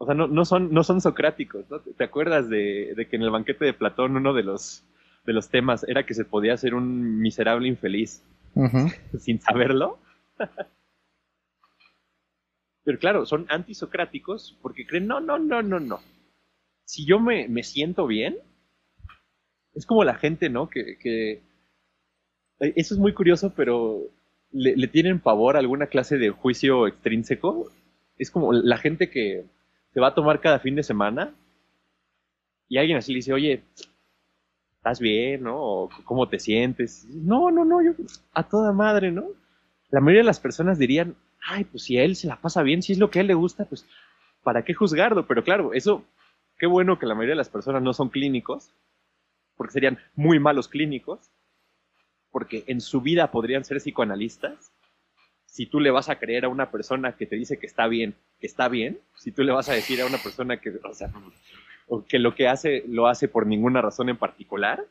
O 0.02 0.04
sea, 0.04 0.16
no, 0.16 0.44
son, 0.44 0.72
no 0.72 0.82
son 0.82 1.00
socráticos, 1.00 1.64
¿no? 1.70 1.78
¿Te 1.78 2.02
acuerdas 2.02 2.48
de, 2.48 2.92
de, 2.96 3.06
que 3.06 3.14
en 3.14 3.22
el 3.22 3.30
banquete 3.30 3.66
de 3.66 3.72
Platón 3.72 4.16
uno 4.16 4.34
de 4.34 4.42
los 4.42 4.84
de 5.24 5.32
los 5.32 5.48
temas 5.48 5.84
era 5.86 6.04
que 6.04 6.14
se 6.14 6.24
podía 6.24 6.56
ser 6.56 6.74
un 6.74 7.20
miserable 7.20 7.68
infeliz 7.68 8.24
sin 9.20 9.40
saberlo. 9.40 10.00
Pero 12.82 12.98
claro, 12.98 13.26
son 13.26 13.46
antisocráticos 13.48 14.58
porque 14.60 14.88
creen, 14.88 15.06
no, 15.06 15.20
no, 15.20 15.38
no, 15.38 15.62
no, 15.62 15.78
no. 15.78 16.00
Si 16.84 17.06
yo 17.06 17.20
me, 17.20 17.46
me 17.46 17.62
siento 17.62 18.08
bien, 18.08 18.38
es 19.72 19.86
como 19.86 20.02
la 20.02 20.16
gente, 20.16 20.50
¿no? 20.50 20.68
Que, 20.68 20.98
que 20.98 21.32
eh, 22.58 22.72
eso 22.74 22.94
es 22.94 22.98
muy 22.98 23.14
curioso, 23.14 23.54
pero 23.54 24.00
le, 24.50 24.74
le, 24.76 24.88
tienen 24.88 25.20
pavor 25.20 25.54
a 25.54 25.60
alguna 25.60 25.86
clase 25.86 26.18
de 26.18 26.30
juicio 26.30 26.88
extrínseco. 26.88 27.70
Es 28.18 28.32
como 28.32 28.52
la 28.52 28.78
gente 28.78 29.08
que 29.08 29.44
se 29.92 30.00
va 30.00 30.09
a 30.09 30.14
tomar 30.14 30.40
cada 30.40 30.59
fin 30.59 30.74
de 30.74 30.83
semana 30.83 31.35
y 32.68 32.78
alguien 32.78 32.98
así 32.98 33.12
le 33.12 33.16
dice, 33.18 33.33
oye, 33.33 33.62
¿estás 34.76 34.98
bien, 34.98 35.42
no? 35.42 35.57
O, 35.57 35.90
¿Cómo 36.05 36.28
te 36.28 36.38
sientes? 36.38 37.05
No, 37.09 37.50
no, 37.50 37.64
no, 37.64 37.83
yo 37.83 37.92
a 38.33 38.42
toda 38.48 38.72
madre, 38.72 39.12
¿no? 39.12 39.26
La 39.90 40.00
mayoría 40.00 40.22
de 40.22 40.26
las 40.26 40.40
personas 40.40 40.78
dirían, 40.78 41.14
ay, 41.42 41.64
pues 41.64 41.85
si 41.85 41.98
a 41.98 42.05
él 42.05 42.16
se 42.16 42.28
la 42.28 42.40
pasa 42.40 42.62
bien, 42.62 42.83
si 42.83 42.92
es 42.92 42.98
lo 42.98 43.11
que 43.11 43.18
a 43.18 43.22
él 43.22 43.28
le 43.28 43.35
gusta, 43.35 43.66
pues, 43.66 43.87
¿para 44.42 44.64
qué 44.64 44.72
juzgarlo? 44.72 45.26
Pero 45.26 45.44
claro, 45.44 45.74
eso, 45.74 46.02
qué 46.59 46.66
bueno 46.66 46.98
que 46.98 47.07
la 47.07 47.14
mayoría 47.14 47.33
de 47.33 47.38
las 47.38 47.50
personas 47.50 47.83
no 47.83 47.92
son 47.92 48.09
clínicos, 48.09 48.74
porque 49.57 49.74
serían 49.74 49.98
muy 50.14 50.38
malos 50.38 50.68
clínicos, 50.68 51.31
porque 52.31 52.64
en 52.66 52.81
su 52.81 53.02
vida 53.02 53.31
podrían 53.31 53.64
ser 53.64 53.76
psicoanalistas. 53.78 54.71
Si 55.52 55.66
tú 55.66 55.80
le 55.80 55.90
vas 55.90 56.08
a 56.08 56.18
creer 56.18 56.46
a 56.46 56.48
una 56.48 56.70
persona 56.70 57.14
que 57.14 57.26
te 57.26 57.36
dice 57.36 57.58
que 57.58 57.66
está 57.66 57.86
bien, 57.86 58.14
que 58.40 58.46
está 58.46 58.68
bien, 58.68 58.98
si 59.16 59.32
tú 59.32 59.42
le 59.42 59.52
vas 59.52 59.68
a 59.68 59.74
decir 59.74 60.00
a 60.00 60.06
una 60.06 60.16
persona 60.16 60.58
que, 60.58 60.70
o 60.82 60.94
sea, 60.94 61.12
o 61.88 62.06
que 62.06 62.18
lo 62.18 62.34
que 62.34 62.48
hace 62.48 62.84
lo 62.88 63.06
hace 63.06 63.28
por 63.28 63.46
ninguna 63.46 63.82
razón 63.82 64.08
en 64.08 64.16
particular. 64.16 64.82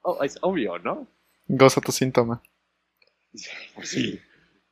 Oh, 0.00 0.24
es 0.24 0.38
obvio, 0.40 0.78
¿no? 0.78 1.06
Goza 1.46 1.82
tu 1.82 1.92
síntoma. 1.92 2.42
Sí, 3.82 4.18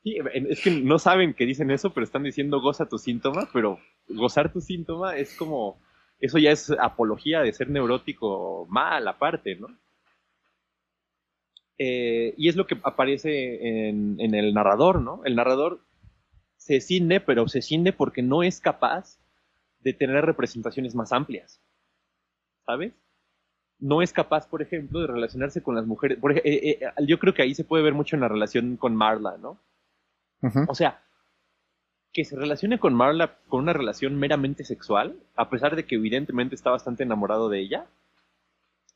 es 0.02 0.60
que 0.62 0.70
no 0.70 0.98
saben 0.98 1.34
que 1.34 1.44
dicen 1.44 1.70
eso, 1.70 1.92
pero 1.92 2.04
están 2.04 2.22
diciendo 2.22 2.62
goza 2.62 2.88
tu 2.88 2.96
síntoma, 2.96 3.50
pero 3.52 3.80
gozar 4.08 4.50
tu 4.50 4.62
síntoma 4.62 5.14
es 5.14 5.36
como, 5.36 5.78
eso 6.20 6.38
ya 6.38 6.52
es 6.52 6.70
apología 6.70 7.42
de 7.42 7.52
ser 7.52 7.68
neurótico 7.68 8.66
mal 8.70 9.06
aparte, 9.08 9.56
¿no? 9.56 9.68
Eh, 11.78 12.34
y 12.36 12.48
es 12.48 12.56
lo 12.56 12.66
que 12.66 12.78
aparece 12.82 13.88
en, 13.88 14.20
en, 14.20 14.34
el 14.34 14.54
narrador, 14.54 15.00
¿no? 15.00 15.22
El 15.24 15.36
narrador 15.36 15.80
se 16.56 16.80
cinde, 16.80 17.20
pero 17.20 17.48
se 17.48 17.62
cinde 17.62 17.92
porque 17.92 18.22
no 18.22 18.42
es 18.42 18.60
capaz 18.60 19.18
de 19.80 19.92
tener 19.92 20.24
representaciones 20.24 20.94
más 20.94 21.12
amplias. 21.12 21.60
¿Sabes? 22.64 22.92
No 23.78 24.00
es 24.00 24.12
capaz, 24.12 24.46
por 24.46 24.62
ejemplo, 24.62 25.00
de 25.00 25.08
relacionarse 25.08 25.62
con 25.62 25.74
las 25.74 25.86
mujeres. 25.86 26.18
Eh, 26.44 26.78
eh, 26.80 26.80
yo 27.06 27.18
creo 27.18 27.34
que 27.34 27.42
ahí 27.42 27.54
se 27.54 27.64
puede 27.64 27.82
ver 27.82 27.94
mucho 27.94 28.14
en 28.14 28.20
la 28.20 28.28
relación 28.28 28.76
con 28.76 28.94
Marla, 28.94 29.36
¿no? 29.38 29.58
O 30.68 30.74
sea, 30.74 31.02
que 32.12 32.24
se 32.24 32.36
relacione 32.36 32.78
con 32.78 32.94
Marla 32.94 33.38
con 33.48 33.60
una 33.60 33.72
relación 33.72 34.16
meramente 34.16 34.64
sexual, 34.64 35.16
a 35.34 35.48
pesar 35.50 35.76
de 35.76 35.84
que 35.84 35.94
evidentemente 35.94 36.54
está 36.54 36.70
bastante 36.70 37.04
enamorado 37.04 37.48
de 37.48 37.60
ella, 37.60 37.86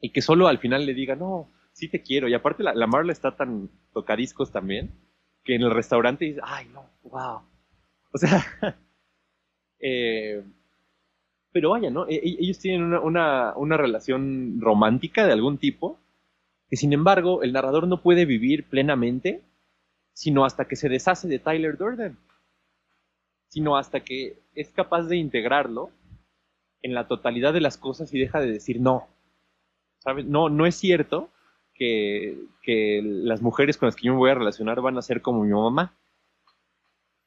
y 0.00 0.10
que 0.10 0.22
solo 0.22 0.48
al 0.48 0.58
final 0.58 0.86
le 0.86 0.94
diga, 0.94 1.16
no, 1.16 1.48
sí 1.76 1.88
te 1.88 2.02
quiero. 2.02 2.26
Y 2.26 2.34
aparte 2.34 2.62
la, 2.62 2.74
la 2.74 2.86
Marla 2.86 3.12
está 3.12 3.36
tan 3.36 3.70
tocadiscos 3.92 4.50
también, 4.50 4.90
que 5.44 5.54
en 5.54 5.62
el 5.62 5.70
restaurante 5.70 6.24
dice, 6.24 6.40
ay, 6.42 6.66
no, 6.72 6.88
wow. 7.04 7.42
O 8.12 8.18
sea, 8.18 8.44
eh, 9.78 10.42
pero 11.52 11.70
vaya, 11.70 11.90
¿no? 11.90 12.08
E, 12.08 12.14
e, 12.14 12.36
ellos 12.40 12.58
tienen 12.58 12.94
una, 12.94 13.54
relación 13.76 14.58
romántica 14.60 15.26
de 15.26 15.32
algún 15.32 15.58
tipo, 15.58 16.00
que 16.68 16.76
sin 16.76 16.94
embargo 16.94 17.42
el 17.42 17.52
narrador 17.52 17.86
no 17.86 18.02
puede 18.02 18.24
vivir 18.24 18.64
plenamente, 18.68 19.42
sino 20.14 20.46
hasta 20.46 20.66
que 20.66 20.76
se 20.76 20.88
deshace 20.88 21.28
de 21.28 21.38
Tyler 21.38 21.76
Durden, 21.76 22.16
sino 23.48 23.76
hasta 23.76 24.00
que 24.00 24.42
es 24.54 24.70
capaz 24.70 25.02
de 25.02 25.16
integrarlo 25.16 25.90
en 26.80 26.94
la 26.94 27.06
totalidad 27.06 27.52
de 27.52 27.60
las 27.60 27.76
cosas 27.76 28.12
y 28.14 28.18
deja 28.18 28.40
de 28.40 28.50
decir 28.50 28.80
no. 28.80 29.08
¿Sabes? 29.98 30.24
No, 30.24 30.48
no 30.48 30.66
es 30.66 30.74
cierto 30.74 31.30
que, 31.76 32.38
las 33.02 33.42
mujeres 33.42 33.76
con 33.76 33.86
las 33.86 33.96
que 33.96 34.06
yo 34.06 34.12
me 34.12 34.18
voy 34.18 34.30
a 34.30 34.34
relacionar 34.34 34.80
van 34.80 34.98
a 34.98 35.02
ser 35.02 35.22
como 35.22 35.44
mi 35.44 35.52
mamá 35.52 35.96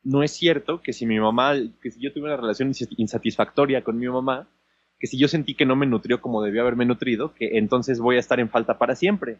no 0.03 0.23
es 0.23 0.31
cierto 0.31 0.81
que 0.81 0.93
si 0.93 1.05
mi 1.05 1.19
mamá, 1.19 1.53
que 1.81 1.91
si 1.91 1.99
yo 1.99 2.13
tuve 2.13 2.25
una 2.25 2.37
relación 2.37 2.71
insatisfactoria 2.97 3.83
con 3.83 3.97
mi 3.97 4.07
mamá, 4.07 4.49
que 4.97 5.07
si 5.07 5.17
yo 5.17 5.27
sentí 5.27 5.55
que 5.55 5.65
no 5.65 5.75
me 5.75 5.85
nutrió 5.85 6.21
como 6.21 6.41
debió 6.41 6.61
haberme 6.61 6.85
nutrido, 6.85 7.33
que 7.33 7.57
entonces 7.57 7.99
voy 7.99 8.17
a 8.17 8.19
estar 8.19 8.39
en 8.39 8.49
falta 8.49 8.77
para 8.77 8.95
siempre. 8.95 9.39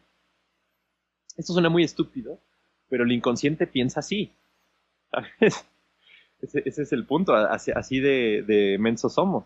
Esto 1.38 1.54
suena 1.54 1.70
muy 1.70 1.84
estúpido, 1.84 2.40
pero 2.90 3.04
el 3.04 3.12
inconsciente 3.12 3.68
piensa 3.68 4.02
así. 4.02 4.34
Ese, 6.42 6.64
es 6.66 6.94
el 6.94 7.06
punto, 7.06 7.34
así, 7.34 8.00
de, 8.00 8.44
de 8.44 8.78
mensos 8.80 9.14
somos. 9.14 9.46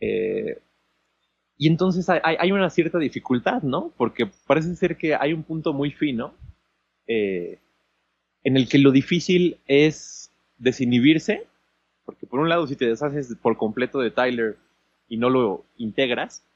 Eh, 0.00 0.60
y 1.58 1.66
entonces 1.66 2.08
hay, 2.08 2.52
una 2.52 2.70
cierta 2.70 2.98
dificultad, 2.98 3.62
¿no? 3.62 3.92
Porque 3.96 4.30
parece 4.46 4.76
ser 4.76 4.96
que 4.96 5.16
hay 5.16 5.32
un 5.32 5.42
punto 5.42 5.72
muy 5.72 5.90
fino 5.90 6.32
eh, 7.08 7.58
en 8.44 8.56
el 8.56 8.68
que 8.68 8.78
lo 8.78 8.92
difícil 8.92 9.58
es 9.66 10.32
desinhibirse, 10.56 11.48
porque 12.04 12.28
por 12.28 12.38
un 12.38 12.48
lado 12.48 12.68
si 12.68 12.76
te 12.76 12.86
deshaces 12.86 13.34
por 13.42 13.56
completo 13.56 13.98
de 13.98 14.12
Tyler 14.12 14.56
y 15.08 15.16
no 15.16 15.30
lo 15.30 15.64
integras, 15.76 16.46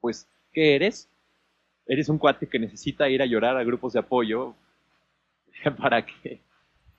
pues, 0.00 0.28
¿qué 0.52 0.76
eres? 0.76 1.10
Eres 1.88 2.08
un 2.08 2.18
cuate 2.18 2.46
que 2.46 2.60
necesita 2.60 3.08
ir 3.08 3.22
a 3.22 3.26
llorar 3.26 3.56
a 3.56 3.64
grupos 3.64 3.92
de 3.92 3.98
apoyo 3.98 4.54
para 5.78 6.06
que, 6.06 6.40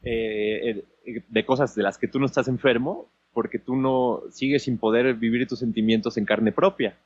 eh, 0.03 0.83
eh, 1.05 1.23
de 1.25 1.45
cosas 1.45 1.73
de 1.73 1.83
las 1.83 1.97
que 1.97 2.09
tú 2.09 2.19
no 2.19 2.25
estás 2.25 2.49
enfermo, 2.49 3.09
porque 3.37 3.59
tú 3.59 3.75
no 3.75 4.23
sigues 4.31 4.63
sin 4.63 4.79
poder 4.79 5.13
vivir 5.13 5.47
tus 5.47 5.59
sentimientos 5.59 6.17
en 6.17 6.25
carne 6.25 6.51
propia. 6.51 6.97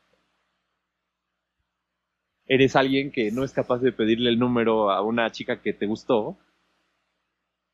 Eres 2.48 2.78
alguien 2.78 3.12
que 3.12 3.34
no 3.34 3.44
es 3.44 3.52
capaz 3.52 3.80
de 3.80 3.92
pedirle 3.92 4.30
el 4.30 4.40
número 4.40 4.92
a 4.92 5.02
una 5.02 5.30
chica 5.34 5.62
que 5.62 5.74
te 5.74 5.88
gustó, 5.88 6.38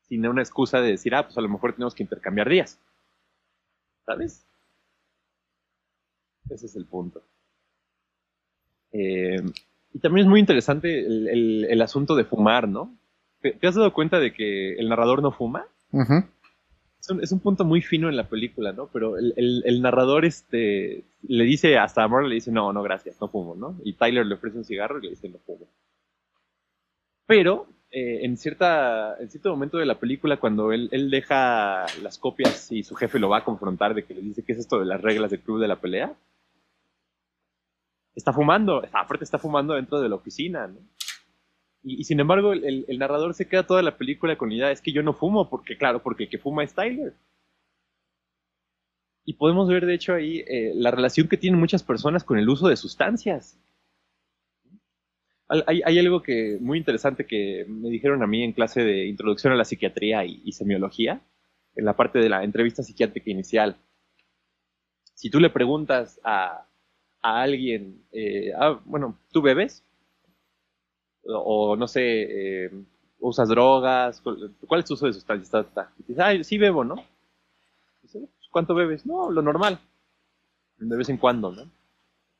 sin 0.08 0.26
una 0.26 0.42
excusa 0.42 0.80
de 0.80 0.90
decir, 0.90 1.14
ah, 1.14 1.22
pues 1.22 1.38
a 1.38 1.40
lo 1.40 1.48
mejor 1.48 1.74
tenemos 1.74 1.94
que 1.94 2.02
intercambiar 2.02 2.48
días. 2.48 2.80
¿Sabes? 4.04 4.44
Ese 6.50 6.66
es 6.66 6.74
el 6.74 6.86
punto. 6.86 7.22
Eh, 8.90 9.40
y 9.94 10.00
también 10.00 10.26
es 10.26 10.30
muy 10.30 10.40
interesante 10.40 10.98
el, 10.98 11.80
asunto 11.80 12.16
de 12.16 12.24
fumar, 12.24 12.66
¿no? 12.66 12.92
¿Te, 13.40 13.56
has 13.68 13.76
dado 13.76 13.94
cuenta 13.94 14.18
de 14.18 14.32
que 14.32 14.72
el 14.72 14.88
narrador 14.88 15.22
no 15.22 15.30
fuma? 15.30 15.64
Es, 17.00 17.32
un, 17.32 17.40
punto 17.40 17.64
muy 17.64 17.80
fino 17.80 18.08
en 18.08 18.16
la 18.16 18.28
película, 18.28 18.72
¿no? 18.72 18.88
Pero 18.92 19.16
el, 19.18 19.82
narrador 19.82 20.24
este, 20.24 21.04
le 21.22 21.44
dice, 21.44 21.78
hasta 21.78 22.04
a 22.04 22.20
le 22.22 22.34
dice, 22.34 22.50
no, 22.50 22.72
no, 22.72 22.82
gracias, 22.82 23.20
no 23.20 23.28
fumo, 23.28 23.54
¿no? 23.54 23.76
Y 23.84 23.94
Tyler 23.94 24.26
le 24.26 24.34
ofrece 24.34 24.58
un 24.58 24.64
cigarro 24.64 24.98
y 24.98 25.02
le 25.02 25.10
dice, 25.10 25.28
no 25.28 25.38
fumo. 25.38 25.66
Pero 27.26 27.66
eh, 27.90 28.20
en, 28.24 28.36
cierta, 28.36 29.16
en 29.20 29.30
cierto 29.30 29.50
momento 29.50 29.78
de 29.78 29.86
la 29.86 29.98
película, 29.98 30.38
cuando 30.38 30.72
él, 30.72 30.88
él, 30.92 31.10
deja 31.10 31.86
las 32.02 32.18
copias 32.18 32.72
y 32.72 32.82
su 32.82 32.94
jefe 32.94 33.18
lo 33.18 33.28
va 33.28 33.38
a 33.38 33.44
confrontar 33.44 33.94
de 33.94 34.04
que 34.04 34.14
le 34.14 34.20
dice, 34.20 34.42
¿qué 34.44 34.52
es 34.52 34.58
esto 34.58 34.78
de 34.78 34.86
las 34.86 35.00
reglas 35.00 35.30
del 35.30 35.40
club 35.40 35.60
de 35.60 35.68
la 35.68 35.80
pelea? 35.80 36.16
está 38.18 38.32
fumando, 38.32 38.82
aparte 38.92 39.24
está 39.24 39.38
fumando 39.38 39.74
dentro 39.74 40.00
de 40.00 40.08
la 40.08 40.16
oficina, 40.16 40.66
¿no? 40.66 40.80
Y, 41.88 42.04
sin 42.04 42.20
embargo, 42.20 42.52
el, 42.52 42.98
narrador 42.98 43.34
se 43.34 43.48
queda 43.48 43.66
toda 43.66 43.82
la 43.82 43.96
película 43.96 44.36
con 44.36 44.50
la 44.50 44.56
idea, 44.56 44.70
es 44.70 44.82
que 44.82 44.92
yo 44.92 45.02
no 45.02 45.14
fumo, 45.14 45.48
porque 45.48 45.76
claro, 45.76 46.02
porque 46.02 46.24
el 46.24 46.30
que 46.30 46.38
fuma 46.38 46.64
es 46.64 46.74
Tyler. 46.74 47.14
Y 49.24 49.34
podemos 49.34 49.68
ver, 49.68 49.86
de 49.86 49.94
hecho, 49.94 50.14
ahí 50.14 50.40
eh, 50.46 50.72
la 50.74 50.90
relación 50.90 51.28
que 51.28 51.36
tienen 51.36 51.60
muchas 51.60 51.82
personas 51.82 52.24
con 52.24 52.38
el 52.38 52.48
uso 52.48 52.68
de 52.68 52.76
sustancias. 52.76 53.58
Hay, 55.48 55.98
algo 55.98 56.22
que 56.22 56.58
muy 56.60 56.76
interesante 56.76 57.24
que 57.24 57.64
me 57.66 57.88
dijeron 57.88 58.22
a 58.22 58.26
mí 58.26 58.44
en 58.44 58.52
clase 58.52 58.82
de 58.82 59.06
introducción 59.06 59.54
a 59.54 59.56
la 59.56 59.64
psiquiatría 59.64 60.26
y 60.26 60.52
semiología, 60.52 61.22
en 61.74 61.86
la 61.86 61.96
parte 61.96 62.18
de 62.18 62.28
la 62.28 62.44
entrevista 62.44 62.82
psiquiátrica 62.82 63.30
inicial. 63.30 63.76
Si 65.14 65.30
tú 65.30 65.40
le 65.40 65.48
preguntas 65.48 66.20
a, 66.22 66.66
a 67.22 67.42
alguien, 67.42 68.04
eh, 68.12 68.52
ah, 68.58 68.80
bueno, 68.84 69.18
¿tú 69.32 69.42
bebes? 69.42 69.84
O, 71.30 71.76
no 71.76 71.86
sé, 71.86 72.02
eh, 72.64 72.70
usas 73.20 73.48
drogas, 73.48 74.22
¿cuál 74.22 74.80
es 74.80 74.86
tu 74.86 74.94
uso 74.94 75.06
de 75.06 75.12
sustancias? 75.12 75.66
dices, 75.98 76.18
ah, 76.18 76.32
sí 76.42 76.58
bebo, 76.58 76.84
¿no? 76.84 76.96
Pues, 78.00 78.16
¿Cuánto 78.50 78.74
bebes? 78.74 79.04
No, 79.06 79.30
lo 79.30 79.42
normal. 79.42 79.78
De 80.78 80.96
vez 80.96 81.08
en 81.08 81.18
cuando, 81.18 81.52
¿no? 81.52 81.70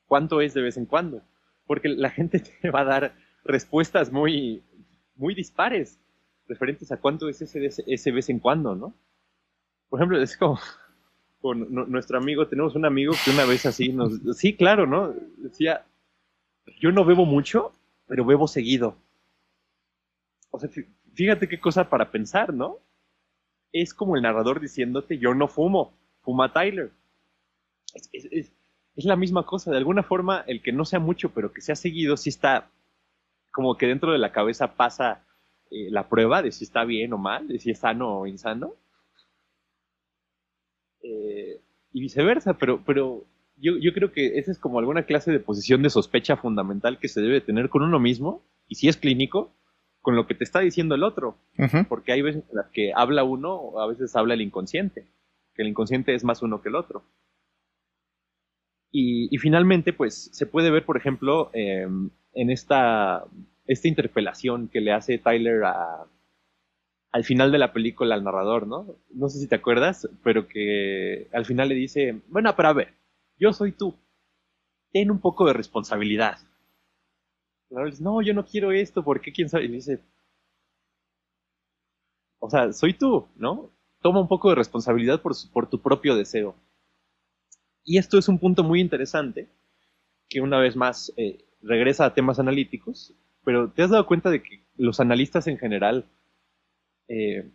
¿Cuánto 0.07 0.41
es 0.41 0.55
de 0.55 0.63
vez 0.63 0.77
en 0.77 0.87
cuando? 0.87 1.21
Porque 1.67 1.89
la 1.89 2.11
gente 2.11 2.41
te 2.63 2.71
va 2.71 2.81
a 2.81 2.85
dar 2.85 3.15
respuestas 3.45 4.11
muy, 4.13 4.63
muy 5.17 5.35
dispares 5.35 5.99
referentes 6.49 6.91
a 6.93 6.97
cuánto 6.97 7.29
es 7.29 7.43
ese, 7.43 7.65
ese, 7.67 7.85
ese 7.87 8.11
vez 8.11 8.31
en 8.31 8.39
cuando, 8.39 8.75
¿no? 8.75 8.95
Por 9.91 10.01
ejemplo, 10.01 10.21
es 10.21 10.37
como, 10.37 10.59
con 11.41 11.67
nuestro 11.91 12.19
amigo, 12.19 12.47
tenemos 12.47 12.75
un 12.75 12.87
amigo 12.87 13.13
que 13.25 13.31
una 13.31 13.45
vez 13.45 13.67
así 13.67 13.91
nos, 13.93 14.13
sí, 14.37 14.57
claro, 14.57 14.87
¿no? 14.87 15.15
Decía, 15.37 15.85
yo 16.81 16.91
no 16.91 17.05
bebo 17.05 17.27
mucho, 17.27 17.73
pero 18.09 18.25
bebo 18.25 18.49
seguido. 18.49 18.97
O 20.51 20.59
sea, 20.59 20.69
fíjate 21.15 21.49
qué 21.49 21.61
cosa 21.61 21.89
para 21.89 22.11
pensar, 22.11 22.53
¿no? 22.53 22.79
Es 23.73 23.93
como 23.95 24.17
el 24.17 24.23
narrador 24.23 24.61
diciéndote, 24.61 25.19
yo 25.19 25.35
no 25.35 25.47
fumo, 25.47 25.93
fuma 26.23 26.53
Tyler. 26.53 26.91
Es, 28.13 28.51
la 28.97 29.15
misma 29.15 29.47
cosa, 29.47 29.71
de 29.71 29.77
alguna 29.77 30.03
forma, 30.03 30.43
el 30.49 30.61
que 30.63 30.73
no 30.73 30.85
sea 30.85 30.99
mucho, 30.99 31.31
pero 31.31 31.53
que 31.53 31.61
sea 31.61 31.77
seguido, 31.77 32.17
sí 32.17 32.31
está 32.31 32.69
como 33.53 33.77
que 33.77 33.87
dentro 33.87 34.13
de 34.13 34.19
la 34.19 34.33
cabeza 34.33 34.75
pasa 34.75 35.25
eh, 35.71 35.89
la 35.91 36.09
prueba 36.09 36.43
de 36.43 36.51
si 36.51 36.65
está 36.65 36.85
bien 36.85 37.13
o 37.13 37.19
mal, 37.19 37.47
de 37.47 37.59
si 37.59 37.71
es 37.71 37.79
sano 37.79 38.21
o 38.21 38.27
insano. 38.27 38.75
Eh, 41.03 41.61
y 41.93 42.01
viceversa, 42.01 42.55
pero, 42.55 42.83
pero 42.85 43.25
yo, 43.61 43.77
yo, 43.79 43.93
creo 43.93 44.13
que 44.13 44.39
esa 44.39 44.51
es 44.51 44.59
como 44.59 44.79
alguna 44.79 45.05
clase 45.05 45.31
de 45.31 45.41
posición 45.41 45.83
de 45.83 45.91
sospecha 45.91 46.37
fundamental 46.37 46.99
que 46.99 47.09
se 47.09 47.21
debe 47.21 47.41
tener 47.41 47.69
con 47.69 47.83
uno 47.83 47.99
mismo, 47.99 48.43
y 48.69 48.77
si 48.77 48.89
es 48.89 48.97
clínico, 48.97 49.53
con 50.01 50.17
lo 50.17 50.27
que 50.27 50.35
te 50.35 50.45
está 50.45 50.61
diciendo 50.61 50.95
el 50.95 51.03
otro, 51.03 51.37
porque 51.89 52.13
hay 52.13 52.23
veces 52.23 52.45
en 52.49 52.57
las 52.57 52.69
que 52.69 52.93
habla 52.95 53.25
uno, 53.25 53.79
a 53.81 53.87
veces 53.87 54.15
habla 54.17 54.35
el 54.35 54.41
inconsciente, 54.41 55.07
que 55.55 55.63
el 55.63 55.69
inconsciente 55.69 56.15
es 56.15 56.25
más 56.25 56.43
uno 56.43 56.63
que 56.63 56.69
el 56.69 56.77
otro. 56.77 57.05
Y, 58.91 59.37
finalmente, 59.39 59.93
pues 59.93 60.31
se 60.33 60.47
puede 60.47 60.71
ver, 60.71 60.85
por 60.85 60.97
ejemplo, 60.97 61.51
em, 61.53 62.11
en 62.33 62.51
esta, 62.51 63.25
esta 63.67 63.87
interpelación 63.87 64.69
que 64.69 64.81
le 64.81 64.93
hace 64.93 65.19
Tyler 65.19 65.65
a, 65.65 66.07
al 67.13 67.25
final 67.25 67.53
de 67.53 67.59
la 67.59 67.73
película 67.73 68.15
al 68.15 68.25
narrador, 68.25 68.67
¿no? 68.67 68.97
No 69.13 69.29
sé 69.29 69.41
si 69.41 69.47
te 69.47 69.57
acuerdas, 69.57 70.09
pero 70.23 70.49
que 70.49 71.29
al 71.33 71.45
final 71.45 71.69
le 71.69 71.75
dice, 71.75 72.21
bueno, 72.29 72.55
pero 72.57 72.69
a 72.69 72.73
ver, 72.73 72.95
yo 73.39 73.53
soy 73.53 73.73
tú, 73.73 73.95
ten 74.93 75.11
un 75.11 75.21
poco 75.21 75.47
de 75.47 75.53
responsabilidad. 75.53 76.39
no, 78.01 78.23
yo 78.23 78.35
no 78.35 78.45
quiero 78.45 78.73
esto, 78.73 79.03
porque 79.05 79.33
quién 79.33 79.49
sabe? 79.49 79.67
Y 79.67 79.69
dice, 79.69 80.03
o 82.39 82.51
sea, 82.51 82.73
soy 82.73 82.95
tú, 82.95 83.29
¿no? 83.37 83.71
Toma 84.01 84.21
un 84.21 84.29
poco 84.29 84.49
de 84.49 84.55
responsabilidad 84.55 85.21
por, 85.21 85.33
por 85.53 85.69
tu 85.69 85.81
propio 85.81 86.15
deseo. 86.17 86.55
Y 87.85 87.99
esto 87.99 88.19
es 88.19 88.29
un 88.29 88.39
punto 88.39 88.63
muy 88.63 88.81
interesante, 88.81 89.49
que 90.29 90.41
una 90.41 90.59
vez 90.59 90.77
más 90.77 91.13
eh, 91.17 91.45
regresa 91.63 92.05
a 92.05 92.15
temas 92.15 92.39
analíticos, 92.39 93.15
pero 93.45 93.71
te 93.71 93.83
has 93.83 93.91
dado 93.91 94.07
cuenta 94.07 94.31
de 94.31 94.43
que 94.43 94.63
los 94.77 95.01
analistas 95.01 95.47
en 95.47 95.59
general 95.59 96.07
eh, 97.09 97.51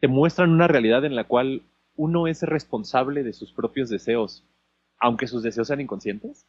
te 0.00 0.08
muestran 0.08 0.50
una 0.50 0.68
realidad 0.68 1.04
en 1.04 1.16
la 1.16 1.24
cual 1.24 1.62
uno 1.96 2.26
es 2.26 2.42
responsable 2.42 3.22
de 3.22 3.32
sus 3.32 3.52
propios 3.52 3.88
deseos, 3.88 4.46
aunque 4.98 5.26
sus 5.26 5.42
deseos 5.42 5.68
sean 5.68 5.80
inconscientes. 5.80 6.46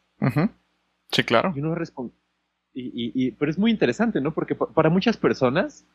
Sí, 1.10 1.22
claro. 1.22 1.52
Y 1.56 3.32
pero 3.32 3.50
es 3.50 3.58
muy 3.58 3.70
interesante, 3.70 4.20
¿no? 4.20 4.34
Porque 4.34 4.54
para 4.54 4.90
muchas 4.90 5.16
personas, 5.16 5.86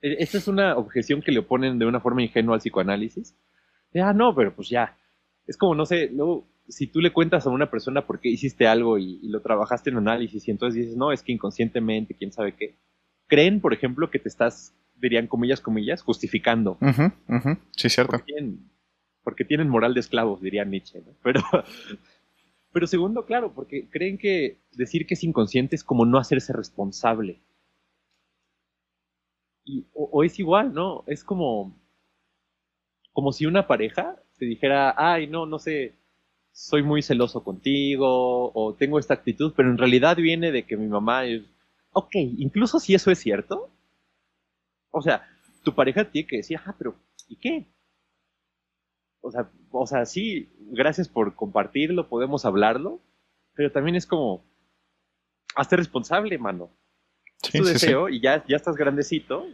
e, 0.00 0.16
esta 0.20 0.38
es 0.38 0.48
una 0.48 0.76
objeción 0.76 1.20
que 1.20 1.32
le 1.32 1.40
oponen 1.40 1.78
de 1.78 1.86
una 1.86 2.00
forma 2.00 2.22
ingenua 2.22 2.54
al 2.54 2.60
psicoanálisis. 2.60 3.36
ah, 4.02 4.12
no, 4.12 4.34
pero 4.34 4.54
pues 4.54 4.68
ya. 4.68 4.96
Es 5.46 5.56
como, 5.56 5.74
no 5.74 5.84
sé, 5.84 6.08
luego, 6.08 6.48
si 6.68 6.86
tú 6.86 7.00
le 7.00 7.12
cuentas 7.12 7.46
a 7.46 7.50
una 7.50 7.70
persona 7.70 8.06
por 8.06 8.20
qué 8.20 8.28
hiciste 8.28 8.66
algo 8.66 8.98
y, 8.98 9.18
y 9.22 9.28
lo 9.28 9.42
trabajaste 9.42 9.90
en 9.90 9.96
análisis 9.96 10.46
y 10.46 10.50
entonces 10.50 10.82
dices, 10.82 10.96
no, 10.96 11.12
es 11.12 11.22
que 11.22 11.32
inconscientemente, 11.32 12.14
quién 12.14 12.32
sabe 12.32 12.54
qué 12.54 12.78
creen, 13.30 13.60
por 13.60 13.72
ejemplo, 13.72 14.10
que 14.10 14.18
te 14.18 14.28
estás, 14.28 14.74
dirían 15.00 15.26
comillas, 15.26 15.60
comillas, 15.60 16.02
justificando. 16.02 16.78
Sí, 17.76 17.88
cierto. 17.88 18.18
Porque 19.22 19.44
tienen, 19.44 19.68
moral 19.68 19.94
de 19.94 20.00
esclavos, 20.00 20.40
diría 20.40 20.64
Nietzsche, 20.64 21.00
¿no? 21.00 21.12
Pero, 21.22 21.40
pero 22.72 22.86
segundo, 22.86 23.26
claro, 23.26 23.52
porque 23.52 23.88
creen 23.90 24.16
que 24.16 24.58
decir 24.72 25.06
que 25.06 25.14
es 25.14 25.24
inconsciente 25.24 25.74
es 25.74 25.82
como 25.82 26.06
no 26.06 26.18
hacerse 26.18 26.52
responsable. 26.52 27.40
Y, 29.64 29.86
o, 29.92 30.22
es 30.22 30.38
igual, 30.38 30.72
¿no? 30.72 31.02
Es 31.08 31.24
como, 31.24 31.76
como 33.12 33.32
si 33.32 33.44
una 33.44 33.66
pareja 33.66 34.22
te 34.38 34.46
dijera, 34.46 34.94
ay, 34.96 35.26
no, 35.26 35.46
no 35.46 35.58
sé, 35.58 35.94
soy 36.52 36.84
muy 36.84 37.02
celoso 37.02 37.42
contigo, 37.42 38.52
o 38.54 38.74
tengo 38.74 39.00
esta 39.00 39.14
actitud, 39.14 39.52
pero 39.56 39.68
en 39.68 39.78
realidad 39.78 40.16
viene 40.16 40.52
de 40.52 40.64
que 40.64 40.76
mi 40.76 40.86
mamá 40.86 41.26
es 41.26 41.42
ok, 41.92 42.14
incluso 42.14 42.78
si 42.78 42.94
eso 42.94 43.10
es 43.10 43.18
cierto, 43.18 43.70
o 44.90 45.02
sea, 45.02 45.28
tu 45.62 45.74
pareja 45.74 46.10
tiene 46.10 46.28
que 46.28 46.36
decir, 46.38 46.58
ah, 46.64 46.74
pero 46.78 46.94
¿y 47.28 47.36
qué? 47.36 47.72
O 49.20 49.30
sea, 49.30 49.50
o 49.70 49.86
sea, 49.86 50.06
sí, 50.06 50.50
gracias 50.58 51.08
por 51.08 51.34
compartirlo, 51.34 52.08
podemos 52.08 52.44
hablarlo, 52.44 53.00
pero 53.54 53.70
también 53.70 53.96
es 53.96 54.06
como, 54.06 54.44
hazte 55.54 55.76
responsable, 55.76 56.38
mano. 56.38 56.70
es 57.42 57.52
tu 57.52 57.64
deseo 57.64 58.08
y 58.08 58.20
ya, 58.20 58.44
ya 58.46 58.56
estás 58.56 58.76
grandecito, 58.76 59.46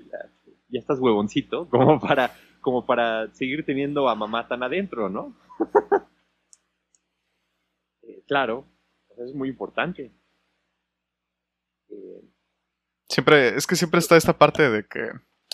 ya, 0.68 0.78
estás 0.78 1.00
huevoncito, 1.00 1.68
como 1.70 2.00
para, 2.00 2.32
como 2.60 2.86
para 2.86 3.32
seguir 3.34 3.64
teniendo 3.64 4.08
a 4.08 4.14
mamá 4.14 4.46
tan 4.48 4.62
adentro, 4.62 5.08
¿no? 5.08 5.36
Eh, 8.08 8.22
claro, 8.28 8.64
es 9.18 9.34
muy 9.34 9.48
importante. 9.48 10.12
Siempre, 13.08 13.56
es 13.56 13.66
que 13.66 13.76
siempre 13.76 14.00
está 14.00 14.16
esta 14.16 14.36
parte 14.36 14.68
de 14.68 14.86
que 14.86 15.10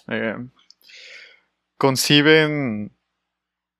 eh, 0.09 0.36
conciben 1.76 2.96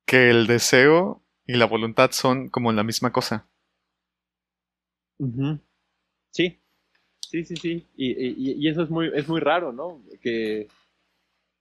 que 0.05 0.31
el 0.31 0.47
deseo 0.47 1.23
y 1.47 1.55
la 1.55 1.67
voluntad 1.67 2.11
son 2.13 2.51
como 2.51 2.73
la 2.73 2.85
misma 2.85 3.13
cosa. 3.13 3.49
Sí, 6.31 6.61
sí, 7.21 7.45
sí, 7.45 7.57
sí. 7.57 7.87
Y, 7.97 8.69
eso 8.69 8.83
es 8.83 8.91
muy, 8.91 9.11
es 9.15 9.29
muy 9.29 9.41
raro, 9.41 9.73
¿no? 9.73 10.03
Que 10.21 10.69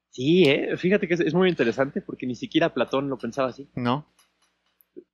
sí, 0.10 0.50
¿eh? 0.50 0.76
fíjate 0.78 1.08
que 1.08 1.14
es, 1.14 1.34
muy 1.34 1.50
interesante 1.50 2.02
porque 2.02 2.26
ni 2.26 2.36
siquiera 2.36 2.74
Platón 2.74 3.10
lo 3.10 3.18
pensaba 3.18 3.50
así. 3.50 3.70
No. 3.76 4.06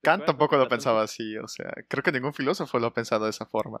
Kant 0.02 0.24
tampoco 0.24 0.56
lo 0.56 0.68
pensaba 0.68 1.02
así, 1.02 1.36
o 1.36 1.46
sea, 1.46 1.72
creo 1.86 2.02
que 2.02 2.10
ningún 2.10 2.34
filósofo 2.34 2.78
lo 2.78 2.88
ha 2.88 2.94
pensado 2.94 3.24
de 3.24 3.30
esa 3.30 3.46
forma. 3.46 3.80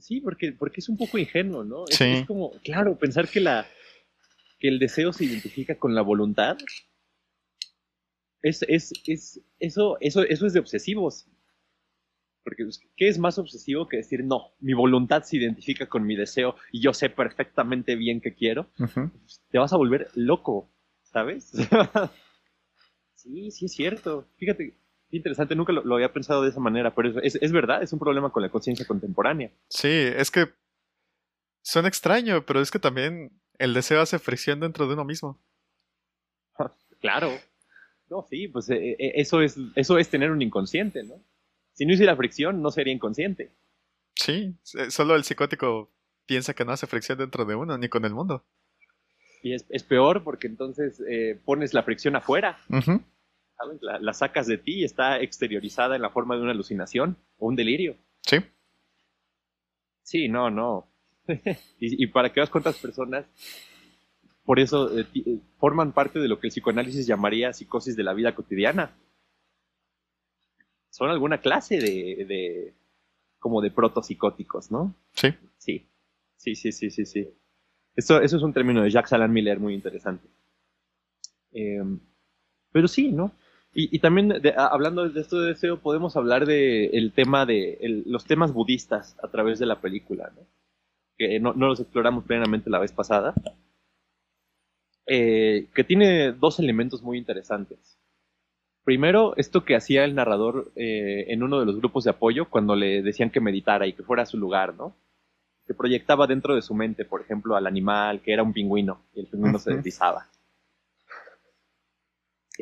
Sí, 0.00 0.20
porque, 0.20 0.52
porque 0.52 0.80
es 0.80 0.88
un 0.88 0.96
poco 0.96 1.18
ingenuo, 1.18 1.64
¿no? 1.64 1.84
Es, 1.88 2.26
como, 2.26 2.52
claro, 2.62 2.98
pensar 2.98 3.28
que, 3.28 3.40
la, 3.40 3.66
que 4.58 4.68
el 4.68 4.78
deseo 4.78 5.12
se 5.12 5.24
identifica 5.24 5.78
con 5.78 5.94
la 5.94 6.02
voluntad. 6.02 6.56
Es, 8.42 8.64
es, 8.68 8.92
es, 9.06 9.40
eso, 9.58 9.98
eso, 10.00 10.22
eso 10.22 10.46
es 10.46 10.52
de 10.52 10.60
obsesivos. 10.60 11.26
Porque, 12.42 12.64
pues, 12.64 12.80
¿qué 12.96 13.08
es 13.08 13.18
más 13.18 13.38
obsesivo 13.38 13.88
que 13.88 13.98
decir, 13.98 14.24
no, 14.24 14.54
mi 14.60 14.72
voluntad 14.72 15.22
se 15.22 15.36
identifica 15.36 15.86
con 15.86 16.06
mi 16.06 16.16
deseo 16.16 16.56
y 16.72 16.80
yo 16.80 16.94
sé 16.94 17.10
perfectamente 17.10 17.96
bien 17.96 18.20
qué 18.20 18.34
quiero? 18.34 18.70
Te 19.50 19.58
vas 19.58 19.72
a 19.72 19.76
volver 19.76 20.08
loco, 20.14 20.72
¿sabes? 21.02 21.52
sí, 23.14 23.50
sí 23.50 23.66
es 23.66 23.72
cierto. 23.72 24.26
Fíjate, 24.36 24.74
interesante, 25.16 25.54
nunca 25.54 25.72
lo, 25.72 25.94
había 25.94 26.12
pensado 26.12 26.42
de 26.42 26.50
esa 26.50 26.60
manera, 26.60 26.94
pero 26.94 27.20
es, 27.20 27.36
es 27.40 27.52
verdad, 27.52 27.82
es 27.82 27.92
un 27.92 27.98
problema 27.98 28.30
con 28.30 28.42
la 28.42 28.48
conciencia 28.48 28.86
contemporánea. 28.86 29.50
Sí, 29.68 29.88
es 29.88 30.30
que 30.30 30.48
suena 31.62 31.88
extraño, 31.88 32.44
pero 32.46 32.60
es 32.60 32.70
que 32.70 32.78
también 32.78 33.32
el 33.58 33.74
deseo 33.74 34.00
hace 34.00 34.18
fricción 34.18 34.60
dentro 34.60 34.86
de 34.86 34.94
uno 34.94 35.04
mismo. 35.04 35.40
claro. 37.00 37.30
No, 38.08 38.26
sí, 38.28 38.48
pues 38.48 38.68
eh, 38.70 38.96
eh, 38.98 39.12
eso, 39.16 39.40
es, 39.40 39.56
eso 39.76 39.98
es 39.98 40.08
tener 40.08 40.32
un 40.32 40.42
inconsciente, 40.42 41.04
¿no? 41.04 41.22
Si 41.72 41.86
no 41.86 41.94
hiciera 41.94 42.16
fricción, 42.16 42.60
no 42.60 42.70
sería 42.70 42.92
inconsciente. 42.92 43.52
Sí, 44.16 44.56
eh, 44.76 44.90
solo 44.90 45.14
el 45.14 45.22
psicótico 45.22 45.92
piensa 46.26 46.52
que 46.52 46.64
no 46.64 46.72
hace 46.72 46.88
fricción 46.88 47.18
dentro 47.18 47.44
de 47.44 47.54
uno, 47.54 47.78
ni 47.78 47.88
con 47.88 48.04
el 48.04 48.12
mundo. 48.12 48.44
Y 49.42 49.54
es, 49.54 49.84
peor 49.84 50.22
porque 50.22 50.48
entonces 50.48 51.00
pones 51.46 51.72
la 51.72 51.82
fricción 51.82 52.14
afuera. 52.14 52.58
La, 53.80 54.12
sacas 54.12 54.46
de 54.46 54.58
ti 54.58 54.80
y 54.80 54.84
está 54.84 55.20
exteriorizada 55.20 55.96
en 55.96 56.02
la 56.02 56.10
forma 56.10 56.36
de 56.36 56.42
una 56.42 56.52
alucinación 56.52 57.16
o 57.38 57.46
un 57.48 57.56
delirio. 57.56 57.96
Sí. 58.22 58.38
Sí, 60.02 60.28
no, 60.28 60.50
no. 60.50 60.86
y, 61.28 62.04
y, 62.04 62.06
para 62.08 62.32
que 62.32 62.40
veas 62.40 62.50
cuántas 62.50 62.78
personas 62.78 63.26
por 64.50 64.58
eso 64.58 64.98
eh, 64.98 65.06
eh, 65.14 65.38
forman 65.58 65.92
parte 65.92 66.18
de 66.18 66.26
lo 66.26 66.40
que 66.40 66.48
el 66.48 66.50
psicoanálisis 66.50 67.06
llamaría 67.06 67.52
psicosis 67.52 67.94
de 67.94 68.02
la 68.02 68.14
vida 68.14 68.34
cotidiana. 68.34 68.90
Son 70.90 71.08
alguna 71.08 71.38
clase 71.38 71.78
de, 71.78 72.74
como 73.38 73.60
de 73.60 73.70
protopsicóticos, 73.70 74.72
¿no? 74.72 74.92
Sí. 75.12 75.28
Sí, 75.56 75.86
sí, 76.36 76.56
sí, 76.56 76.72
sí, 76.72 76.90
sí, 76.90 77.06
sí. 77.06 77.28
Eso, 77.94 78.20
eso 78.20 78.36
es 78.38 78.42
un 78.42 78.52
término 78.52 78.82
de 78.82 78.90
Jacques 78.90 79.12
Alain 79.12 79.32
Miller 79.32 79.60
muy 79.60 79.72
interesante. 79.72 80.26
Em, 81.52 82.00
pero 82.72 82.88
sí, 82.88 83.12
¿no? 83.12 83.30
Y, 83.72 84.00
también 84.00 84.32
hablando 84.56 85.08
de 85.08 85.20
esto 85.20 85.40
de 85.40 85.48
deseo, 85.50 85.78
podemos 85.78 86.16
hablar 86.16 86.44
del 86.44 87.12
tema 87.14 87.46
de 87.46 88.02
los 88.04 88.24
temas 88.24 88.52
budistas 88.52 89.16
a 89.22 89.28
través 89.28 89.60
de 89.60 89.66
la 89.66 89.80
película, 89.80 90.32
¿no? 90.34 90.42
Que 91.16 91.38
no, 91.38 91.52
no 91.52 91.68
los 91.68 91.78
exploramos 91.78 92.24
plenamente 92.24 92.68
la 92.68 92.80
vez 92.80 92.90
pasada, 92.90 93.32
eh, 95.06 95.66
que 95.74 95.84
tiene 95.84 96.32
dos 96.32 96.58
elementos 96.58 97.02
muy 97.02 97.18
interesantes. 97.18 97.98
Primero, 98.84 99.36
esto 99.36 99.64
que 99.64 99.76
hacía 99.76 100.04
el 100.04 100.14
narrador 100.14 100.72
eh, 100.74 101.26
en 101.28 101.42
uno 101.42 101.60
de 101.60 101.66
los 101.66 101.76
grupos 101.76 102.04
de 102.04 102.10
apoyo 102.10 102.48
cuando 102.48 102.74
le 102.74 103.02
decían 103.02 103.30
que 103.30 103.40
meditara 103.40 103.86
y 103.86 103.92
que 103.92 104.02
fuera 104.02 104.22
a 104.22 104.26
su 104.26 104.38
lugar, 104.38 104.74
¿no? 104.74 104.96
Que 105.66 105.74
proyectaba 105.74 106.26
dentro 106.26 106.54
de 106.54 106.62
su 106.62 106.74
mente, 106.74 107.04
por 107.04 107.20
ejemplo, 107.20 107.56
al 107.56 107.66
animal, 107.66 108.20
que 108.20 108.32
era 108.32 108.42
un 108.42 108.52
pingüino, 108.52 109.02
y 109.14 109.20
el 109.20 109.26
pingüino 109.26 109.58
se 109.58 109.74
deslizaba. 109.74 110.28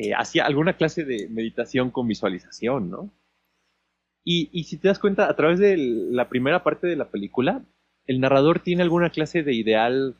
Eh, 0.01 0.15
hacía 0.15 0.47
alguna 0.47 0.75
clase 0.75 1.05
de 1.05 1.29
meditación 1.29 1.91
con 1.91 2.07
visualización, 2.07 2.89
¿no? 2.89 3.11
Y, 4.23 4.63
si 4.63 4.77
te 4.77 4.87
das 4.87 5.01
cuenta, 5.01 5.29
a 5.29 5.35
través 5.35 5.59
de 5.59 5.77
la 5.77 6.29
primera 6.29 6.63
parte 6.63 6.87
de 6.87 6.95
la 6.95 7.09
película, 7.09 7.65
el 8.07 8.21
narrador 8.21 8.61
tiene 8.61 8.83
alguna 8.83 9.11
clase 9.11 9.43
de 9.43 9.55
ideal, 9.55 10.15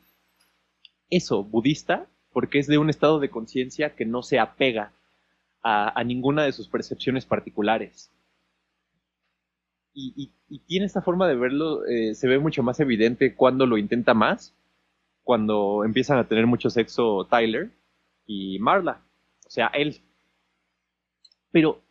eso, 1.09 1.45
budista, 1.45 2.07
porque 2.33 2.59
es 2.59 2.67
de 2.67 2.77
un 2.77 2.89
estado 2.89 3.19
de 3.19 3.29
conciencia 3.29 3.95
que 3.95 4.05
no 4.05 4.21
se 4.21 4.37
apega 4.39 4.91
a, 5.63 6.03
ninguna 6.03 6.43
de 6.43 6.51
sus 6.51 6.67
percepciones 6.67 7.25
particulares. 7.25 8.11
Y, 9.93 10.31
tiene 10.67 10.87
esta 10.87 11.01
forma 11.01 11.25
de 11.29 11.35
verlo, 11.35 11.85
eh, 11.85 12.15
se 12.15 12.27
ve 12.27 12.37
mucho 12.37 12.63
más 12.63 12.81
evidente 12.81 13.33
cuando 13.33 13.65
lo 13.65 13.77
intenta 13.77 14.13
más, 14.13 14.53
cuando 15.23 15.85
empiezan 15.85 16.17
a 16.17 16.27
tener 16.27 16.47
mucho 16.47 16.69
sexo 16.69 17.27
Tyler 17.29 17.71
y 18.25 18.59
Marla, 18.59 19.03
o 19.49 19.51
sea, 19.51 19.67
él. 19.73 19.99
Pero, 21.51 21.81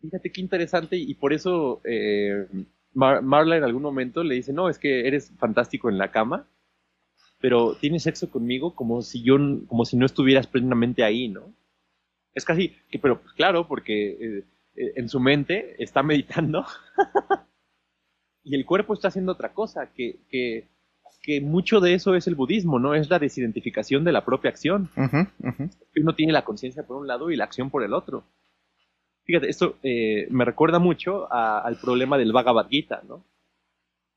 fíjate 0.00 0.30
qué 0.30 0.40
interesante, 0.40 0.96
y 0.96 1.14
por 1.14 1.32
eso 1.32 1.80
eh, 1.84 2.46
Marla 2.94 3.56
en 3.56 3.64
algún 3.64 3.82
momento 3.82 4.22
le 4.22 4.36
dice, 4.36 4.52
no, 4.52 4.68
es 4.68 4.78
que 4.78 5.06
eres 5.08 5.32
fantástico 5.36 5.90
en 5.90 5.98
la 5.98 6.12
cama, 6.12 6.48
pero 7.40 7.74
tienes 7.74 8.04
sexo 8.04 8.30
conmigo 8.30 8.76
como 8.76 9.02
si 9.02 9.22
yo, 9.24 9.36
como 9.66 9.84
si 9.84 9.96
no 9.96 10.06
estuvieras 10.06 10.46
plenamente 10.46 11.02
ahí, 11.02 11.28
¿no? 11.28 11.52
Es 12.34 12.44
casi, 12.44 12.76
que, 12.88 13.00
pero 13.00 13.20
pues 13.20 13.34
claro, 13.34 13.66
porque 13.66 14.10
eh, 14.10 14.44
eh, 14.76 14.92
en 14.94 15.08
su 15.08 15.18
mente 15.18 15.82
está 15.82 16.04
meditando 16.04 16.64
y 18.44 18.54
el 18.54 18.64
cuerpo 18.64 18.94
está 18.94 19.08
haciendo 19.08 19.32
otra 19.32 19.52
cosa, 19.52 19.92
que, 19.92 20.20
que, 20.30 20.68
que, 21.26 21.40
mucho 21.40 21.80
de 21.80 21.94
eso 21.94 22.14
es 22.14 22.28
el 22.28 22.36
budismo, 22.36 22.78
¿no? 22.78 22.94
Es 22.94 23.10
la 23.10 23.18
desidentificación 23.18 24.04
de 24.04 24.12
la 24.12 24.24
propia 24.24 24.48
acción. 24.50 24.88
Uno 24.96 26.14
tiene 26.14 26.32
la 26.32 26.44
conciencia 26.44 26.86
por 26.86 26.96
un 26.96 27.08
lado 27.08 27.30
y 27.30 27.36
la 27.36 27.44
acción 27.44 27.68
por 27.68 27.82
el 27.82 27.92
otro. 27.92 28.22
Fíjate, 29.24 29.50
esto 29.50 29.76
eh, 29.82 30.28
me 30.30 30.44
recuerda 30.44 30.78
mucho 30.78 31.30
al 31.32 31.76
problema 31.78 32.16
del 32.16 32.32
Bhagavad 32.32 32.68
Gita, 32.68 33.02
¿no? 33.08 33.24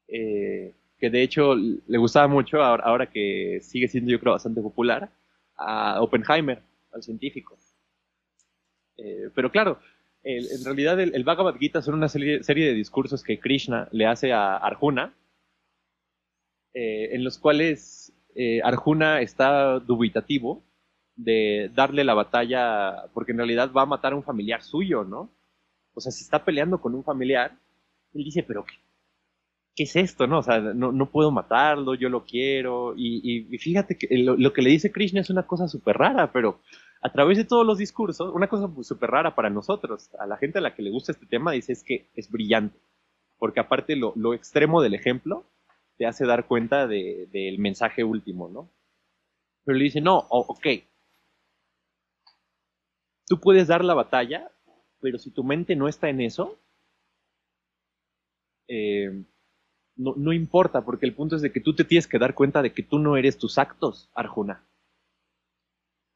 Eh, 0.08 0.74
que 1.00 1.10
de 1.10 1.24
hecho 1.24 1.56
le 1.56 1.98
gustaba 1.98 2.28
mucho, 2.28 2.62
ahora, 2.62 3.08
que 3.08 3.60
sigue 3.62 3.88
siendo 3.88 4.12
yo 4.12 4.20
creo 4.20 4.34
bastante 4.34 4.62
popular, 4.62 5.10
a 5.58 6.02
Oppenheimer, 6.02 6.62
al 6.94 7.02
científico. 7.02 7.58
Eh, 8.98 9.30
pero 9.34 9.50
claro, 9.50 9.80
en 10.24 10.64
realidad 10.64 11.00
el, 11.00 11.24
Bhagavad 11.24 11.56
Gita 11.56 11.82
son 11.82 11.96
una 11.96 12.10
serie, 12.10 12.42
de 12.44 12.74
discursos 12.74 13.24
que 13.24 13.40
Krishna 13.40 13.88
le 13.92 14.06
hace 14.06 14.32
a 14.32 14.58
Arjuna, 14.58 15.14
eh, 16.74 17.10
en 17.14 17.24
los 17.24 17.38
cuales 17.38 18.14
eh, 18.36 18.62
Arjuna 18.64 19.22
está 19.22 19.80
dubitativo 19.80 20.64
de 21.16 21.70
darle 21.74 22.04
la 22.04 22.14
batalla, 22.14 23.06
porque 23.14 23.34
en 23.34 23.40
realidad 23.40 23.72
va 23.76 23.84
a 23.84 23.88
matar 23.88 24.14
a 24.14 24.16
un 24.16 24.24
familiar 24.24 24.62
suyo, 24.62 25.04
¿no? 25.04 25.30
O 25.94 26.02
sea, 26.02 26.12
si 26.12 26.24
está 26.24 26.46
peleando 26.46 26.80
con 26.80 26.96
un 26.96 27.04
familiar, 27.04 27.58
él 28.14 28.24
dice, 28.24 28.44
pero 28.44 28.64
¿qué, 28.64 28.76
¿qué 29.80 29.84
es 29.84 29.96
esto? 29.96 30.28
No, 30.28 30.40
o 30.40 30.44
sea, 30.44 30.60
no, 30.60 31.10
puedo 31.10 31.32
matarlo, 31.32 31.96
yo 31.96 32.10
lo 32.10 32.26
quiero. 32.26 32.94
Y, 32.98 33.58
fíjate 33.60 33.98
que 33.98 34.08
lo, 34.18 34.52
que 34.52 34.62
le 34.62 34.72
dice 34.72 34.92
Krishna 34.92 35.22
es 35.22 35.30
una 35.30 35.48
cosa 35.48 35.70
súper 35.70 35.98
rara, 35.98 36.34
pero 36.34 36.60
a 37.02 37.12
través 37.14 37.38
de 37.38 37.46
todos 37.46 37.66
los 37.66 37.78
discursos, 37.78 38.34
una 38.34 38.50
cosa 38.50 38.70
súper 38.84 39.10
rara 39.10 39.36
para 39.36 39.50
nosotros, 39.50 40.10
a 40.20 40.28
la 40.28 40.36
gente 40.36 40.58
a 40.58 40.62
la 40.62 40.76
que 40.76 40.82
le 40.82 40.92
gusta 40.92 41.14
este 41.14 41.26
tema, 41.26 41.54
dice 41.54 41.72
es 41.72 41.84
que 41.84 42.10
es 42.16 42.30
brillante. 42.30 42.78
Porque 43.38 43.62
aparte 43.62 43.96
lo, 43.96 44.34
extremo 44.34 44.82
del 44.82 44.96
ejemplo 44.96 45.46
te 46.00 46.06
hace 46.06 46.26
dar 46.26 46.48
cuenta 46.48 46.88
del 46.88 47.60
mensaje 47.60 48.06
último, 48.06 48.48
¿no? 48.48 48.72
Pero 49.66 49.78
le 49.78 49.84
dice, 49.84 50.00
no, 50.00 50.18
ok. 50.30 50.66
Tú 53.28 53.42
puedes 53.42 53.68
dar 53.68 53.84
la 53.84 53.94
batalla, 53.94 54.50
pero 55.02 55.20
si 55.20 55.30
tu 55.30 55.44
mente 55.44 55.76
no 55.76 55.90
está 55.90 56.08
en 56.08 56.22
eso, 56.22 56.58
eh, 58.70 59.26
no, 59.98 60.32
importa, 60.32 60.86
porque 60.86 61.06
el 61.06 61.14
punto 61.14 61.36
es 61.36 61.42
de 61.42 61.52
que 61.52 61.60
tú 61.60 61.76
te 61.76 61.84
tienes 61.84 62.08
que 62.08 62.18
dar 62.18 62.34
cuenta 62.34 62.62
de 62.62 62.72
que 62.72 62.82
tú 62.82 62.98
no 62.98 63.18
eres 63.18 63.38
tus 63.38 63.58
actos, 63.58 64.10
Arjuna. 64.16 64.66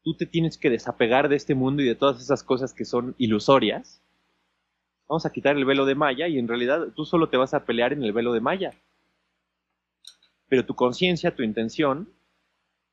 Tú 0.02 0.16
te 0.16 0.24
tienes 0.24 0.56
que 0.56 0.70
desapegar 0.70 1.28
de 1.28 1.36
este 1.36 1.54
mundo 1.54 1.82
y 1.82 1.86
de 1.86 1.94
todas 1.94 2.22
esas 2.22 2.42
cosas 2.42 2.72
que 2.72 2.86
son 2.86 3.14
ilusorias. 3.18 4.02
Vamos 5.06 5.26
a 5.26 5.32
quitar 5.32 5.58
el 5.58 5.66
velo 5.66 5.84
de 5.84 5.94
Maya 5.94 6.26
y 6.26 6.38
en 6.38 6.48
realidad 6.48 6.88
tú 6.96 7.04
solo 7.04 7.28
te 7.28 7.36
vas 7.36 7.52
a 7.52 7.66
pelear 7.66 7.92
en 7.92 8.02
el 8.02 8.14
velo 8.14 8.32
de 8.32 8.40
Maya. 8.40 8.72
Pero 10.54 10.66
tu 10.66 10.76
conciencia, 10.76 11.34
tu 11.34 11.42
intención, 11.42 12.14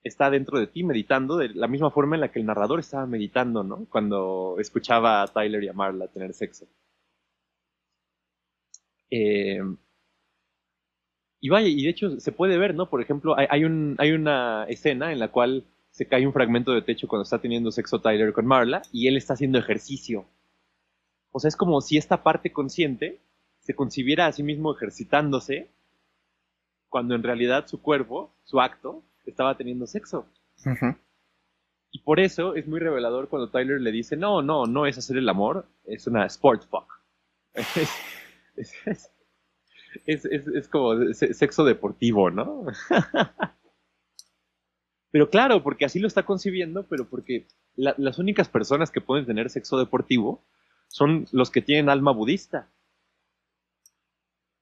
está 0.03 0.31
dentro 0.31 0.57
de 0.57 0.65
ti 0.65 0.83
meditando 0.83 1.37
de 1.37 1.49
la 1.49 1.67
misma 1.67 1.91
forma 1.91 2.15
en 2.15 2.21
la 2.21 2.31
que 2.31 2.39
el 2.39 2.47
narrador 2.47 2.79
estaba 2.79 3.05
meditando, 3.05 3.63
¿no? 3.63 3.85
Cuando 3.85 4.55
escuchaba 4.57 5.21
a 5.21 5.27
Tyler 5.27 5.63
y 5.63 5.67
a 5.67 5.73
Marla 5.73 6.07
tener 6.07 6.33
sexo. 6.33 6.65
Eh, 9.11 9.61
y 11.39 11.49
vaya, 11.49 11.67
y 11.67 11.83
de 11.83 11.89
hecho 11.91 12.19
se 12.19 12.31
puede 12.31 12.57
ver, 12.57 12.73
¿no? 12.73 12.89
Por 12.89 12.99
ejemplo, 12.99 13.37
hay, 13.37 13.45
hay 13.51 14.11
una 14.11 14.65
escena 14.67 15.11
en 15.11 15.19
la 15.19 15.27
cual 15.27 15.63
se 15.91 16.07
cae 16.07 16.25
un 16.25 16.33
fragmento 16.33 16.71
de 16.71 16.81
techo 16.81 17.07
cuando 17.07 17.25
está 17.25 17.37
teniendo 17.37 17.71
sexo 17.71 18.01
Tyler 18.01 18.33
con 18.33 18.47
Marla 18.47 18.81
y 18.91 19.07
él 19.07 19.17
está 19.17 19.35
haciendo 19.35 19.59
ejercicio. 19.59 20.25
O 21.31 21.39
sea, 21.39 21.49
es 21.49 21.55
como 21.55 21.79
si 21.81 21.97
esta 21.97 22.23
parte 22.23 22.51
consciente 22.51 23.21
se 23.59 23.75
concibiera 23.75 24.25
a 24.25 24.31
sí 24.31 24.41
mismo 24.41 24.73
ejercitándose 24.73 25.69
cuando 26.91 27.15
en 27.15 27.23
realidad 27.23 27.67
su 27.67 27.81
cuerpo, 27.81 28.35
su 28.43 28.59
acto, 28.59 29.01
estaba 29.25 29.55
teniendo 29.55 29.87
sexo. 29.87 30.27
Y 31.89 31.99
por 31.99 32.19
eso 32.19 32.53
es 32.53 32.67
muy 32.67 32.81
revelador 32.81 33.29
cuando 33.29 33.49
Tyler 33.49 33.79
le 33.79 33.93
dice, 33.93 34.17
no, 34.17 34.41
no, 34.41 34.65
no 34.65 34.85
es 34.85 34.97
hacer 34.97 35.17
el 35.17 35.29
amor, 35.29 35.65
es 35.85 36.05
una 36.05 36.25
sport 36.25 36.63
fuck. 36.69 37.01
es, 37.55 38.73
es, 38.85 39.09
es, 40.05 40.25
es 40.25 40.67
como 40.67 41.13
sexo 41.13 41.63
deportivo, 41.63 42.29
¿no? 42.29 42.65
pero 45.11 45.29
claro, 45.29 45.63
porque 45.63 45.85
así 45.85 45.99
lo 45.99 46.07
está 46.07 46.23
concibiendo, 46.23 46.85
pero 46.87 47.09
porque 47.09 47.47
las 47.77 48.19
únicas 48.19 48.49
personas 48.49 48.91
que 48.91 48.99
pueden 48.99 49.25
tener 49.25 49.49
sexo 49.49 49.79
deportivo 49.79 50.45
son 50.89 51.25
los 51.31 51.51
que 51.51 51.61
tienen 51.61 51.87
alma 51.89 52.11
budista. 52.11 52.69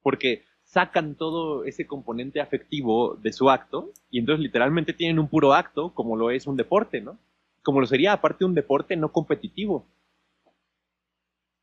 porque 0.04 0.46
sacan 0.70 1.16
todo 1.16 1.66
ese 1.66 1.88
componente 1.88 2.42
afectivo 2.42 3.16
de 3.16 3.34
su 3.34 3.50
acto 3.50 3.92
y 4.12 4.20
entonces 4.20 4.44
literalmente 4.44 4.94
tienen 4.94 5.18
un 5.18 5.28
puro 5.28 5.54
acto 5.54 5.96
como 5.96 6.16
lo 6.16 6.30
es 6.30 6.46
un 6.46 6.58
deporte, 6.58 7.02
¿no? 7.02 7.18
Como 7.64 7.82
lo 7.82 7.88
sería 7.88 8.14
aparte 8.14 8.46
un 8.46 8.54
deporte 8.54 8.96
no 8.96 9.12
competitivo. 9.12 9.88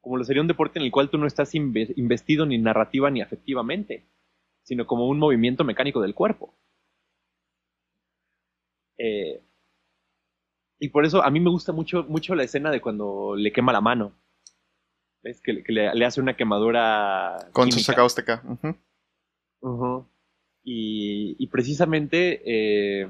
Como 0.01 0.17
lo 0.17 0.25
sería 0.25 0.43
un 0.43 0.49
deporte 0.49 0.81
en 0.81 0.85
el 0.85 0.91
cual 0.91 1.09
tú 1.09 1.19
no 1.19 1.27
estás 1.27 1.55
investido 1.55 2.47
ni 2.47 2.59
narrativa 2.59 3.09
ni 3.11 3.21
afectivamente, 3.21 4.05
sino 4.65 4.87
como 4.87 5.07
un 5.07 5.21
movimiento 5.21 5.63
mecánico 5.63 6.01
del 6.01 6.15
cuerpo. 6.15 6.53
Eh, 8.99 9.41
y 10.81 10.89
por 10.89 11.05
eso 11.05 11.23
a 11.23 11.31
mí 11.31 11.39
me 11.39 11.51
gusta 11.51 11.73
mucho, 11.73 12.05
mucho 12.09 12.35
la 12.35 12.43
escena 12.43 12.73
de 12.73 12.81
cuando 12.81 13.37
le 13.37 13.53
quema 13.53 13.73
la 13.73 13.81
mano. 13.81 14.13
¿Ves? 15.23 15.41
Que, 15.41 15.53
le, 15.53 16.05
hace 16.05 16.21
una 16.21 16.37
quemadura. 16.37 17.37
Con 17.53 17.71
su 17.71 17.85
cáustica. 19.61 20.11
y, 20.65 21.47
precisamente 21.49 22.43
eh, 22.45 23.09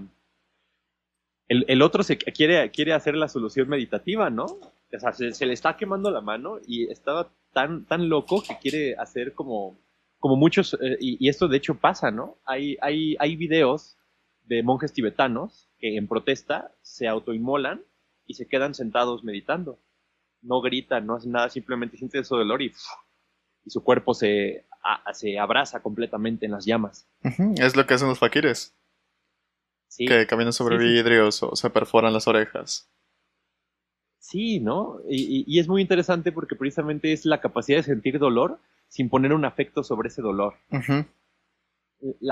el, 1.48 1.82
otro 1.82 2.02
se 2.02 2.18
quiere, 2.18 2.70
quiere 2.70 2.92
hacer 2.92 3.14
la 3.14 3.28
solución 3.28 3.68
meditativa, 3.68 4.30
¿no? 4.30 4.44
O 4.44 4.98
sea, 4.98 5.12
se, 5.12 5.46
le 5.46 5.52
está 5.52 5.76
quemando 5.76 6.10
la 6.10 6.20
mano 6.20 6.58
y 6.66 6.90
estaba 6.90 7.30
tan, 7.52 7.84
tan 7.84 8.08
loco 8.08 8.42
que 8.42 8.58
quiere 8.58 8.96
hacer 8.96 9.32
como, 9.34 9.78
como 10.18 10.36
muchos, 10.36 10.74
eh, 10.74 10.96
y, 11.00 11.28
esto 11.28 11.48
de 11.48 11.56
hecho 11.58 11.76
pasa, 11.76 12.10
¿no? 12.10 12.36
Hay, 12.44 12.76
hay, 12.80 13.16
hay 13.18 13.36
videos 13.36 13.96
de 14.44 14.62
monjes 14.62 14.92
tibetanos 14.92 15.68
que 15.78 15.96
en 15.96 16.08
protesta 16.08 16.72
se 16.82 17.08
autoinmolan 17.08 17.82
y 18.26 18.34
se 18.34 18.46
quedan 18.48 18.74
sentados 18.74 19.22
meditando. 19.22 19.78
No 20.42 20.60
gritan, 20.60 21.06
no 21.06 21.16
hacen 21.16 21.32
nada, 21.32 21.48
simplemente 21.48 21.96
sienten 21.96 22.22
ese 22.22 22.34
dolor 22.34 22.62
y, 22.62 22.72
y 23.64 23.70
su 23.70 23.82
cuerpo 23.82 24.14
se, 24.14 24.64
se 25.12 25.38
abraza 25.38 25.80
completamente 25.82 26.46
en 26.46 26.52
las 26.52 26.64
llamas. 26.64 27.08
Es 27.56 27.76
lo 27.76 27.86
que 27.86 27.94
hacen 27.94 28.08
los 28.08 28.18
fakires. 28.18 28.74
Que 29.96 30.26
caminan 30.26 30.52
sobre 30.52 30.76
vidrios 30.76 31.42
o 31.42 31.56
se 31.56 31.70
perforan 31.70 32.12
las 32.12 32.28
orejas. 32.28 32.90
Sí, 34.18 34.60
¿no? 34.60 34.98
Y, 35.08 35.58
es 35.58 35.68
muy 35.68 35.80
interesante 35.80 36.32
porque 36.32 36.56
precisamente 36.56 37.12
es 37.12 37.24
la 37.24 37.40
capacidad 37.40 37.78
de 37.78 37.84
sentir 37.84 38.18
dolor 38.18 38.60
sin 38.88 39.08
poner 39.08 39.32
un 39.32 39.44
afecto 39.44 39.82
sobre 39.82 40.08
ese 40.08 40.22
dolor 40.22 40.54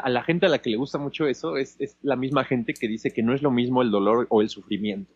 a 0.03 0.09
la 0.11 0.23
gente 0.23 0.47
a 0.47 0.49
la 0.49 0.61
que 0.61 0.71
le 0.71 0.77
gusta 0.77 0.99
mucho 0.99 1.27
eso 1.27 1.57
es, 1.57 1.79
la 2.03 2.17
misma 2.17 2.45
gente 2.45 2.75
que 2.75 2.89
dice 2.89 3.13
que 3.13 3.23
no 3.23 3.35
es 3.35 3.43
lo 3.43 3.51
mismo 3.51 3.83
el 3.83 3.91
dolor 3.91 4.27
o 4.31 4.43
el 4.43 4.49
sufrimiento. 4.49 5.15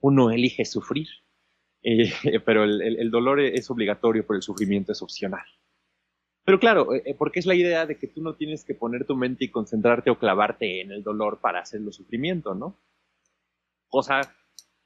Uno 0.00 0.30
elige 0.30 0.64
sufrir, 0.64 1.08
eh, 1.82 2.10
pero 2.44 2.64
el, 2.64 3.10
dolor 3.10 3.40
es 3.40 3.70
obligatorio, 3.70 4.26
pero 4.26 4.36
el 4.36 4.42
sufrimiento 4.42 4.92
es 4.92 5.02
opcional. 5.02 5.44
Pero 6.46 6.58
claro, 6.58 6.94
eh, 6.94 7.14
porque 7.18 7.40
es 7.40 7.46
la 7.46 7.54
idea 7.54 7.84
de 7.84 7.98
que 7.98 8.06
tú 8.06 8.22
no 8.22 8.34
tienes 8.34 8.64
que 8.64 8.74
poner 8.74 9.04
tu 9.04 9.16
mente 9.16 9.44
y 9.44 9.50
concentrarte 9.50 10.08
o 10.08 10.18
clavarte 10.18 10.80
en 10.80 10.92
el 10.92 11.02
dolor 11.02 11.40
para 11.40 11.60
hacerlo 11.60 11.92
sufrimiento, 11.92 12.54
¿no? 12.54 12.78
Cosa 13.88 14.20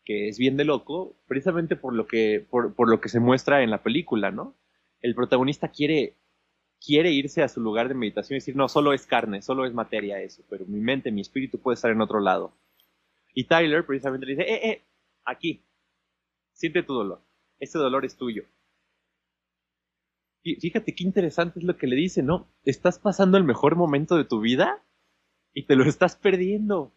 que 0.05 0.29
es 0.29 0.39
bien 0.39 0.57
de 0.57 0.65
loco, 0.65 1.17
precisamente 1.29 1.77
por 1.77 1.95
lo 1.95 2.09
que, 2.09 2.45
por 2.51 2.89
lo 2.89 3.01
que 3.01 3.09
se 3.09 3.21
muestra 3.21 3.63
en 3.63 3.71
la 3.71 3.83
película, 3.83 4.33
¿no? 4.33 4.57
El 5.01 5.15
protagonista 5.15 5.69
quiere 5.69 6.17
quiere 6.85 7.13
irse 7.13 7.43
a 7.43 7.49
su 7.49 7.61
lugar 7.61 7.89
de 7.89 7.95
meditación 7.95 8.37
y 8.37 8.41
decir, 8.41 8.57
no, 8.57 8.69
solo 8.69 8.93
es 8.93 9.07
carne, 9.07 9.43
solo 9.43 9.67
es 9.67 9.75
materia 9.75 10.21
eso, 10.21 10.43
pero 10.49 10.65
mi 10.67 10.81
mente, 10.81 11.13
mi 11.13 11.21
espíritu 11.21 11.61
puede 11.61 11.75
estar 11.75 11.91
en 11.91 12.01
otro 12.01 12.21
lado. 12.21 12.57
Y 13.35 13.45
Tyler 13.45 13.85
precisamente 13.87 14.27
dice, 14.27 14.43
eh, 14.43 14.71
eh, 14.71 14.83
aquí, 15.25 15.63
siente 16.53 16.83
tu 16.83 16.95
dolor, 16.95 17.21
ese 17.59 17.79
dolor 17.79 18.05
es 18.05 18.17
tuyo. 18.17 18.45
Fíjate 20.43 20.95
qué 20.95 21.05
interesante 21.05 21.59
es 21.59 21.65
lo 21.65 21.77
que 21.77 21.87
le 21.87 21.97
dice, 21.97 22.23
¿no? 22.23 22.49
Estás 22.65 22.99
pasando 22.99 23.37
el 23.37 23.45
mejor 23.45 23.77
momento 23.77 24.17
de 24.17 24.25
tu 24.25 24.41
vida 24.41 24.83
y 25.53 25.67
te 25.67 25.77
lo 25.77 25.85
estás 25.85 26.17
perdiendo. 26.17 26.93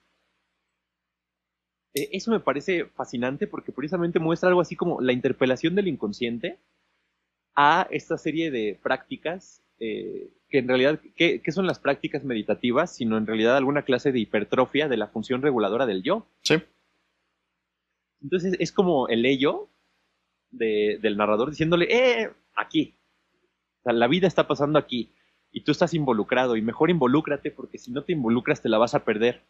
E, 1.93 2.09
eso 2.13 2.31
me 2.31 2.39
parece 2.39 2.85
fascinante 2.85 3.47
porque 3.47 3.71
precisamente 3.71 4.19
muestra 4.19 4.49
algo 4.49 4.61
así 4.61 4.75
como 4.75 5.01
la 5.01 5.13
interpelación 5.13 5.75
del 5.75 5.89
inconsciente 5.89 6.59
a 7.55 7.87
esta 7.91 8.17
serie 8.17 8.49
de 8.49 8.79
prácticas 8.81 9.63
eh, 9.79 10.31
que 10.49 10.59
en 10.59 10.67
realidad, 10.67 10.99
¿qué, 11.15 11.41
son 11.51 11.65
las 11.65 11.79
prácticas 11.79 12.23
meditativas? 12.23 12.95
Sino 12.95 13.17
en 13.17 13.25
realidad 13.25 13.57
alguna 13.57 13.83
clase 13.83 14.11
de 14.11 14.19
hipertrofia 14.19 14.87
de 14.87 14.97
la 14.97 15.07
función 15.07 15.41
reguladora 15.41 15.85
del 15.85 16.03
yo. 16.03 16.27
Sí. 16.41 16.55
Entonces 18.21 18.55
es 18.59 18.71
como 18.71 19.07
el 19.07 19.25
ello 19.25 19.69
del 20.51 21.17
narrador 21.17 21.49
diciéndole, 21.49 21.87
¡eh! 21.89 22.29
Aquí. 22.55 22.95
Sea, 23.83 23.93
la 23.93 24.07
vida 24.07 24.27
está 24.27 24.47
pasando 24.47 24.79
aquí 24.79 25.13
y 25.51 25.61
tú 25.61 25.71
estás 25.71 25.93
involucrado 25.93 26.55
y 26.55 26.61
mejor 26.61 26.89
involúcrate 26.89 27.51
porque 27.51 27.77
si 27.77 27.91
no 27.91 28.03
te 28.03 28.13
involucras 28.13 28.61
te 28.61 28.69
la 28.69 28.77
vas 28.77 28.95
a 28.95 29.03
perder. 29.03 29.43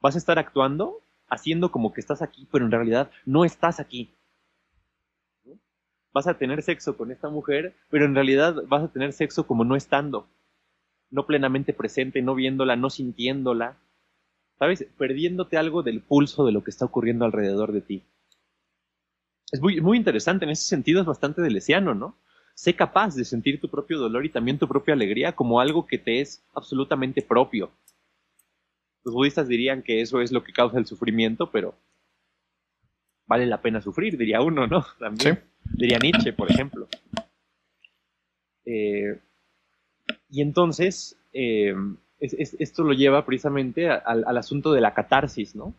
Vas 0.00 0.14
a 0.14 0.18
estar 0.18 0.38
actuando, 0.38 1.02
haciendo 1.28 1.72
como 1.72 1.92
que 1.92 2.00
estás 2.00 2.22
aquí, 2.22 2.46
pero 2.52 2.64
en 2.64 2.70
realidad 2.70 3.10
no 3.24 3.44
estás 3.44 3.80
aquí 3.80 4.16
vas 6.16 6.26
a 6.26 6.38
tener 6.38 6.62
sexo 6.62 6.96
con 6.96 7.10
esta 7.10 7.28
mujer, 7.28 7.74
pero 7.90 8.06
en 8.06 8.14
realidad 8.14 8.64
vas 8.68 8.84
a 8.84 8.88
tener 8.88 9.12
sexo 9.12 9.46
como 9.46 9.64
no 9.64 9.76
estando, 9.76 10.26
no 11.10 11.26
plenamente 11.26 11.74
presente, 11.74 12.22
no 12.22 12.34
viéndola, 12.34 12.74
no 12.74 12.88
sintiéndola, 12.88 13.76
¿sabes? 14.58 14.86
Perdiéndote 14.96 15.58
algo 15.58 15.82
del 15.82 16.00
pulso 16.00 16.46
de 16.46 16.52
lo 16.52 16.64
que 16.64 16.70
está 16.70 16.86
ocurriendo 16.86 17.26
alrededor 17.26 17.70
de 17.70 17.82
ti. 17.82 18.02
Es 19.52 19.60
muy, 19.60 19.82
muy 19.82 19.98
interesante, 19.98 20.46
en 20.46 20.52
ese 20.52 20.66
sentido 20.66 21.02
es 21.02 21.06
bastante 21.06 21.42
delesiano, 21.42 21.94
¿no? 21.94 22.16
Sé 22.56 22.74
capaz 22.74 23.14
de 23.14 23.24
sentir 23.24 23.60
tu 23.60 23.68
propio 23.68 23.98
dolor 23.98 24.24
y 24.24 24.30
también 24.30 24.58
tu 24.58 24.66
propia 24.66 24.94
alegría 24.94 25.36
como 25.36 25.60
algo 25.60 25.86
que 25.86 25.98
te 25.98 26.20
es 26.20 26.44
absolutamente 26.54 27.22
propio. 27.22 27.70
Los 29.04 29.14
budistas 29.14 29.46
dirían 29.46 29.82
que 29.82 30.00
eso 30.00 30.20
es 30.20 30.32
lo 30.32 30.42
que 30.42 30.52
causa 30.52 30.78
el 30.78 30.86
sufrimiento, 30.86 31.52
pero 31.52 31.74
vale 33.26 33.46
la 33.46 33.62
pena 33.62 33.80
sufrir, 33.80 34.18
diría 34.18 34.40
uno, 34.40 34.66
¿no? 34.66 34.84
También. 34.98 35.36
Sí 35.36 35.56
diría 35.74 35.98
Nietzsche, 35.98 36.32
por 36.32 36.50
ejemplo. 36.50 36.88
Eh, 38.64 39.18
y 40.28 40.42
entonces, 40.42 41.18
eh, 41.32 41.74
esto 42.18 42.82
lo 42.82 42.92
lleva 42.92 43.24
precisamente 43.24 43.88
al, 43.88 44.36
asunto 44.36 44.72
de 44.72 44.80
la 44.80 44.94
catarsis, 44.94 45.54
¿no? 45.54 45.74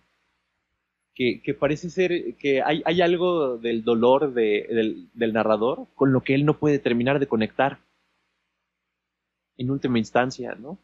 Que, 1.18 1.55
parece 1.59 1.89
ser 1.89 2.36
que 2.36 2.61
hay, 2.61 3.01
algo 3.01 3.57
del 3.57 3.84
dolor 3.84 4.34
del, 4.34 5.09
narrador 5.15 5.88
con 5.95 6.13
lo 6.13 6.22
que 6.22 6.36
él 6.36 6.45
no 6.45 6.59
puede 6.59 6.78
terminar 6.78 7.18
de 7.20 7.26
conectar. 7.26 7.80
En 9.57 9.72
última 9.72 9.97
instancia, 9.97 10.53
¿no? 10.53 10.78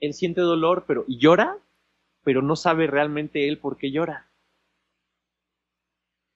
Él 0.00 0.12
siente 0.12 0.42
dolor, 0.42 0.84
pero 0.86 1.06
y 1.08 1.18
llora, 1.18 1.56
pero 2.22 2.42
no 2.42 2.54
sabe 2.54 2.86
realmente 2.86 3.48
él 3.48 3.58
por 3.58 3.78
qué 3.78 3.90
llora 3.90 4.28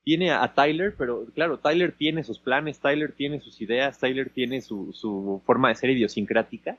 tiene 0.05 0.33
a, 0.33 0.53
Tyler, 0.55 0.95
pero 0.97 1.27
claro, 1.35 1.59
Tyler 1.59 1.93
tiene 1.93 2.25
sus 2.25 2.39
planes, 2.39 2.81
Tyler 2.81 3.13
tiene 3.13 3.41
sus 3.41 3.61
ideas, 3.61 3.99
Tyler 3.99 4.31
tiene 4.31 4.61
su, 4.61 5.43
forma 5.47 5.69
de 5.69 5.77
ser 5.77 5.91
idiosincrática, 5.91 6.79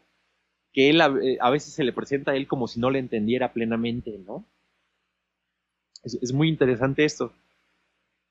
que 0.73 0.89
él 0.89 1.01
eh, 1.01 1.37
a, 1.39 1.49
veces 1.49 1.73
se 1.73 1.83
le 1.83 1.93
presenta 1.93 2.31
a 2.31 2.35
él 2.35 2.47
como 2.47 2.67
si 2.67 2.79
no 2.79 2.89
le 2.89 2.99
entendiera 2.99 3.53
plenamente, 3.53 4.17
¿no? 4.25 4.45
Es, 6.03 6.33
muy 6.33 6.49
interesante 6.49 7.05
esto. 7.05 7.33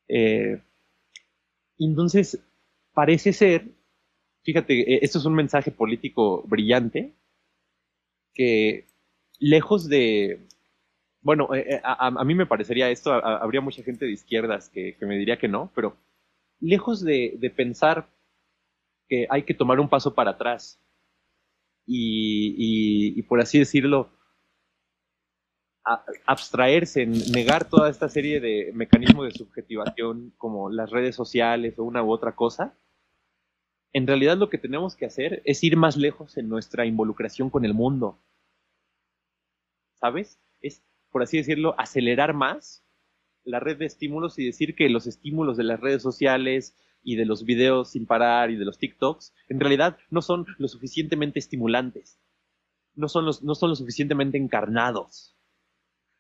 Eh, 0.09 0.61
entonces, 1.79 2.39
parece 2.93 3.33
ser, 3.33 3.66
fíjate, 4.43 4.95
eh, 4.95 4.99
esto 5.03 5.18
es 5.18 5.25
un 5.25 5.35
mensaje 5.35 5.70
político 5.70 6.43
brillante, 6.47 7.12
que 8.35 8.87
lejos 9.39 9.89
de, 9.89 10.47
bueno, 11.23 11.55
eh, 11.55 11.77
eh, 11.77 11.81
a, 11.83 12.25
mí 12.25 12.35
me 12.35 12.47
parecería 12.47 12.91
esto, 12.91 13.12
habría 13.12 13.61
mucha 13.61 13.83
gente 13.83 14.05
de 14.05 14.12
izquierdas 14.12 14.68
que, 14.68 14.97
me 15.01 15.16
diría 15.16 15.39
que 15.39 15.49
no, 15.49 15.70
pero 15.75 15.97
lejos 16.61 17.03
de, 17.03 17.53
pensar 17.57 18.09
que 19.09 19.27
hay 19.31 19.45
que 19.45 19.55
tomar 19.55 19.81
un 19.81 19.89
paso 19.89 20.14
para 20.14 20.33
atrás 20.33 20.81
y, 21.87 23.20
por 23.23 23.41
así 23.41 23.59
decirlo, 23.59 24.11
abstraerse, 26.26 27.07
negar 27.07 27.68
toda 27.68 27.91
esta 27.91 28.09
serie 28.09 28.41
de 28.41 28.70
mecanismos 28.74 29.26
de 29.26 29.39
subjetivación 29.39 30.33
como 30.39 30.70
las 30.70 30.91
redes 30.91 31.16
sociales 31.16 31.78
o 31.78 31.85
una 31.85 32.03
u 32.03 32.11
otra 32.11 32.35
cosa, 32.37 32.76
en 33.93 34.07
realidad 34.07 34.37
lo 34.37 34.49
que 34.49 34.59
tenemos 34.59 34.97
que 34.97 35.07
hacer 35.07 35.43
es 35.45 35.62
ir 35.64 35.76
más 35.76 35.97
lejos 35.97 36.37
en 36.37 36.49
nuestra 36.49 36.87
involucración 36.87 37.51
con 37.51 37.64
el 37.64 37.74
mundo. 37.74 38.18
¿Sabes? 39.95 40.41
Es 40.61 40.83
por 41.12 41.22
así 41.22 41.37
decirlo, 41.37 41.74
acelerar 41.78 42.33
más 42.33 42.85
la 43.45 43.61
red 43.61 43.76
de 43.76 43.87
estímulos 43.87 44.39
y 44.39 44.47
decir 44.47 44.74
que 44.74 44.89
los 44.89 45.07
estímulos 45.07 45.57
de 45.57 45.64
las 45.64 45.78
redes 45.78 46.03
sociales 46.03 46.74
y 47.03 47.16
de 47.16 47.26
los 47.26 47.45
videos 47.45 47.91
sin 47.91 48.07
parar 48.07 48.51
y 48.51 48.57
de 48.57 48.64
los 48.64 48.78
TikToks 48.78 49.35
en 49.49 49.61
realidad 49.61 49.99
no 50.11 50.22
son 50.22 50.47
lo 50.59 50.68
suficientemente 50.68 51.39
estimulantes, 51.39 52.18
no 52.95 53.09
son, 53.09 53.26
los, 53.26 53.43
no 53.43 53.55
son 53.55 53.70
lo 53.70 53.76
suficientemente 53.76 54.39
encarnados, 54.39 55.37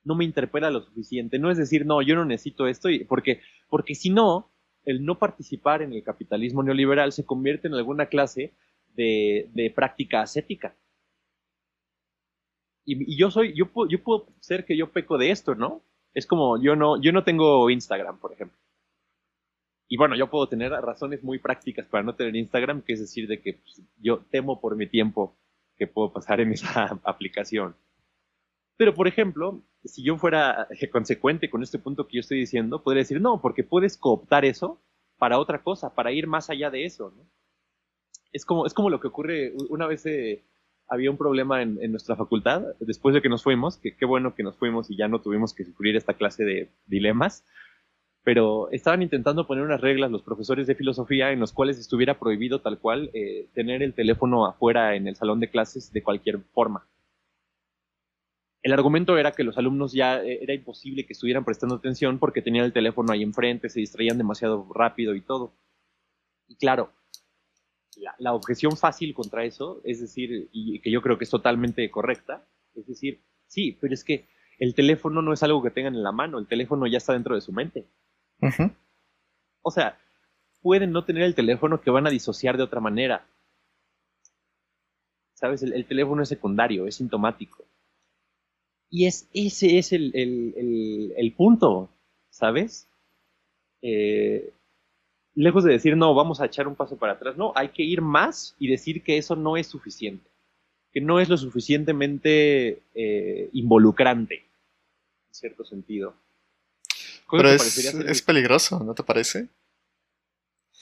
no 0.04 0.14
me 0.14 0.24
interpela 0.24 0.70
lo 0.70 0.82
suficiente, 0.82 1.38
no 1.38 1.50
es 1.50 1.58
decir, 1.58 1.86
no, 1.86 2.02
yo 2.02 2.14
no 2.14 2.24
necesito 2.24 2.66
esto, 2.66 2.88
porque, 3.08 3.40
porque 3.68 3.94
si 3.94 4.10
no, 4.10 4.50
el 4.84 5.04
no 5.04 5.18
participar 5.18 5.82
en 5.82 5.92
el 5.92 6.02
capitalismo 6.02 6.62
neoliberal 6.62 7.12
se 7.12 7.24
convierte 7.24 7.68
en 7.68 7.74
alguna 7.74 8.06
clase 8.06 8.52
de, 8.94 9.48
de 9.54 9.70
práctica 9.70 10.22
ascética. 10.22 10.74
Y, 12.84 13.12
y, 13.14 13.16
yo 13.16 13.30
soy, 13.30 13.54
yo 13.54 13.66
puedo, 13.66 13.88
yo 13.88 14.02
puedo 14.02 14.26
ser 14.40 14.64
que 14.64 14.76
yo 14.76 14.90
peco 14.90 15.18
de 15.18 15.30
esto, 15.30 15.54
¿no? 15.54 15.82
Es 16.14 16.26
como, 16.26 16.60
yo 16.60 16.74
no, 16.74 17.00
yo 17.00 17.12
no 17.12 17.22
tengo 17.24 17.70
Instagram, 17.70 18.18
por 18.18 18.32
ejemplo. 18.32 18.58
Y 19.88 19.96
bueno, 19.96 20.16
yo 20.16 20.30
puedo 20.30 20.48
tener 20.48 20.72
razones 20.72 21.22
muy 21.22 21.38
prácticas 21.38 21.86
para 21.86 22.02
no 22.02 22.14
tener 22.14 22.34
Instagram, 22.34 22.82
que 22.82 22.94
es 22.94 23.00
decir, 23.00 23.28
de 23.28 23.40
que 23.40 23.54
pues, 23.54 23.82
yo 23.98 24.24
temo 24.30 24.60
por 24.60 24.74
mi 24.74 24.86
tiempo 24.86 25.36
que 25.76 25.86
puedo 25.86 26.12
pasar 26.12 26.40
en 26.40 26.52
esa 26.52 26.98
aplicación. 27.04 27.76
Pero, 28.76 28.94
por 28.94 29.06
ejemplo, 29.06 29.62
si 29.84 30.02
yo 30.02 30.16
fuera 30.16 30.68
consecuente 30.90 31.50
con 31.50 31.62
este 31.62 31.78
punto 31.78 32.06
que 32.06 32.16
yo 32.16 32.20
estoy 32.20 32.38
diciendo, 32.38 32.82
podría 32.82 33.02
decir, 33.02 33.20
no, 33.20 33.40
porque 33.40 33.64
puedes 33.64 33.96
cooptar 33.96 34.44
eso 34.44 34.80
para 35.18 35.38
otra 35.38 35.62
cosa, 35.62 35.94
para 35.94 36.12
ir 36.12 36.26
más 36.26 36.50
allá 36.50 36.70
de 36.70 36.84
eso, 36.84 37.12
¿no? 37.16 37.24
Es 38.32 38.46
como, 38.46 38.66
es 38.66 38.72
como 38.72 38.88
lo 38.88 38.98
que 38.98 39.08
ocurre, 39.08 39.52
una 39.68 39.86
vez 39.86 40.06
eh, 40.06 40.42
había 40.88 41.10
un 41.10 41.18
problema 41.18 41.62
en, 41.62 41.78
en, 41.82 41.90
nuestra 41.90 42.16
facultad, 42.16 42.62
después 42.80 43.14
de 43.14 43.20
que 43.20 43.28
nos 43.28 43.42
fuimos, 43.42 43.76
que 43.76 43.94
qué 43.94 44.06
bueno 44.06 44.34
que 44.34 44.42
nos 44.42 44.56
fuimos 44.56 44.90
y 44.90 44.96
ya 44.96 45.06
no 45.06 45.20
tuvimos 45.20 45.52
que 45.52 45.64
sufrir 45.64 45.96
esta 45.96 46.14
clase 46.14 46.44
de 46.44 46.70
dilemas, 46.86 47.44
pero 48.24 48.70
estaban 48.70 49.02
intentando 49.02 49.46
poner 49.46 49.64
unas 49.64 49.80
reglas 49.80 50.10
los 50.10 50.22
profesores 50.22 50.66
de 50.66 50.74
filosofía 50.74 51.32
en 51.32 51.40
los 51.40 51.52
cuales 51.52 51.78
estuviera 51.78 52.18
prohibido 52.18 52.60
tal 52.60 52.78
cual 52.78 53.10
eh, 53.14 53.48
tener 53.52 53.82
el 53.82 53.94
teléfono 53.94 54.46
afuera 54.46 54.94
en 54.94 55.08
el 55.08 55.16
salón 55.16 55.40
de 55.40 55.50
clases 55.50 55.92
de 55.92 56.02
cualquier 56.02 56.40
forma. 56.52 56.86
El 58.62 58.72
argumento 58.72 59.18
era 59.18 59.32
que 59.32 59.42
los 59.42 59.58
alumnos 59.58 59.92
ya 59.92 60.22
eh, 60.22 60.38
era 60.42 60.54
imposible 60.54 61.04
que 61.04 61.12
estuvieran 61.12 61.44
prestando 61.44 61.74
atención 61.74 62.18
porque 62.18 62.42
tenían 62.42 62.64
el 62.64 62.72
teléfono 62.72 63.12
ahí 63.12 63.22
enfrente, 63.22 63.68
se 63.68 63.80
distraían 63.80 64.18
demasiado 64.18 64.68
rápido 64.72 65.14
y 65.14 65.20
todo. 65.20 65.52
Y 66.46 66.56
claro, 66.56 66.92
la, 67.96 68.14
la 68.18 68.34
objeción 68.34 68.76
fácil 68.76 69.14
contra 69.14 69.44
eso, 69.44 69.80
es 69.84 70.00
decir, 70.00 70.48
y 70.52 70.80
que 70.80 70.90
yo 70.90 71.02
creo 71.02 71.18
que 71.18 71.24
es 71.24 71.30
totalmente 71.30 71.90
correcta, 71.90 72.46
es 72.74 72.86
decir, 72.86 73.22
sí, 73.46 73.76
pero 73.80 73.94
es 73.94 74.04
que 74.04 74.28
el 74.58 74.74
teléfono 74.74 75.22
no 75.22 75.32
es 75.32 75.42
algo 75.42 75.62
que 75.62 75.70
tengan 75.70 75.94
en 75.94 76.02
la 76.02 76.12
mano, 76.12 76.38
el 76.38 76.46
teléfono 76.46 76.86
ya 76.86 76.98
está 76.98 77.12
dentro 77.12 77.34
de 77.34 77.40
su 77.40 77.52
mente. 77.52 77.88
O 79.62 79.70
sea, 79.70 79.98
pueden 80.60 80.92
no 80.92 81.04
tener 81.04 81.24
el 81.24 81.34
teléfono 81.34 81.80
que 81.80 81.90
van 81.90 82.06
a 82.06 82.10
disociar 82.10 82.56
de 82.56 82.62
otra 82.62 82.80
manera. 82.80 83.26
¿Sabes? 85.34 85.62
El, 85.62 85.72
el 85.72 85.86
teléfono 85.86 86.22
es 86.22 86.28
secundario, 86.28 86.86
es 86.86 86.96
sintomático. 86.96 87.64
Y 88.94 89.06
es, 89.06 89.26
ese 89.32 89.78
es 89.78 89.92
el, 89.94 90.12
el, 90.14 91.14
el 91.16 91.32
punto, 91.32 91.88
¿sabes? 92.28 92.86
Eh, 93.80 94.52
lejos 95.34 95.64
de 95.64 95.72
decir, 95.72 95.96
no, 95.96 96.14
vamos 96.14 96.42
a 96.42 96.44
echar 96.44 96.68
un 96.68 96.76
paso 96.76 96.98
para 96.98 97.14
atrás, 97.14 97.38
no, 97.38 97.54
hay 97.56 97.68
que 97.68 97.82
ir 97.82 98.02
más 98.02 98.54
y 98.58 98.68
decir 98.68 99.02
que 99.02 99.16
eso 99.16 99.34
no 99.34 99.56
es 99.56 99.66
suficiente, 99.66 100.28
que 100.92 101.00
no 101.00 101.20
es 101.20 101.30
lo 101.30 101.38
suficientemente 101.38 102.82
eh, 102.94 103.48
involucrante, 103.54 104.44
en 105.28 105.34
cierto 105.34 105.64
sentido. 105.64 106.14
Pero 107.30 107.48
es, 107.48 107.78
es 107.78 108.20
peligroso, 108.20 108.84
¿no 108.84 108.92
te 108.92 109.04
parece? 109.04 109.48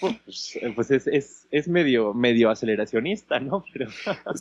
Pues, 0.01 0.59
pues 0.75 0.91
es, 0.91 1.07
es, 1.07 1.47
es, 1.53 1.69
medio, 1.69 2.13
medio 2.13 2.51
aceleracionista, 2.51 3.39
¿no? 3.39 3.65
Pero... 3.73 3.89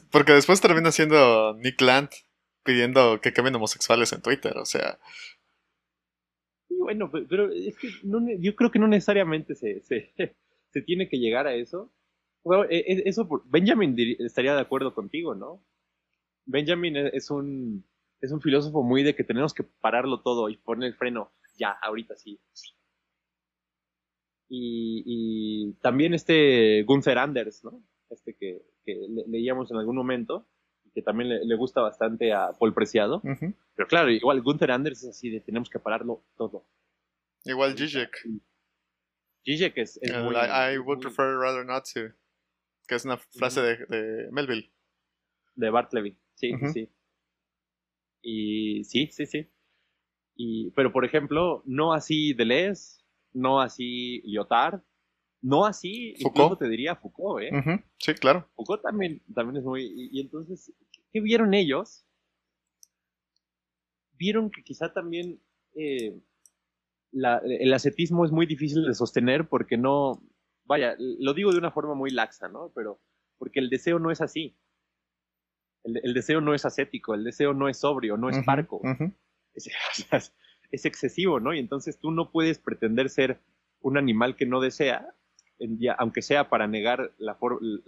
Porque 0.10 0.32
después 0.32 0.60
termina 0.60 0.92
siendo 0.92 1.54
Nick 1.54 1.80
Land 1.82 2.10
pidiendo 2.70 3.20
que 3.20 3.34
cambien 3.34 3.56
homosexuales 3.56 4.14
en 4.14 4.22
Twitter, 4.22 4.56
o 4.56 4.66
sea. 4.66 5.00
Bueno, 6.70 7.10
pero 7.12 7.52
es 7.52 7.76
que 7.80 7.90
yo 8.40 8.56
creo 8.56 8.70
que 8.70 8.78
no 8.78 8.88
necesariamente 8.88 9.56
se, 9.56 9.82
se, 10.72 10.82
tiene 10.84 11.10
que 11.10 11.18
llegar 11.18 11.48
a 11.48 11.56
eso. 11.56 11.92
Bueno, 12.44 12.66
e, 12.66 12.78
e, 12.78 13.10
eso 13.10 13.28
Benjamin 13.46 13.96
estaría 14.20 14.54
de 14.54 14.62
acuerdo 14.62 14.94
contigo, 14.94 15.34
¿no? 15.34 15.66
Benjamin 16.46 16.96
e, 16.96 17.08
es 17.14 17.32
un, 17.32 17.84
es 18.22 18.32
un 18.32 18.40
filósofo 18.40 18.84
muy 18.84 19.02
de 19.02 19.16
que 19.16 19.24
tenemos 19.24 19.56
que 19.56 19.64
pararlo 19.64 20.22
todo 20.22 20.48
y 20.50 20.58
poner 20.58 20.90
el 20.90 20.96
freno 20.96 21.32
ya, 21.58 21.72
ahorita 21.72 22.16
sí. 22.18 22.40
Y, 24.48 25.04
y 25.08 25.74
también 25.82 26.14
este 26.14 26.84
Gunther 26.84 27.18
Anders, 27.18 27.64
¿no? 27.64 27.84
Este 28.12 28.36
que, 28.36 28.62
que 28.86 28.94
le, 28.94 29.26
leíamos 29.28 29.72
en 29.72 29.78
algún 29.78 29.96
momento, 29.96 30.48
que 30.94 31.02
también 31.02 31.30
le, 31.30 31.46
le, 31.46 31.56
gusta 31.56 31.82
bastante 31.82 32.34
a 32.34 32.52
Paul 32.58 32.74
Preciado. 32.74 33.18
Uh 33.24 33.30
-huh. 33.30 33.56
Pero 33.76 33.88
claro, 33.88 34.10
igual 34.10 34.42
Gunther 34.42 34.72
Anders 34.72 35.04
es 35.04 35.10
así 35.10 35.30
de 35.30 35.42
tenemos 35.42 35.70
que 35.70 35.80
pararlo 35.80 36.24
todo. 36.38 36.66
Igual 37.46 37.78
Zizek. 37.78 38.18
Zizek 39.46 39.78
es, 39.78 40.00
es 40.02 40.12
uh, 40.12 40.24
muy, 40.24 40.36
I, 40.36 40.76
I, 40.76 40.78
would 40.78 40.98
muy, 40.98 41.04
prefer 41.04 41.38
rather 41.38 41.66
not 41.66 41.86
to. 41.94 42.14
Que 42.88 42.96
es 42.96 43.06
una 43.06 43.18
frase 43.18 43.60
uh 43.60 43.64
-huh. 43.64 43.88
de, 43.88 43.98
de, 43.98 44.32
Melville. 44.32 44.72
De 45.56 45.70
Bartleby, 45.70 46.18
sí, 46.36 46.52
-huh. 46.52 46.74
sí. 46.74 46.90
Y 48.22 48.84
sí, 48.84 49.08
sí, 49.12 49.26
sí. 49.26 49.50
Y, 50.36 50.72
pero, 50.72 50.92
por 50.92 51.06
ejemplo, 51.06 51.64
no 51.66 51.94
así 51.94 52.34
Deleuze, 52.34 53.04
no 53.34 53.60
así 53.60 54.22
Lyotard, 54.24 54.82
no 55.42 55.66
así, 55.66 56.16
Foucault. 56.22 56.36
incluso 56.38 56.58
te 56.58 56.70
diría 56.70 56.96
Foucault, 56.96 57.44
¿eh? 57.44 57.50
Uh 57.52 57.58
-huh. 57.58 57.84
Sí, 57.98 58.14
claro. 58.14 58.50
Foucault 58.56 58.82
también, 58.82 59.22
también 59.34 59.58
es 59.58 59.64
muy... 59.64 59.84
Y, 59.84 60.10
y, 60.18 60.22
entonces, 60.22 60.74
¿qué 61.12 61.22
vieron 61.22 61.54
ellos? 61.54 62.06
Vieron 64.14 64.52
que 64.52 64.64
quizá 64.64 64.94
también 64.94 65.42
eh, 65.76 66.20
la, 67.12 67.38
el 67.46 67.74
ascetismo 67.74 68.26
es 68.26 68.32
muy 68.32 68.46
difícil 68.46 68.86
de 68.86 68.94
sostener 68.94 69.48
porque 69.48 69.78
no... 69.78 70.22
Vaya, 70.66 70.96
lo 71.00 71.34
digo 71.34 71.52
de 71.52 71.58
una 71.58 71.72
forma 71.72 71.96
muy 71.96 72.12
laxa, 72.12 72.48
¿no? 72.48 72.72
Pero 72.76 73.02
porque 73.38 73.60
el 73.60 73.70
deseo 73.70 73.98
no 73.98 74.12
es 74.12 74.22
así. 74.22 74.56
El, 75.84 76.00
el 76.04 76.14
deseo 76.14 76.42
no 76.42 76.54
es 76.54 76.66
ascético, 76.66 77.16
el 77.16 77.24
deseo 77.24 77.54
no 77.54 77.70
es 77.70 77.80
sobrio, 77.80 78.18
no 78.18 78.30
es 78.30 78.38
uh 78.38 78.42
-huh. 78.42 78.46
parco. 78.46 78.78
Uh 78.78 78.88
-huh 78.90 79.14
es, 79.54 79.70
es, 80.72 80.86
excesivo, 80.86 81.40
¿no? 81.40 81.54
Y 81.54 81.60
entonces 81.60 82.00
tú 82.00 82.12
no 82.12 82.32
puedes 82.32 82.60
pretender 82.60 83.10
ser 83.10 83.42
un 83.82 83.98
animal 83.98 84.36
que 84.36 84.46
no 84.46 84.60
desea, 84.60 85.08
aunque 85.98 86.22
sea 86.22 86.50
para 86.50 86.68
negar 86.68 87.12
la 87.18 87.38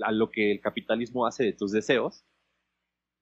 a 0.03 0.11
lo 0.11 0.29
que 0.29 0.51
el 0.51 0.61
capitalismo 0.61 1.25
hace 1.25 1.43
de 1.43 1.53
tus 1.53 1.71
deseos, 1.71 2.25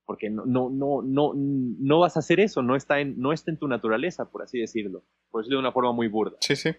porque 0.05 0.29
no, 0.29 0.45
no, 0.45 0.69
no, 0.69 1.03
no, 1.03 1.33
no 1.35 1.99
vas 1.99 2.15
a 2.15 2.21
hacer 2.21 2.39
eso, 2.39 2.61
no 2.61 2.75
está, 2.75 2.99
en, 2.99 3.19
no 3.19 3.31
está 3.31 3.51
en 3.51 3.57
tu 3.57 3.67
naturaleza, 3.67 4.31
por 4.31 4.41
así 4.41 4.59
decirlo, 4.59 5.03
por 5.29 5.41
decirlo 5.41 5.57
de 5.57 5.65
una 5.65 5.71
forma 5.71 5.91
muy 5.91 6.07
burda. 6.07 6.37
Sí, 6.41 6.55
sí. 6.55 6.71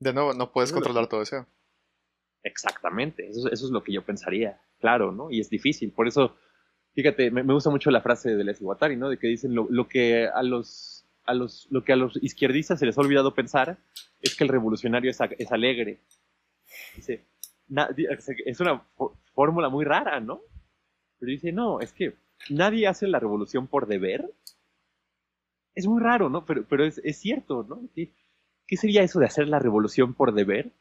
De 0.00 0.12
nuevo, 0.12 0.34
no 0.34 0.52
puedes 0.52 0.72
controlar 0.72 1.06
todo 1.06 1.20
deseo. 1.20 1.46
Exactamente, 2.42 3.28
eso, 3.28 3.50
eso 3.50 3.66
es 3.66 3.70
lo 3.70 3.82
que 3.82 3.92
yo 3.92 4.04
pensaría, 4.04 4.60
claro, 4.78 5.12
¿no? 5.12 5.30
Y 5.30 5.40
es 5.40 5.48
difícil, 5.48 5.92
por 5.92 6.08
eso 6.08 6.36
fíjate, 6.96 7.30
me, 7.30 7.44
me, 7.44 7.52
gusta 7.52 7.70
mucho 7.70 7.90
la 7.90 8.00
frase 8.00 8.34
de 8.34 8.42
Les 8.42 8.60
Guattari, 8.60 8.96
¿no? 8.96 9.10
De 9.10 9.18
que 9.18 9.28
dicen 9.28 9.54
lo, 9.54 9.68
lo, 9.70 9.86
que 9.86 10.26
a 10.26 10.42
los, 10.42 11.04
a 11.24 11.34
los, 11.34 11.68
lo 11.70 11.84
que 11.84 11.92
a 11.92 11.96
los 11.96 12.18
izquierdistas 12.22 12.80
se 12.80 12.86
les 12.86 12.96
ha 12.96 13.02
olvidado 13.02 13.34
pensar 13.34 13.78
es 14.22 14.34
que 14.34 14.44
el 14.44 14.48
revolucionario 14.48 15.10
es, 15.10 15.18
es 15.38 15.52
alegre. 15.52 16.00
Dice, 16.94 17.26
na, 17.68 17.88
es 18.44 18.60
una 18.60 18.86
fórmula 19.34 19.68
muy 19.68 19.84
rara, 19.84 20.20
¿no? 20.20 20.40
Pero 21.18 21.30
dice, 21.30 21.52
no, 21.52 21.80
es 21.80 21.92
que 21.92 22.16
nadie 22.50 22.86
hace 22.86 23.06
la 23.06 23.18
revolución 23.18 23.66
por 23.66 23.86
deber. 23.86 24.32
Es 25.74 25.86
muy 25.86 26.02
raro, 26.02 26.28
¿no? 26.30 26.44
Pero, 26.44 26.64
pero 26.68 26.84
es, 26.84 26.98
es 27.04 27.18
cierto, 27.18 27.64
¿no? 27.68 27.88
¿Qué, 27.94 28.12
¿Qué 28.66 28.76
sería 28.76 29.02
eso 29.02 29.20
de 29.20 29.26
hacer 29.26 29.48
la 29.48 29.58
revolución 29.58 30.14
por 30.14 30.34
deber? 30.34 30.72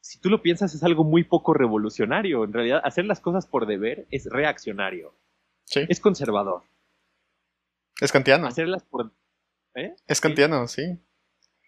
Si 0.00 0.20
tú 0.20 0.30
lo 0.30 0.42
piensas, 0.42 0.74
es 0.74 0.82
algo 0.82 1.04
muy 1.04 1.24
poco 1.24 1.54
revolucionario. 1.54 2.44
En 2.44 2.52
realidad, 2.52 2.80
hacer 2.84 3.04
las 3.04 3.20
cosas 3.20 3.46
por 3.46 3.66
deber 3.66 4.06
es 4.10 4.26
reaccionario. 4.26 5.14
Sí. 5.64 5.80
Es 5.88 6.00
conservador. 6.00 6.62
Es 8.00 8.12
kantiano. 8.12 8.46
Hacerlas 8.46 8.84
por. 8.84 9.12
¿eh? 9.74 9.94
Es 10.06 10.20
kantiano, 10.20 10.66
sí. 10.66 10.82
sí. 10.86 11.00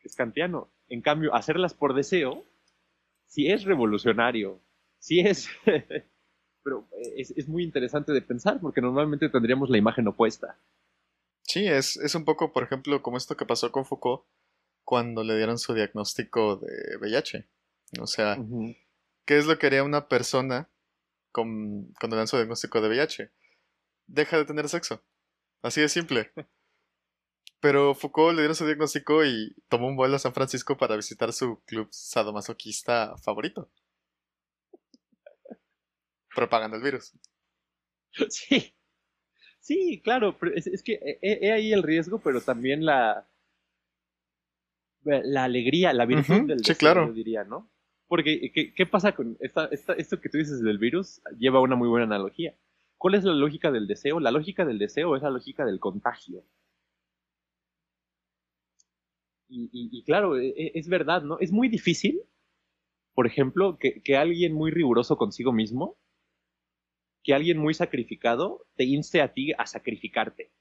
Es 0.05 0.17
kantiano. 0.17 0.71
En 0.89 1.03
cambio, 1.03 1.35
hacerlas 1.35 1.75
por 1.75 1.95
deseo, 1.95 2.45
sí 3.31 3.51
es 3.51 3.65
revolucionario. 3.65 4.61
Sí 4.99 5.21
es. 5.21 5.49
Pero 6.63 6.87
es, 7.17 7.31
es, 7.31 7.49
muy 7.49 7.63
interesante 7.63 8.13
de 8.13 8.21
pensar 8.21 8.61
porque 8.61 8.83
normalmente 8.83 9.31
tendríamos 9.31 9.71
la 9.71 9.79
imagen 9.79 10.07
opuesta. 10.09 10.59
Sí, 11.43 11.67
es, 11.67 11.97
es 11.97 12.15
un 12.15 12.27
poco, 12.27 12.53
por 12.53 12.65
ejemplo, 12.65 13.01
como 13.01 13.17
esto 13.17 13.37
que 13.37 13.47
pasó 13.47 13.73
con 13.73 13.87
Foucault 13.87 14.25
cuando 14.85 15.25
le 15.25 15.37
dieron 15.37 15.59
su 15.59 15.73
diagnóstico 15.73 16.57
de 16.57 16.99
VIH. 17.01 17.49
O 17.99 18.07
sea, 18.07 18.37
uh 18.39 18.43
-huh. 18.43 18.77
¿qué 19.25 19.39
es 19.39 19.47
lo 19.47 19.59
que 19.59 19.69
haría 19.69 19.85
una 19.85 20.07
persona 20.07 20.69
con, 21.33 21.95
cuando 21.99 22.17
le 22.17 22.19
dan 22.19 22.29
su 22.29 22.37
diagnóstico 22.37 22.83
de 22.83 22.89
VIH? 22.89 23.31
deja 24.11 24.37
de 24.37 24.45
tener 24.45 24.69
sexo. 24.69 25.03
Así 25.63 25.81
de 25.81 25.89
simple. 25.89 26.33
Pero 27.61 27.95
Foucault 27.95 28.35
le 28.35 28.43
dieron 28.43 28.55
su 28.55 28.65
diagnóstico 28.65 29.25
y 29.25 29.55
tomó 29.69 29.87
un 29.87 29.97
vuelo 29.97 30.17
a 30.17 30.19
San 30.19 30.33
Francisco 30.33 30.77
para 30.77 30.97
visitar 30.97 31.33
su 31.33 31.63
club 31.65 31.89
sadomasoquista 31.91 33.17
favorito. 33.19 33.71
Propagando 36.35 36.77
el 36.77 36.83
virus. 36.83 37.13
Sí. 38.29 38.75
Sí, 39.61 40.01
claro, 40.03 40.37
pero 40.39 40.55
es, 40.55 40.67
es 40.67 40.83
que 40.83 40.95
he, 40.95 41.47
he, 41.47 41.53
ahí 41.53 41.73
el 41.73 41.83
riesgo, 41.83 42.19
pero 42.19 42.41
también 42.41 42.85
la 42.85 43.29
la 45.05 45.45
alegría, 45.45 45.93
la 45.93 46.07
virtud 46.07 46.35
uh 46.35 46.39
-huh, 46.39 46.47
del 46.47 46.65
sí, 46.65 46.75
claro. 46.75 47.07
yo 47.07 47.13
diría, 47.13 47.45
¿no? 47.45 47.71
Porque, 48.07 48.73
¿qué, 48.75 48.87
pasa 48.87 49.13
con 49.13 49.37
esta, 49.39 49.67
esto 49.67 50.21
que 50.21 50.29
tú 50.29 50.39
dices 50.39 50.61
del 50.61 50.79
virus? 50.79 51.23
Lleva 51.39 51.61
una 51.61 51.77
muy 51.77 51.89
buena 51.89 52.07
analogía. 52.07 52.57
¿Cuál 52.99 53.15
es 53.15 53.23
la 53.23 53.33
lógica 53.33 53.71
del 53.71 53.87
deseo? 53.87 54.19
La 54.19 54.33
lógica 54.33 54.65
del 54.65 54.79
deseo 54.79 55.15
es 55.15 55.23
la 55.23 55.31
lógica 55.31 55.65
del 55.65 55.79
contagio. 55.79 56.45
Y, 59.53 60.05
claro, 60.05 60.39
e, 60.39 60.49
e, 60.49 60.73
es, 60.75 60.89
verdad, 60.89 61.23
¿no? 61.23 61.39
Es 61.41 61.51
muy 61.51 61.69
difícil, 61.69 62.23
por 63.15 63.27
ejemplo, 63.27 63.79
que, 63.79 64.17
alguien 64.17 64.55
muy 64.55 64.71
riguroso 64.71 65.17
consigo 65.17 65.53
mismo, 65.53 65.99
que 67.25 67.35
alguien 67.35 67.59
muy 67.59 67.75
sacrificado, 67.75 68.67
te 68.77 68.85
inste 68.85 69.21
a 69.21 69.33
ti 69.33 69.53
a 69.53 69.67
sacrificarte. 69.67 70.53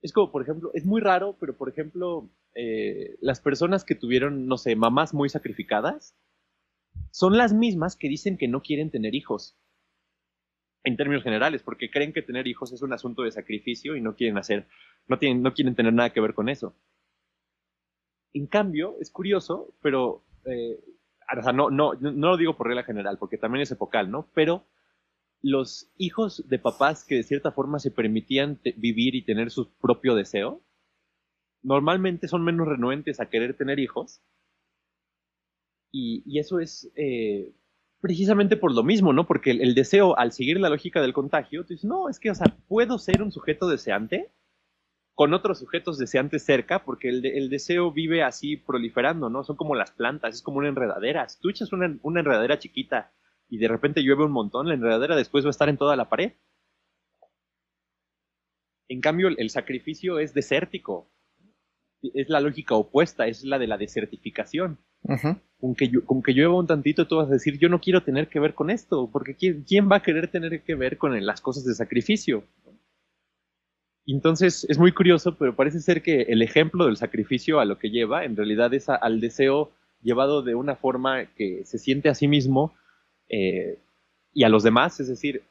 Es 0.00 0.12
como, 0.12 0.32
por 0.32 0.42
ejemplo, 0.42 0.70
es 0.72 0.86
muy 0.86 1.02
raro, 1.02 1.36
pero 1.38 1.56
por 1.56 1.68
ejemplo, 1.68 2.30
eh, 2.54 3.18
las 3.20 3.40
personas 3.40 3.84
que 3.84 3.94
tuvieron, 3.94 4.46
no 4.46 4.56
sé, 4.56 4.74
mamás 4.74 5.12
muy 5.12 5.28
sacrificadas, 5.28 6.16
son 7.10 7.36
las 7.36 7.52
mismas 7.52 7.96
que 7.96 8.08
dicen 8.08 8.38
que 8.38 8.48
no 8.48 8.62
quieren 8.62 8.90
tener 8.90 9.14
hijos. 9.14 9.58
En 10.82 10.96
términos 10.96 11.22
generales, 11.22 11.62
porque 11.62 11.90
creen 11.90 12.14
que 12.14 12.22
tener 12.22 12.46
hijos 12.46 12.72
es 12.72 12.80
un 12.80 12.94
asunto 12.94 13.22
de 13.22 13.30
sacrificio 13.30 13.96
y 13.96 14.00
no 14.00 14.16
quieren 14.16 14.38
hacer, 14.38 14.66
no, 15.06 15.18
tienen, 15.18 15.42
no 15.42 15.52
quieren 15.52 15.74
tener 15.74 15.92
nada 15.92 16.10
que 16.10 16.22
ver 16.22 16.32
con 16.32 16.48
eso. 16.48 16.74
En 18.32 18.46
cambio, 18.46 18.96
es 19.00 19.10
curioso, 19.10 19.74
pero, 19.82 20.24
eh, 20.44 20.78
sea, 21.42 21.52
no, 21.52 21.70
no, 21.70 21.94
no 21.94 22.28
lo 22.28 22.36
digo 22.36 22.56
por 22.56 22.66
regla 22.66 22.84
general, 22.84 23.18
porque 23.18 23.38
también 23.38 23.62
es 23.62 23.70
epocal, 23.70 24.10
¿no? 24.10 24.28
Pero 24.34 24.64
los 25.42 25.90
hijos 25.96 26.48
de 26.48 26.58
papás 26.58 27.04
que 27.04 27.16
de 27.16 27.22
cierta 27.22 27.52
forma 27.52 27.78
se 27.78 27.90
permitían 27.90 28.60
vivir 28.76 29.14
y 29.14 29.24
tener 29.24 29.50
su 29.50 29.72
propio 29.78 30.14
deseo, 30.14 30.62
normalmente 31.62 32.28
son 32.28 32.44
menos 32.44 32.68
renuentes 32.68 33.20
a 33.20 33.28
querer 33.30 33.56
tener 33.56 33.78
hijos. 33.78 34.22
Y, 35.92 36.38
eso 36.38 36.60
es 36.60 36.90
eh, 36.94 37.52
precisamente 38.00 38.56
por 38.56 38.74
lo 38.74 38.82
mismo, 38.82 39.12
¿no? 39.12 39.26
Porque 39.26 39.50
el, 39.50 39.74
deseo, 39.74 40.16
al 40.18 40.32
seguir 40.32 40.60
la 40.60 40.68
lógica 40.68 41.00
del 41.00 41.12
contagio, 41.12 41.62
tú 41.64 41.74
dices, 41.74 41.84
no, 41.84 42.08
es 42.08 42.20
que, 42.20 42.30
o 42.30 42.34
sea, 42.34 42.56
puedo 42.68 42.98
ser 42.98 43.22
un 43.22 43.32
sujeto 43.32 43.68
deseante 43.68 44.30
con 45.20 45.34
otros 45.34 45.58
sujetos 45.58 45.98
deseantes 45.98 46.46
cerca, 46.46 46.82
porque 46.82 47.10
el, 47.10 47.50
deseo 47.50 47.92
vive 47.92 48.22
así 48.22 48.56
proliferando, 48.56 49.28
¿no? 49.28 49.44
Son 49.44 49.54
como 49.54 49.74
las 49.74 49.90
plantas, 49.90 50.36
es 50.36 50.40
como 50.40 50.56
una 50.60 50.68
enredadera. 50.68 51.28
Si 51.28 51.38
tú 51.38 51.50
echas 51.50 51.74
una, 51.74 51.94
una 52.00 52.20
enredadera 52.20 52.58
chiquita 52.58 53.12
y 53.46 53.58
de 53.58 53.68
repente 53.68 54.00
llueve 54.00 54.24
un 54.24 54.32
montón, 54.32 54.66
la 54.66 54.72
enredadera 54.72 55.14
después 55.14 55.44
va 55.44 55.48
a 55.48 55.50
estar 55.50 55.68
en 55.68 55.76
toda 55.76 55.94
la 55.94 56.08
pared. 56.08 56.32
En 58.88 59.02
cambio, 59.02 59.28
el 59.28 59.50
sacrificio 59.50 60.18
es 60.20 60.32
desértico 60.32 61.10
es 62.02 62.30
la 62.30 62.40
lógica 62.40 62.74
opuesta, 62.74 63.26
es 63.26 63.44
la 63.44 63.58
de 63.58 63.66
la 63.66 63.76
desertificación. 63.76 64.78
con, 65.60 65.74
que 65.74 65.92
con 66.06 66.22
que 66.22 66.32
llueva 66.32 66.58
un 66.58 66.66
tantito, 66.66 67.06
tú 67.06 67.16
vas 67.16 67.28
a 67.28 67.34
decir, 67.34 67.58
yo 67.58 67.68
no 67.68 67.82
quiero 67.82 68.02
tener 68.02 68.28
que 68.28 68.40
ver 68.40 68.54
con 68.54 68.70
esto, 68.70 69.10
porque 69.12 69.34
¿quién, 69.34 69.64
quién 69.64 69.90
va 69.90 69.96
a 69.96 70.02
querer 70.02 70.28
tener 70.28 70.62
que 70.62 70.74
ver 70.76 70.96
con 70.96 71.22
las 71.26 71.42
cosas 71.42 71.66
de 71.66 71.74
sacrificio? 71.74 72.44
Entonces 74.12 74.66
es 74.68 74.78
muy 74.78 74.92
curioso, 74.92 75.36
pero 75.36 75.54
parece 75.54 75.80
ser 75.80 76.02
que 76.02 76.22
el 76.22 76.42
ejemplo 76.42 76.86
del 76.86 76.96
sacrificio 76.96 77.60
a 77.60 77.64
lo 77.64 77.78
que 77.78 77.90
lleva, 77.90 78.24
en 78.24 78.36
realidad 78.36 78.72
es 78.74 78.88
al 78.88 79.20
deseo 79.20 79.70
llevado 80.02 80.42
de 80.42 80.54
una 80.54 80.76
forma 80.76 81.26
que 81.34 81.64
se 81.64 81.78
siente 81.78 82.08
a 82.08 82.14
sí 82.14 82.26
mismo 82.26 82.74
eh, 83.28 83.78
y 84.32 84.44
a 84.44 84.48
los 84.48 84.62
demás, 84.62 84.98
es 85.00 85.08
decir, 85.08 85.42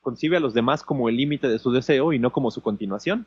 concibe 0.00 0.36
a 0.36 0.40
los 0.40 0.54
demás 0.54 0.82
como 0.82 1.08
el 1.08 1.16
límite 1.16 1.48
de 1.48 1.58
su 1.58 1.72
deseo 1.72 2.12
y 2.12 2.18
no 2.18 2.32
como 2.32 2.50
su 2.50 2.60
continuación 2.60 3.26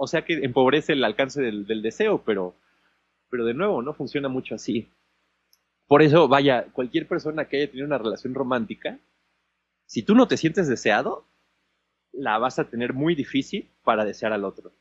o 0.00 0.06
sea 0.06 0.24
que 0.24 0.34
empobrece 0.44 0.92
el 0.92 1.02
alcance 1.02 1.42
del, 1.42 1.82
deseo, 1.82 2.22
pero, 2.24 2.54
pero 3.30 3.44
de 3.44 3.52
nuevo, 3.52 3.82
no 3.82 3.94
funciona 3.94 4.28
mucho 4.28 4.54
así. 4.54 4.88
Por 5.88 6.02
eso, 6.02 6.28
vaya, 6.28 6.66
cualquier 6.72 7.08
persona 7.08 7.46
que 7.46 7.56
haya 7.56 7.66
tenido 7.66 7.86
una 7.86 7.98
relación 7.98 8.32
romántica, 8.32 9.00
si 9.86 10.04
tú 10.04 10.14
no 10.14 10.28
te 10.28 10.36
sientes 10.36 10.68
deseado, 10.68 11.24
la 12.18 12.38
vas 12.38 12.58
a 12.58 12.68
tener 12.68 12.92
muy 12.92 13.14
difícil 13.14 13.70
para 13.84 14.04
desear 14.04 14.32
al 14.32 14.44
otro. 14.44 14.72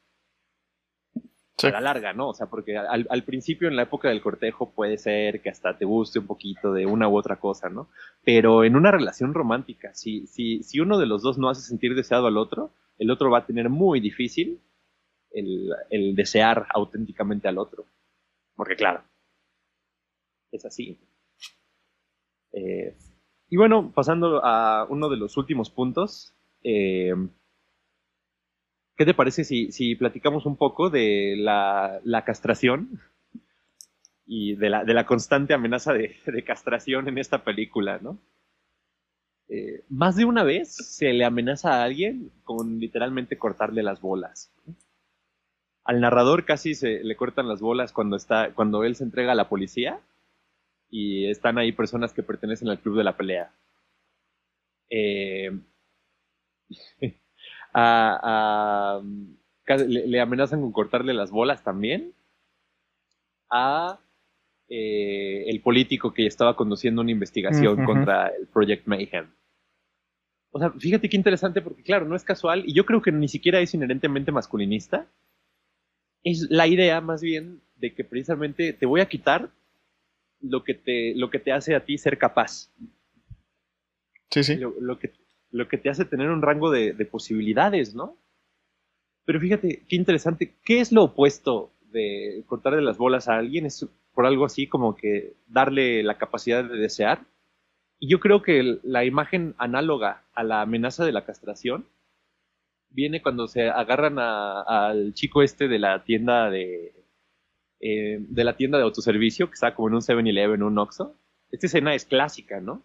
A 1.63 1.69
la 1.71 1.81
larga, 1.81 2.13
¿no? 2.13 2.29
O 2.29 2.33
sea, 2.35 2.47
porque 2.47 2.77
al, 2.77 3.07
al, 3.09 3.23
principio, 3.23 3.67
en 3.67 3.75
la 3.75 3.83
época 3.83 4.09
del 4.09 4.21
cortejo, 4.21 4.73
puede 4.73 4.99
ser 4.99 5.41
que 5.41 5.49
hasta 5.49 5.75
te 5.75 5.85
guste 5.85 6.19
un 6.19 6.27
poquito 6.27 6.71
de 6.71 6.85
una 6.85 7.09
u 7.09 7.17
otra 7.17 7.37
cosa, 7.37 7.67
¿no? 7.67 7.89
Pero 8.23 8.63
en 8.63 8.75
una 8.75 8.91
relación 8.91 9.33
romántica, 9.33 9.91
si, 9.95 10.27
si, 10.27 10.61
si 10.61 10.79
uno 10.79 10.99
de 10.99 11.07
los 11.07 11.23
dos 11.23 11.39
no 11.39 11.49
hace 11.49 11.61
sentir 11.61 11.95
deseado 11.95 12.27
al 12.27 12.37
otro, 12.37 12.73
el 12.99 13.09
otro 13.09 13.31
va 13.31 13.39
a 13.39 13.45
tener 13.47 13.69
muy 13.69 13.99
difícil 13.99 14.61
el, 15.31 16.15
desear 16.15 16.67
auténticamente 16.69 17.47
al 17.47 17.57
otro. 17.57 17.85
Porque 18.55 18.75
claro, 18.75 19.03
es 20.51 20.65
así. 20.65 20.99
Eh, 22.53 22.95
y 23.49 23.57
bueno, 23.57 23.91
pasando 23.93 24.43
a 24.43 24.85
uno 24.89 25.09
de 25.09 25.17
los 25.17 25.37
últimos 25.37 25.69
puntos, 25.69 26.36
eh, 26.63 27.13
¿qué 28.95 29.05
te 29.05 29.13
parece 29.13 29.43
si, 29.43 29.95
platicamos 29.95 30.45
un 30.45 30.57
poco 30.57 30.89
de 30.89 31.35
la, 31.37 32.23
castración 32.25 32.99
y 34.25 34.55
de 34.55 34.69
la, 34.69 35.05
constante 35.05 35.53
amenaza 35.53 35.93
de, 35.93 36.15
castración 36.45 37.07
en 37.07 37.17
esta 37.17 37.43
película, 37.43 37.99
¿no? 38.01 38.19
Eh, 39.49 39.85
más 39.87 40.17
de 40.17 40.25
una 40.25 40.43
vez 40.43 40.75
se 40.75 41.13
le 41.13 41.23
amenaza 41.23 41.75
a 41.75 41.83
alguien 41.83 42.31
con 42.43 42.79
literalmente 42.79 43.37
cortarle 43.37 43.81
las 43.81 44.01
bolas 44.01 44.51
al 45.87 46.01
narrador 46.01 46.43
casi 46.43 46.75
se 46.75 47.01
le 47.01 47.15
cortan 47.15 47.47
las 47.47 47.61
bolas 47.61 47.93
cuando 47.93 48.17
está 48.17 48.53
cuando 48.53 48.83
él 48.83 48.95
se 48.95 49.05
entrega 49.05 49.31
a 49.31 49.35
la 49.35 49.47
policía 49.47 50.01
y 50.89 51.29
están 51.31 51.57
ahí 51.57 51.71
personas 51.71 52.11
que 52.13 52.23
pertenecen 52.23 52.67
al 52.67 52.79
club 52.79 52.97
de 52.97 53.03
la 53.05 53.15
pelea. 53.15 53.53
Eh, 54.89 55.49
le, 59.87 60.19
amenazan 60.19 60.61
con 60.61 60.71
cortarle 60.71 61.13
las 61.13 61.31
bolas 61.31 61.63
también 61.63 62.13
a 63.49 63.99
eh, 64.69 65.45
el 65.47 65.61
político 65.61 66.13
que 66.13 66.25
estaba 66.25 66.55
conduciendo 66.55 67.01
una 67.01 67.11
investigación 67.11 67.85
contra 67.85 68.27
el 68.27 68.47
Project 68.47 68.87
Mayhem. 68.87 69.31
O 70.51 70.59
sea, 70.59 70.71
fíjate 70.71 71.09
qué 71.09 71.17
interesante 71.17 71.61
porque 71.61 71.83
claro, 71.83 72.05
no 72.05 72.15
es 72.15 72.23
casual 72.23 72.63
y 72.65 72.73
yo 72.73 72.85
creo 72.85 73.01
que 73.01 73.11
ni 73.11 73.27
siquiera 73.27 73.59
es 73.59 73.73
inherentemente 73.73 74.31
masculinista 74.31 75.07
es 76.23 76.47
la 76.49 76.67
idea 76.67 76.99
más 77.01 77.21
bien 77.21 77.61
de 77.75 77.93
que 77.93 78.03
precisamente 78.03 78.73
te 78.73 78.85
voy 78.85 79.01
a 79.01 79.07
quitar 79.07 79.51
lo 80.41 80.63
que 80.63 80.73
te, 80.73 81.13
lo 81.15 81.29
que 81.29 81.39
te 81.39 81.51
hace 81.51 81.75
a 81.75 81.85
ti 81.85 81.97
ser 81.97 82.17
capaz. 82.17 82.71
Sí, 84.29 84.43
sí. 84.43 84.55
Lo, 84.55 84.99
que, 84.99 85.13
lo 85.51 85.67
que 85.67 85.77
te 85.77 85.89
hace 85.89 86.05
tener 86.05 86.29
un 86.29 86.41
rango 86.41 86.71
de, 86.71 86.93
posibilidades, 87.05 87.95
¿no? 87.95 88.17
Pero 89.25 89.39
fíjate, 89.39 89.85
qué 89.87 89.95
interesante. 89.95 90.55
¿Qué 90.63 90.79
es 90.79 90.91
lo 90.91 91.03
opuesto 91.03 91.71
de 91.91 92.43
cortarle 92.47 92.81
las 92.81 92.97
bolas 92.97 93.27
a 93.27 93.37
alguien? 93.37 93.65
Es 93.65 93.87
por 94.13 94.25
algo 94.25 94.45
así 94.45 94.67
como 94.67 94.95
que 94.95 95.35
darle 95.47 96.03
la 96.03 96.17
capacidad 96.17 96.63
de 96.63 96.77
desear. 96.77 97.25
Y 97.99 98.09
yo 98.09 98.19
creo 98.19 98.41
que 98.41 98.79
la 98.83 99.05
imagen 99.05 99.55
análoga 99.57 100.23
a 100.33 100.43
la 100.43 100.61
amenaza 100.61 101.05
de 101.05 101.11
la 101.11 101.25
castración 101.25 101.87
viene 102.89 103.21
cuando 103.21 103.47
se 103.47 103.69
agarran 103.69 104.17
al 104.19 105.13
chico 105.13 105.41
este 105.41 105.67
de 105.67 105.79
la 105.79 106.03
tienda 106.03 106.49
de 106.49 106.97
eh, 107.79 108.17
de 108.19 108.43
la 108.43 108.57
tienda 108.57 108.79
de 108.79 108.85
autoservicio 108.85 109.47
que 109.47 109.53
está 109.53 109.75
como 109.75 109.89
en 109.89 109.95
un 109.95 110.01
7-Eleven, 110.01 110.63
un 110.63 110.79
Oxxo. 110.79 111.15
Esta 111.51 111.67
escena 111.67 111.93
es 111.93 112.05
clásica, 112.05 112.59
¿no? 112.59 112.83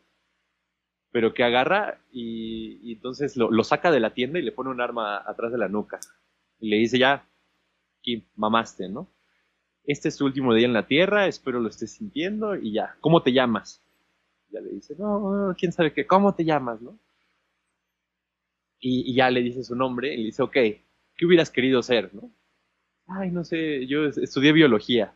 Pero 1.13 1.35
que 1.35 1.45
agarra 1.45 2.01
y, 2.11 2.93
entonces 2.93 3.37
lo, 3.37 3.65
saca 3.65 3.91
de 3.91 4.01
la 4.01 4.15
tienda 4.15 4.39
y 4.39 4.43
le 4.43 4.53
pone 4.53 4.71
un 4.71 4.81
arma 4.81 5.19
atrás 5.19 5.53
de 5.53 5.59
la 5.59 5.69
nuca. 5.69 6.01
Y 6.59 6.69
le 6.69 6.77
dice, 6.79 6.99
ya, 6.99 7.29
aquí 8.01 8.27
mamaste, 8.35 8.89
¿no? 8.89 9.09
Este 9.85 10.09
es 10.09 10.17
tu 10.17 10.25
último 10.25 10.55
día 10.55 10.67
en 10.67 10.73
la 10.73 10.87
tierra, 10.87 11.27
espero 11.27 11.61
lo 11.61 11.69
estés 11.69 11.93
sintiendo 11.93 12.57
y 12.57 12.73
ya. 12.73 12.97
¿Cómo 13.01 13.23
te 13.23 13.33
llamas? 13.33 13.83
Ya 14.51 14.61
le 14.61 14.71
dice, 14.71 14.95
no, 14.99 15.55
quién 15.59 15.73
sabe 15.73 15.93
qué, 15.93 16.07
¿cómo 16.07 16.35
te 16.35 16.45
llamas, 16.45 16.81
no? 16.81 16.99
y, 18.83 19.15
ya 19.15 19.31
le 19.31 19.41
dice 19.41 19.63
su 19.63 19.77
nombre 19.77 20.13
y 20.13 20.19
le 20.19 20.25
dice, 20.25 20.43
ok, 20.43 20.53
¿qué 20.53 21.27
hubieras 21.27 21.51
querido 21.51 21.83
ser? 21.83 22.13
¿no? 22.15 22.31
Ay, 23.07 23.31
no 23.31 23.45
sé, 23.45 23.87
yo 23.87 24.07
estudié 24.07 24.53
biología. 24.53 25.15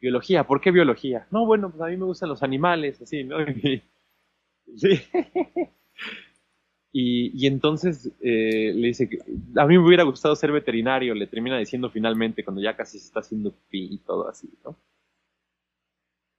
Biología, 0.00 0.46
¿por 0.46 0.60
qué 0.60 0.70
biología? 0.70 1.26
No, 1.32 1.44
bueno, 1.44 1.70
pues 1.70 1.82
a 1.82 1.86
mí 1.86 1.96
me 1.96 2.04
gustan 2.04 2.28
los 2.28 2.44
animales, 2.44 3.02
así, 3.02 3.24
¿no? 3.24 3.38
sí. 4.76 5.00
Y, 6.90 7.46
entonces 7.46 8.10
eh, 8.20 8.72
le 8.74 8.88
dice 8.88 9.08
que 9.08 9.18
a 9.56 9.66
mí 9.66 9.78
me 9.78 9.86
hubiera 9.86 10.04
gustado 10.04 10.34
ser 10.34 10.52
veterinario, 10.52 11.14
le 11.14 11.26
termina 11.26 11.58
diciendo 11.58 11.90
finalmente 11.90 12.42
cuando 12.42 12.62
ya 12.62 12.76
casi 12.76 12.98
se 12.98 13.06
está 13.06 13.20
haciendo 13.20 13.52
pi 13.68 13.88
y 13.92 13.98
todo 13.98 14.28
así, 14.28 14.48
¿no? 14.64 14.76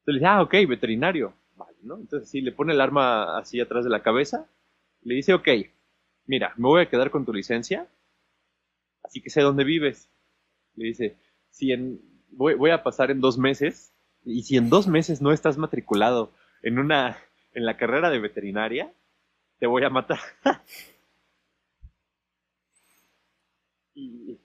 Entonces 0.02 0.06
le 0.06 0.14
dice, 0.14 0.26
ah, 0.26 0.42
ok, 0.42 0.54
veterinario. 0.68 1.34
Vale, 1.56 1.78
¿no? 1.84 1.98
Entonces 1.98 2.30
sí, 2.30 2.42
le 2.42 2.52
pone 2.52 2.74
el 2.74 2.82
arma 2.82 3.38
así 3.38 3.60
atrás 3.60 3.84
de 3.84 3.92
la 3.92 4.02
cabeza, 4.02 4.50
le 5.04 5.16
dice, 5.16 5.34
ok, 5.34 5.48
mira, 6.26 6.54
me 6.58 6.68
voy 6.68 6.82
a 6.82 6.90
quedar 6.90 7.12
con 7.12 7.26
tu 7.26 7.34
licencia, 7.34 7.88
así 9.04 9.22
que 9.22 9.30
sé 9.30 9.42
dónde 9.42 9.64
vives. 9.64 10.10
Le 10.76 10.86
dice, 10.86 11.18
si 11.50 11.72
en, 11.72 12.02
voy, 12.32 12.72
a 12.72 12.84
pasar 12.84 13.12
en 13.12 13.22
dos 13.22 13.38
meses 13.38 13.94
Y 14.24 14.44
si 14.44 14.58
en 14.58 14.70
dos 14.70 14.88
meses 14.88 15.22
no 15.22 15.32
estás 15.32 15.58
matriculado 15.58 16.32
en 16.62 16.80
una, 16.80 17.18
en 17.54 17.66
la 17.66 17.78
carrera 17.78 18.10
de 18.10 18.20
veterinaria, 18.20 18.94
te 19.60 19.68
voy 19.68 19.84
a 19.84 19.90
matar. 19.90 20.20
y, 23.96 24.38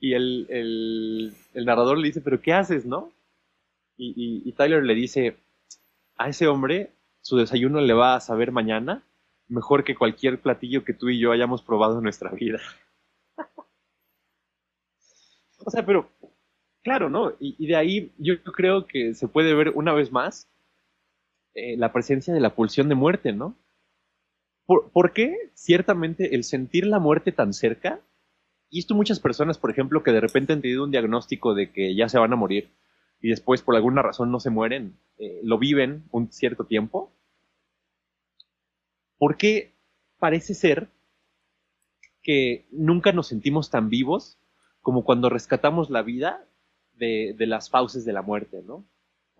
el, 0.00 1.34
narrador 1.54 1.98
le 1.98 2.08
dice, 2.08 2.20
pero 2.20 2.40
¿qué 2.40 2.52
haces, 2.52 2.86
no? 2.86 3.12
y 4.02 4.50
Tyler 4.52 4.82
le 4.82 4.94
dice, 4.94 5.36
a 6.16 6.30
ese 6.30 6.48
hombre 6.48 6.90
su 7.22 7.36
desayuno 7.36 7.80
le 7.80 7.92
va 7.92 8.14
a 8.14 8.20
saber 8.20 8.50
mañana 8.50 9.02
mejor 9.48 9.84
que 9.84 9.94
cualquier 9.94 10.40
platillo 10.40 10.84
que 10.84 10.94
tú 10.94 11.08
y 11.08 11.18
yo 11.18 11.32
hayamos 11.32 11.62
probado 11.62 11.98
en 11.98 12.04
nuestra 12.04 12.30
vida. 12.30 12.60
o 15.64 15.70
sea, 15.70 15.84
pero 15.84 16.08
claro, 16.82 17.10
¿no? 17.10 17.32
Y, 17.40 17.66
de 17.66 17.76
ahí 17.76 18.12
yo 18.18 18.42
creo 18.42 18.86
que 18.86 19.14
se 19.14 19.28
puede 19.28 19.54
ver 19.54 19.70
una 19.70 19.92
vez 19.92 20.12
más 20.12 20.48
eh, 21.54 21.76
la 21.76 21.92
presencia 21.92 22.32
de 22.32 22.40
la 22.40 22.54
pulsión 22.54 22.88
de 22.88 22.94
muerte, 22.94 23.32
¿no? 23.32 23.56
¿Por, 24.66 25.12
qué 25.12 25.36
ciertamente 25.54 26.36
el 26.36 26.44
sentir 26.44 26.86
la 26.86 27.00
muerte 27.00 27.32
tan 27.32 27.52
cerca? 27.52 28.00
Y 28.68 28.78
esto 28.78 28.94
muchas 28.94 29.18
personas, 29.18 29.58
por 29.58 29.72
ejemplo, 29.72 30.04
que 30.04 30.12
de 30.12 30.20
repente 30.20 30.52
han 30.52 30.60
tenido 30.60 30.84
un 30.84 30.92
diagnóstico 30.92 31.54
de 31.54 31.72
que 31.72 31.96
ya 31.96 32.08
se 32.08 32.20
van 32.20 32.32
a 32.32 32.36
morir 32.36 32.70
y 33.20 33.28
después 33.28 33.62
por 33.62 33.74
alguna 33.74 34.02
razón 34.02 34.30
no 34.30 34.38
se 34.38 34.50
mueren, 34.50 34.96
eh, 35.18 35.40
lo 35.42 35.58
viven 35.58 36.04
un 36.12 36.30
cierto 36.32 36.64
tiempo, 36.64 37.12
porque 39.18 39.74
parece 40.18 40.54
ser 40.54 40.88
que 42.22 42.66
nunca 42.70 43.12
nos 43.12 43.26
sentimos 43.26 43.70
tan 43.70 43.90
vivos 43.90 44.38
como 44.80 45.04
cuando 45.04 45.28
rescatamos 45.28 45.90
la 45.90 46.02
vida 46.02 46.46
de, 46.94 47.34
las 47.38 47.70
fauces 47.70 48.04
de 48.04 48.12
la 48.12 48.22
muerte, 48.22 48.62
¿no? 48.62 48.86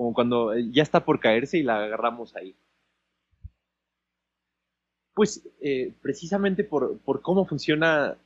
Como 0.01 0.15
cuando 0.15 0.55
eh, 0.55 0.67
ya 0.73 0.83
está 0.83 1.05
por 1.05 1.21
caerse 1.21 1.59
y 1.59 1.63
la 1.63 1.85
agarramos 1.85 2.35
ahí. 2.35 2.57
Pues 5.13 5.47
eh, 5.61 5.93
precisamente 6.01 6.65
por, 6.65 7.03
cómo 7.21 7.45
funciona 7.45 8.17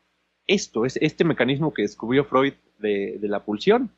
esto, 0.46 0.84
es 0.84 0.96
este 1.02 1.24
mecanismo 1.24 1.74
que 1.74 1.82
descubrió 1.82 2.26
Freud 2.26 2.52
de, 2.78 3.18
la 3.22 3.44
pulsión. 3.44 3.90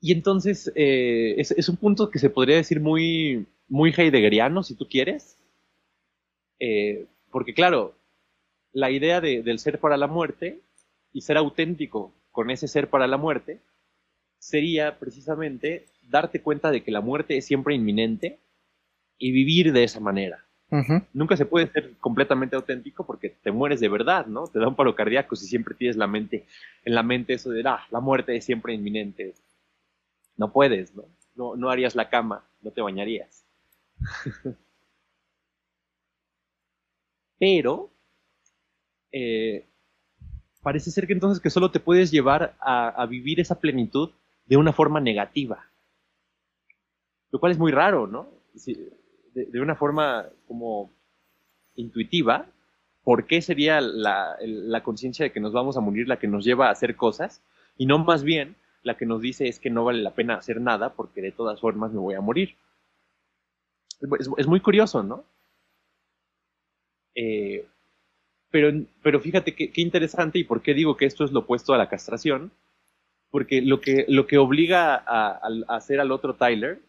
Y 0.00 0.12
entonces 0.12 0.72
eh, 0.74 1.34
es, 1.36 1.68
un 1.68 1.76
punto 1.76 2.10
que 2.10 2.18
se 2.18 2.30
podría 2.30 2.56
decir 2.56 2.80
muy, 2.80 3.46
muy 3.68 3.92
heideggeriano, 3.94 4.62
si 4.62 4.74
tú 4.74 4.88
quieres. 4.88 5.36
Porque 7.30 7.52
claro, 7.52 7.94
la 8.72 8.90
idea 8.90 9.20
del 9.20 9.58
ser 9.58 9.78
para 9.80 9.98
la 9.98 10.06
muerte 10.06 10.62
y 11.12 11.20
ser 11.20 11.36
auténtico 11.36 12.14
con 12.30 12.50
ese 12.50 12.68
ser 12.68 12.88
para 12.88 13.06
la 13.06 13.18
muerte 13.18 13.60
sería 14.42 14.98
precisamente 14.98 15.86
darte 16.10 16.42
cuenta 16.42 16.72
de 16.72 16.82
que 16.82 16.90
la 16.90 17.00
muerte 17.00 17.36
es 17.36 17.44
siempre 17.46 17.76
inminente 17.76 18.40
y 19.16 19.30
vivir 19.30 19.72
de 19.72 19.84
esa 19.84 20.00
manera. 20.00 20.44
Nunca 21.12 21.36
se 21.36 21.44
puede 21.44 21.70
ser 21.70 21.92
completamente 22.00 22.56
auténtico 22.56 23.06
porque 23.06 23.28
te 23.28 23.52
mueres 23.52 23.78
de 23.78 23.88
verdad, 23.88 24.26
¿no? 24.26 24.48
Te 24.48 24.58
da 24.58 24.66
un 24.66 24.74
paro 24.74 24.96
cardíaco 24.96 25.36
si 25.36 25.46
siempre 25.46 25.74
tienes 25.74 25.96
la 25.96 26.06
mente, 26.06 26.46
en 26.84 26.94
la 26.94 27.02
mente 27.04 27.34
eso 27.34 27.50
de, 27.50 27.62
ah, 27.66 27.86
la 27.90 28.00
muerte 28.00 28.34
es 28.34 28.44
siempre 28.44 28.74
inminente. 28.74 29.34
No 30.36 30.50
puedes, 30.50 30.92
¿no? 30.96 31.04
No, 31.36 31.54
no 31.54 31.70
harías 31.70 31.94
la 31.94 32.08
cama, 32.08 32.44
no 32.62 32.72
te 32.72 32.80
bañarías. 32.80 33.44
Pero 37.38 37.90
eh, 39.12 39.66
parece 40.62 40.90
ser 40.90 41.06
que 41.06 41.12
entonces 41.12 41.40
que 41.40 41.50
solo 41.50 41.70
te 41.70 41.80
puedes 41.80 42.10
llevar 42.10 42.56
a, 42.60 43.06
vivir 43.06 43.38
esa 43.40 43.60
plenitud 43.60 44.10
de 44.52 44.58
una 44.58 44.72
forma 44.72 45.00
negativa. 45.00 45.66
Lo 47.30 47.40
cual 47.40 47.52
es 47.52 47.58
muy 47.58 47.72
raro, 47.72 48.06
¿no? 48.06 48.28
de, 49.34 49.60
una 49.60 49.74
forma 49.74 50.26
como 50.46 50.90
intuitiva, 51.74 52.46
¿por 53.02 53.26
qué 53.26 53.40
sería 53.40 53.80
la, 53.80 54.36
la 54.40 54.82
conciencia 54.82 55.24
de 55.24 55.32
que 55.32 55.40
nos 55.40 55.52
vamos 55.52 55.76
a 55.76 55.80
morir 55.80 56.06
la 56.06 56.18
que 56.18 56.28
nos 56.28 56.44
lleva 56.44 56.68
a 56.68 56.72
hacer 56.72 56.96
cosas? 56.96 57.42
Y 57.78 57.86
no 57.86 57.98
más 57.98 58.24
bien 58.24 58.56
la 58.82 58.96
que 58.96 59.06
nos 59.06 59.20
dice 59.22 59.48
es 59.48 59.58
que 59.58 59.70
no 59.70 59.84
vale 59.84 60.02
la 60.02 60.14
pena 60.14 60.34
hacer 60.34 60.60
nada 60.60 60.92
porque 60.94 61.22
de 61.22 61.32
todas 61.32 61.60
formas 61.60 61.92
me 61.92 62.00
voy 62.00 62.14
a 62.14 62.20
morir 62.20 62.56
es, 64.36 64.46
muy 64.46 64.60
curioso, 64.60 65.02
¿no? 65.02 65.24
Eh, 67.14 67.66
pero, 68.50 68.70
pero 69.02 69.20
fíjate 69.20 69.54
qué, 69.54 69.70
interesante 69.76 70.38
y 70.38 70.44
por 70.44 70.62
qué 70.62 70.74
digo 70.74 70.96
que 70.96 71.06
esto 71.06 71.24
es 71.24 71.32
lo 71.32 71.40
opuesto 71.40 71.72
a 71.72 71.78
la 71.78 71.88
castración, 71.88 72.50
porque 73.32 73.62
lo 73.62 73.80
que, 73.80 74.04
lo 74.08 74.26
que 74.26 74.36
obliga 74.36 74.94
a, 74.94 75.40
hacer 75.68 76.00
al 76.00 76.12
otro 76.12 76.36
Tyler 76.36 76.82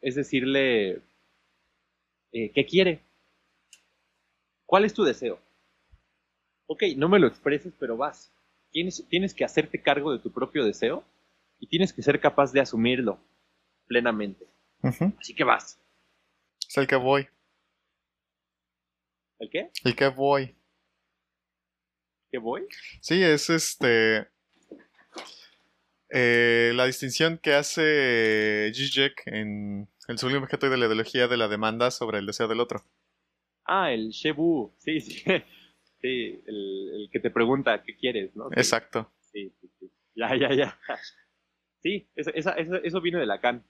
es 0.00 0.14
decirle 0.14 1.02
eh, 2.32 2.52
qué 2.54 2.64
quiere. 2.64 3.02
¿Cuál 4.66 4.84
es 4.84 4.94
tu 4.94 5.02
deseo? 5.02 5.40
Ok, 6.66 6.84
no 6.96 7.08
me 7.08 7.18
lo 7.18 7.26
expreses, 7.26 7.74
pero 7.76 7.96
vas. 7.96 8.32
Tienes, 8.70 9.04
tienes 9.08 9.34
que 9.34 9.44
hacerte 9.44 9.82
cargo 9.82 10.12
de 10.12 10.20
tu 10.20 10.32
propio 10.32 10.64
deseo 10.64 11.04
y 11.58 11.66
tienes 11.66 11.92
que 11.92 12.02
ser 12.02 12.20
capaz 12.20 12.52
de 12.52 12.60
asumirlo 12.60 13.18
plenamente. 13.88 14.46
Así 15.18 15.34
que 15.34 15.42
vas. 15.42 15.82
Es 16.68 16.78
el 16.78 16.86
que 16.86 16.94
voy. 16.94 17.26
¿El 19.40 19.50
qué? 19.50 19.70
El 19.82 19.96
que 19.96 20.06
voy. 20.06 20.54
¿Qué 22.30 22.38
voy? 22.38 22.68
Sí, 23.00 23.20
es 23.20 23.50
este. 23.50 24.28
Eh, 26.10 26.72
la 26.74 26.86
distinción 26.86 27.38
que 27.38 27.54
hace 27.54 28.70
Zizek 28.74 29.22
en 29.26 29.88
el 30.08 30.18
sublime 30.18 30.42
objeto 30.42 30.68
de 30.68 30.76
la 30.76 30.86
ideología 30.86 31.28
de 31.28 31.36
la 31.36 31.48
demanda 31.48 31.90
sobre 31.90 32.18
el 32.18 32.26
deseo 32.26 32.48
del 32.48 32.60
otro. 32.60 32.82
Ah, 33.64 33.92
el 33.92 34.10
Shebu. 34.10 34.74
Sí, 34.78 35.00
sí. 35.00 35.22
Sí, 36.02 36.42
el, 36.46 37.10
que 37.12 37.20
te 37.20 37.30
pregunta 37.30 37.82
qué 37.82 37.94
quieres, 37.94 38.34
¿no? 38.34 38.48
Exacto. 38.52 39.12
Sí, 39.20 39.52
sí, 39.60 39.70
sí. 39.78 39.92
Ya, 40.14 40.34
ya, 40.34 40.50
ya. 40.54 40.78
Sí, 41.82 42.08
eso, 42.14 42.30
eso 42.32 43.00
viene 43.02 43.18
de 43.18 43.26
Lacan 43.26 43.62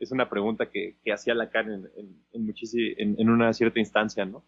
es 0.00 0.10
una 0.12 0.28
pregunta 0.28 0.70
que, 0.70 0.96
hacía 1.12 1.34
Lacan 1.34 1.70
en, 1.70 1.90
en, 2.32 3.16
en, 3.18 3.30
una 3.30 3.52
cierta 3.52 3.78
instancia, 3.78 4.24
¿no? 4.24 4.44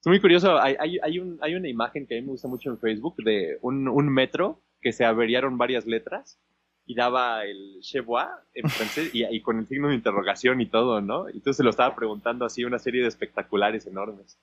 Es 0.00 0.06
muy 0.06 0.20
curioso, 0.20 0.58
hay, 0.58 0.76
hay, 0.78 1.18
un, 1.18 1.38
hay, 1.40 1.54
una 1.54 1.68
imagen 1.68 2.06
que 2.06 2.18
a 2.18 2.20
mí 2.20 2.26
me 2.26 2.32
gusta 2.32 2.46
mucho 2.46 2.70
en 2.70 2.78
Facebook 2.78 3.16
de 3.24 3.58
un, 3.62 3.88
un 3.88 4.12
metro 4.12 4.62
que 4.84 4.92
se 4.92 5.06
averiaron 5.06 5.56
varias 5.56 5.86
letras 5.86 6.38
y 6.84 6.94
daba 6.94 7.46
el 7.46 7.80
chevois 7.80 8.28
en 8.52 8.68
francés 8.68 9.10
y, 9.14 9.40
con 9.40 9.58
el 9.58 9.66
signo 9.66 9.88
de 9.88 9.94
interrogación 9.94 10.60
y 10.60 10.66
todo, 10.66 11.00
¿no? 11.00 11.30
Y 11.30 11.38
entonces 11.38 11.56
se 11.56 11.64
lo 11.64 11.70
estaba 11.70 11.96
preguntando 11.96 12.44
así 12.44 12.64
una 12.64 12.78
serie 12.78 13.00
de 13.00 13.08
espectaculares 13.08 13.86
enormes. 13.86 14.38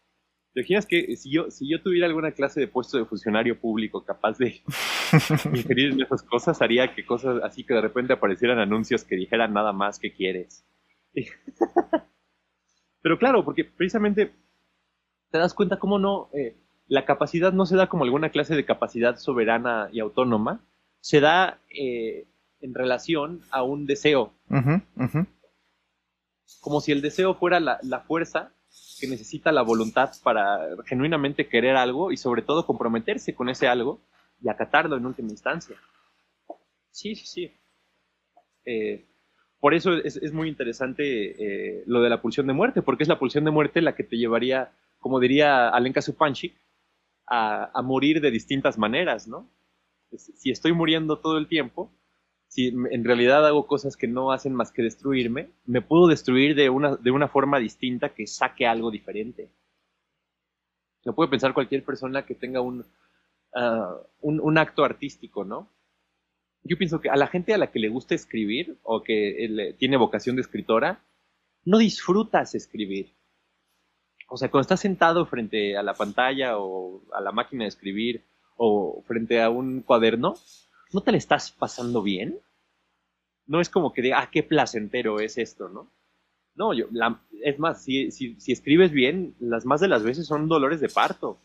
¿Te 0.53 0.61
imaginas 0.61 0.87
que 0.87 1.15
si 1.15 1.31
yo, 1.31 1.51
si 1.51 1.69
yo 1.69 1.79
tuviera 1.83 2.07
alguna 2.07 2.31
clase 2.31 2.59
de 2.59 2.67
puesto 2.67 2.97
de 2.97 3.05
funcionario 3.05 3.59
público 3.59 4.03
capaz 4.03 4.39
de 4.39 4.63
ingerir 5.53 6.01
esas 6.01 6.23
cosas, 6.23 6.59
haría 6.63 6.95
que 6.95 7.05
cosas 7.05 7.43
así 7.43 7.63
que 7.63 7.75
de 7.75 7.81
repente 7.81 8.13
aparecieran 8.13 8.57
anuncios 8.57 9.03
que 9.03 9.15
dijeran 9.15 9.53
nada 9.53 9.73
más 9.73 9.99
que 9.99 10.11
quieres? 10.11 10.65
Pero 13.03 13.19
claro, 13.19 13.45
porque 13.45 13.63
precisamente 13.63 14.33
te 15.29 15.37
das 15.37 15.53
cuenta 15.53 15.77
cómo 15.77 15.99
no, 15.99 16.31
eh, 16.33 16.57
la 16.91 17.05
capacidad 17.05 17.53
no 17.53 17.65
se 17.65 17.77
da 17.77 17.87
como 17.87 18.03
alguna 18.03 18.31
clase 18.31 18.53
de 18.53 18.65
capacidad 18.65 19.15
soberana 19.15 19.87
y 19.93 20.01
autónoma, 20.01 20.59
se 20.99 21.21
da 21.21 21.61
eh, 21.69 22.27
en 22.59 22.73
relación 22.73 23.39
a 23.49 23.63
un 23.63 23.85
deseo. 23.85 24.33
Como 26.59 26.81
si 26.81 26.91
el 26.91 27.01
deseo 27.01 27.33
fuera 27.33 27.61
la, 27.61 27.79
la 27.81 28.01
fuerza 28.01 28.51
que 28.99 29.07
necesita 29.07 29.53
la 29.53 29.61
voluntad 29.61 30.11
para 30.21 30.59
genuinamente 30.85 31.47
querer 31.47 31.77
algo 31.77 32.11
y 32.11 32.17
sobre 32.17 32.41
todo 32.41 32.65
comprometerse 32.65 33.33
con 33.33 33.47
ese 33.47 33.69
algo 33.69 34.01
y 34.41 34.49
acatarlo 34.49 34.97
en 34.97 35.05
última 35.05 35.29
instancia. 35.29 35.77
Sí, 36.89 37.15
sí, 37.15 37.25
sí. 37.25 37.53
Eh, 38.65 39.05
por 39.61 39.73
eso 39.73 39.93
es, 39.93 40.33
muy 40.33 40.49
interesante 40.49 41.03
eh, 41.39 41.83
lo 41.85 42.01
de 42.01 42.09
la 42.09 42.21
pulsión 42.21 42.47
de 42.47 42.53
muerte, 42.53 42.81
porque 42.81 43.03
es 43.03 43.07
la 43.07 43.17
pulsión 43.17 43.45
de 43.45 43.51
muerte 43.51 43.81
la 43.81 43.95
que 43.95 44.03
te 44.03 44.17
llevaría, 44.17 44.73
como 44.99 45.21
diría 45.21 45.69
Alenka 45.69 46.01
Supanchik, 46.01 46.53
a, 47.33 47.81
morir 47.81 48.19
de 48.19 48.29
distintas 48.29 48.77
maneras, 48.77 49.27
¿no? 49.27 49.49
Si 50.17 50.51
estoy 50.51 50.73
muriendo 50.73 51.19
todo 51.19 51.37
el 51.37 51.47
tiempo, 51.47 51.89
si 52.49 52.67
en 52.67 53.05
realidad 53.05 53.47
hago 53.47 53.65
cosas 53.65 53.95
que 53.95 54.07
no 54.07 54.33
hacen 54.33 54.53
más 54.53 54.73
que 54.73 54.83
destruirme, 54.83 55.49
me 55.65 55.81
puedo 55.81 56.07
destruir 56.07 56.53
de 56.55 56.69
una, 56.69 56.97
de 56.97 57.11
una 57.11 57.29
forma 57.29 57.59
distinta 57.59 58.13
que 58.13 58.27
saque 58.27 58.67
algo 58.67 58.91
diferente. 58.91 59.49
Lo 61.05 61.15
puede 61.15 61.29
pensar 61.29 61.53
cualquier 61.53 61.85
persona 61.85 62.25
que 62.25 62.35
tenga 62.35 62.59
un, 62.59 62.85
ah, 63.55 63.95
un, 64.19 64.57
acto 64.57 64.83
artístico, 64.83 65.45
¿no? 65.45 65.69
Yo 66.63 66.77
pienso 66.77 66.99
que 66.99 67.09
a 67.09 67.15
la 67.15 67.27
gente 67.27 67.53
a 67.53 67.57
la 67.57 67.71
que 67.71 67.79
le 67.79 67.87
gusta 67.87 68.13
escribir 68.13 68.77
o 68.83 69.01
que 69.01 69.73
tiene 69.79 69.95
vocación 69.95 70.35
de 70.35 70.41
escritora, 70.41 71.01
no 71.63 71.77
disfrutas 71.77 72.53
escribir. 72.53 73.13
O 74.33 74.37
sea, 74.37 74.49
cuando 74.49 74.61
estás 74.61 74.79
sentado 74.79 75.25
frente 75.25 75.75
a 75.75 75.83
la 75.83 75.93
pantalla 75.93 76.57
o 76.57 77.03
a 77.11 77.19
la 77.19 77.33
máquina 77.33 77.65
de 77.65 77.67
escribir 77.67 78.23
o 78.55 79.03
frente 79.05 79.41
a 79.41 79.49
un 79.49 79.81
cuaderno, 79.81 80.35
¿no 80.93 81.01
te 81.01 81.11
le 81.11 81.17
estás 81.17 81.51
pasando 81.51 82.01
bien? 82.01 82.39
No 83.45 83.59
es 83.59 83.69
como 83.69 83.91
que 83.91 84.01
diga, 84.01 84.21
ah, 84.21 84.29
qué 84.31 84.41
placentero 84.41 85.19
es 85.19 85.37
esto, 85.37 85.67
¿no? 85.67 85.91
No, 86.55 86.73
yo, 86.73 86.85
es 87.43 87.59
más, 87.59 87.83
si, 87.83 88.09
si, 88.11 88.39
si 88.39 88.53
escribes 88.53 88.91
bien, 88.93 89.35
las 89.41 89.65
más 89.65 89.81
de 89.81 89.89
las 89.89 90.01
veces 90.01 90.27
son 90.27 90.47
dolores 90.47 90.79
de 90.79 90.87
parto, 90.87 91.37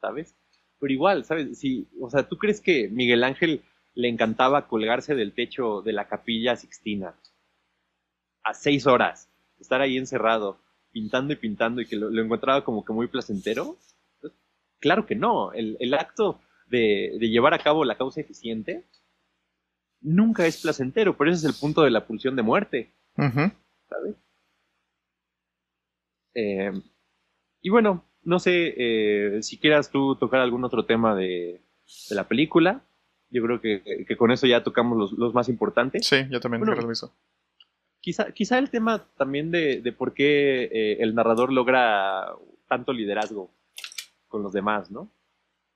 ¿sabes? 0.00 0.34
Pero 0.80 0.90
igual, 0.90 1.26
¿sabes? 1.26 1.58
Si, 1.58 1.86
o 2.00 2.08
sea, 2.08 2.26
¿tú 2.26 2.38
crees 2.38 2.62
que 2.62 2.88
Miguel 2.88 3.22
Ángel 3.22 3.62
le 3.92 4.08
encantaba 4.08 4.68
colgarse 4.68 5.14
del 5.14 5.34
techo 5.34 5.82
de 5.82 5.92
la 5.92 6.08
capilla 6.08 6.56
Sixtina 6.56 7.14
a 8.42 8.54
seis 8.54 8.86
horas, 8.86 9.28
estar 9.58 9.82
ahí 9.82 9.98
encerrado, 9.98 10.64
pintando 10.96 11.34
y 11.34 11.36
pintando 11.36 11.82
y 11.82 11.86
que 11.86 11.96
lo, 11.96 12.22
encontraba 12.22 12.64
como 12.64 12.86
que 12.86 12.94
muy 12.94 13.06
placentero? 13.06 13.76
Claro 14.80 15.04
que 15.04 15.14
no. 15.14 15.52
El, 15.52 15.76
el 15.78 15.92
acto 15.92 16.40
de, 16.68 17.18
de, 17.20 17.28
llevar 17.28 17.52
a 17.52 17.58
cabo 17.58 17.84
la 17.84 17.98
causa 17.98 18.22
eficiente 18.22 18.86
nunca 20.00 20.46
es 20.46 20.62
placentero, 20.62 21.14
pero 21.14 21.30
ese 21.30 21.46
es 21.46 21.54
el 21.54 21.60
punto 21.60 21.82
de 21.82 21.90
la 21.90 22.06
pulsión 22.06 22.34
de 22.34 22.42
muerte. 22.42 22.94
¿Sabes? 23.14 24.16
Eh, 26.34 26.72
y 27.60 27.68
bueno, 27.68 28.06
no 28.22 28.38
sé 28.38 28.74
eh, 28.76 29.42
si 29.42 29.58
quieras 29.58 29.90
tú 29.90 30.16
tocar 30.16 30.40
algún 30.40 30.64
otro 30.64 30.86
tema 30.86 31.14
de, 31.14 31.60
la 32.08 32.26
película. 32.26 32.86
Yo 33.28 33.42
creo 33.42 33.60
que, 33.60 34.16
con 34.16 34.30
eso 34.30 34.46
ya 34.46 34.64
tocamos 34.64 35.12
los, 35.12 35.34
más 35.34 35.50
importantes. 35.50 36.06
Sí, 36.06 36.16
yo 36.30 36.40
también 36.40 36.62
creo 36.62 36.80
lo 36.80 36.88
mismo. 36.88 37.12
Quizá, 38.06 38.58
el 38.58 38.70
tema 38.70 39.04
también 39.16 39.50
de, 39.50 39.92
por 39.98 40.14
qué 40.14 40.70
eh, 40.70 40.98
el 41.00 41.16
narrador 41.16 41.52
logra 41.52 42.36
tanto 42.68 42.92
liderazgo 42.92 43.50
con 44.28 44.44
los 44.44 44.52
demás, 44.52 44.92
¿no? 44.92 45.10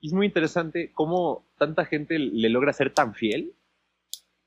Es 0.00 0.12
muy 0.12 0.26
interesante 0.26 0.92
cómo 0.94 1.44
tanta 1.58 1.86
gente 1.86 2.20
le 2.20 2.48
logra 2.48 2.72
ser 2.72 2.94
tan 2.94 3.14
fiel 3.14 3.52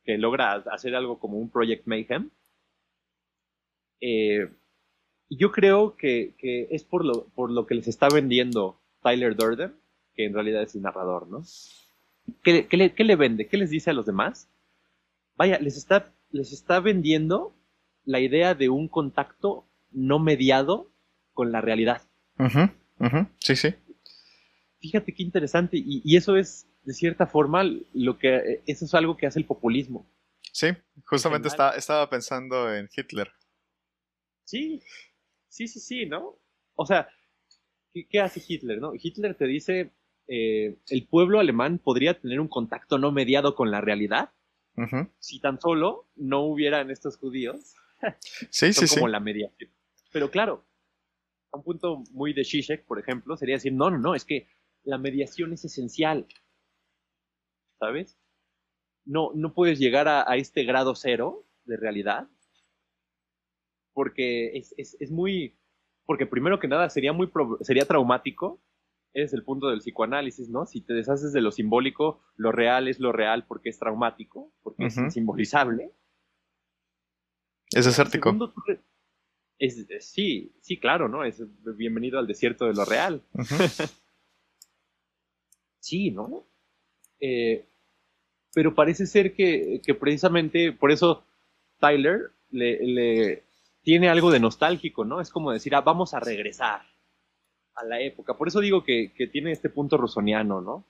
que 0.06 0.18
logra 0.18 0.54
hacer 0.72 0.96
algo 0.96 1.20
como 1.20 1.38
un 1.38 1.50
Project 1.50 1.86
Mayhem. 1.86 2.30
Eh, 4.00 4.50
yo 5.30 5.52
creo 5.52 5.98
que, 5.98 6.36
es 6.40 6.86
por 6.86 7.04
lo, 7.04 7.66
que 7.66 7.76
les 7.76 7.90
está 7.90 8.08
vendiendo 8.08 8.80
Tyler 9.02 9.36
Durden, 9.36 9.74
que 10.16 10.24
en 10.24 10.34
realidad 10.34 10.64
es 10.64 10.74
el 10.74 10.84
narrador, 10.84 11.28
¿no? 11.28 11.44
¿Qué, 12.44 12.66
le, 12.72 13.16
vende? 13.18 13.50
¿Qué 13.50 13.58
les 13.58 13.70
dice 13.70 13.90
a 13.90 13.94
los 13.94 14.06
demás? 14.06 14.48
Vaya, 15.36 15.60
les 15.60 15.76
está, 15.76 16.14
les 16.32 16.54
está 16.54 16.80
vendiendo 16.80 17.54
la 18.06 18.20
idea 18.20 18.56
de 18.56 18.70
un 18.70 18.88
contacto 18.88 19.68
no 19.92 20.20
mediado 20.20 20.92
con 21.34 21.52
la 21.52 21.62
realidad. 21.62 22.02
Sí, 23.40 23.56
sí. 23.56 23.76
Fíjate 24.80 25.14
qué 25.14 25.24
interesante. 25.24 25.78
Y, 25.78 26.16
eso 26.16 26.36
es, 26.36 26.68
de 26.84 26.94
cierta 26.94 27.28
forma, 27.28 27.64
lo 27.94 28.18
que, 28.18 28.62
eso 28.66 28.86
es 28.86 28.94
algo 28.94 29.18
que 29.18 29.28
hace 29.28 29.40
el 29.40 29.46
populismo. 29.46 30.06
Sí, 30.52 30.68
justamente 31.06 31.48
estaba 31.48 32.10
pensando 32.10 32.74
en 32.74 32.90
Hitler. 32.96 33.32
Sí, 34.46 34.82
Sí, 35.54 35.68
sí, 35.68 35.80
sí, 35.80 36.06
¿no? 36.08 36.40
O 36.74 36.88
sea, 36.88 37.08
¿qué, 37.94 38.20
hace 38.20 38.42
Hitler, 38.46 38.80
no? 38.80 38.94
Hitler 38.96 39.36
te 39.36 39.46
dice, 39.46 39.92
eh, 40.28 40.80
el 40.90 41.06
pueblo 41.06 41.40
alemán 41.40 41.78
podría 41.78 42.20
tener 42.20 42.40
un 42.40 42.48
contacto 42.48 42.98
no 42.98 43.12
mediado 43.12 43.54
con 43.54 43.70
la 43.70 43.80
realidad 43.80 44.32
si 45.20 45.40
tan 45.40 45.62
solo 45.62 46.08
no 46.16 46.42
hubieran 46.42 46.90
estos 46.90 47.18
judíos. 47.18 47.76
Sí, 48.50 48.74
sí, 48.74 48.96
como 48.96 49.08
la 49.08 49.20
mediación. 49.20 49.72
Pero 50.12 50.30
claro, 50.30 50.66
un 51.52 51.64
punto 51.64 52.04
muy 52.12 52.34
de 52.34 52.44
Zizek, 52.44 52.86
por 52.86 53.00
ejemplo, 53.00 53.38
sería 53.38 53.56
decir, 53.56 53.74
no, 53.74 53.90
no, 53.90 53.98
no, 53.98 54.16
es 54.16 54.26
que 54.26 54.48
la 54.84 54.98
mediación 54.98 55.54
es 55.54 55.66
esencial. 55.66 56.28
¿Sabes? 57.80 58.18
No, 59.06 59.32
no 59.34 59.54
puedes 59.54 59.80
llegar 59.80 60.08
a, 60.08 60.30
a 60.30 60.38
este 60.38 60.64
grado 60.64 60.96
cero 60.96 61.46
de 61.66 61.78
realidad 61.78 62.30
porque 63.94 64.58
es, 64.58 64.74
es, 64.78 64.98
es 65.00 65.12
muy, 65.12 65.58
porque 66.06 66.26
primero 66.26 66.60
que 66.60 66.68
nada 66.68 66.90
sería 66.90 67.14
muy, 67.14 67.32
sería 67.62 67.86
traumático, 67.86 68.62
es 69.14 69.34
el 69.34 69.44
punto 69.44 69.70
del 69.70 69.80
psicoanálisis, 69.80 70.50
¿no? 70.50 70.66
Si 70.66 70.82
te 70.82 70.94
deshaces 70.94 71.34
de 71.34 71.42
lo 71.42 71.52
simbólico, 71.52 72.24
lo 72.36 72.52
real 72.52 72.88
es 72.88 73.00
lo 73.00 73.12
real 73.12 73.46
porque 73.46 73.70
es 73.70 73.78
traumático, 73.78 74.52
porque 74.64 74.88
es 74.88 74.98
insimbolizable. 74.98 75.92
Es 77.76 77.86
desértico. 77.86 78.54
Es, 79.60 79.86
sí, 80.02 80.56
sí, 80.62 80.80
claro, 80.80 81.08
¿no? 81.08 81.24
Es 81.24 81.42
bienvenido 81.78 82.20
al 82.20 82.28
desierto 82.28 82.66
de 82.66 82.74
lo 82.74 82.86
real. 82.86 83.22
sí, 85.80 86.12
¿no? 86.12 86.48
Eh, 87.20 87.68
pero 88.54 88.76
parece 88.76 89.06
ser 89.06 89.34
que, 89.34 89.82
que, 89.86 89.94
precisamente 89.96 90.74
por 90.74 90.92
eso 90.92 91.26
Tyler 91.80 92.32
le, 92.50 92.86
le, 92.86 93.44
tiene 93.82 94.10
algo 94.10 94.32
de 94.32 94.40
nostálgico, 94.40 95.06
¿no? 95.06 95.22
Es 95.22 95.30
como 95.30 95.52
decir, 95.52 95.76
ah, 95.76 95.82
vamos 95.82 96.14
a 96.14 96.20
regresar 96.20 96.82
a 97.76 97.84
la 97.86 98.02
época. 98.02 98.38
Por 98.38 98.48
eso 98.48 98.60
digo 98.60 98.84
que, 98.84 99.12
tiene 99.32 99.52
este 99.52 99.70
punto 99.70 99.98
rusoniano, 99.98 100.62
¿no? 100.62 100.86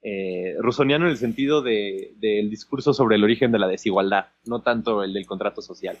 Eh, 0.00 0.54
rusoniano 0.60 1.06
en 1.06 1.10
el 1.10 1.16
sentido 1.16 1.60
del 1.60 2.50
discurso 2.50 2.94
sobre 2.94 3.16
el 3.16 3.24
origen 3.24 3.50
de 3.50 3.58
la 3.58 3.66
desigualdad, 3.66 4.26
no 4.44 4.62
tanto 4.62 5.02
el 5.02 5.12
del 5.12 5.26
contrato 5.26 5.60
social. 5.60 5.98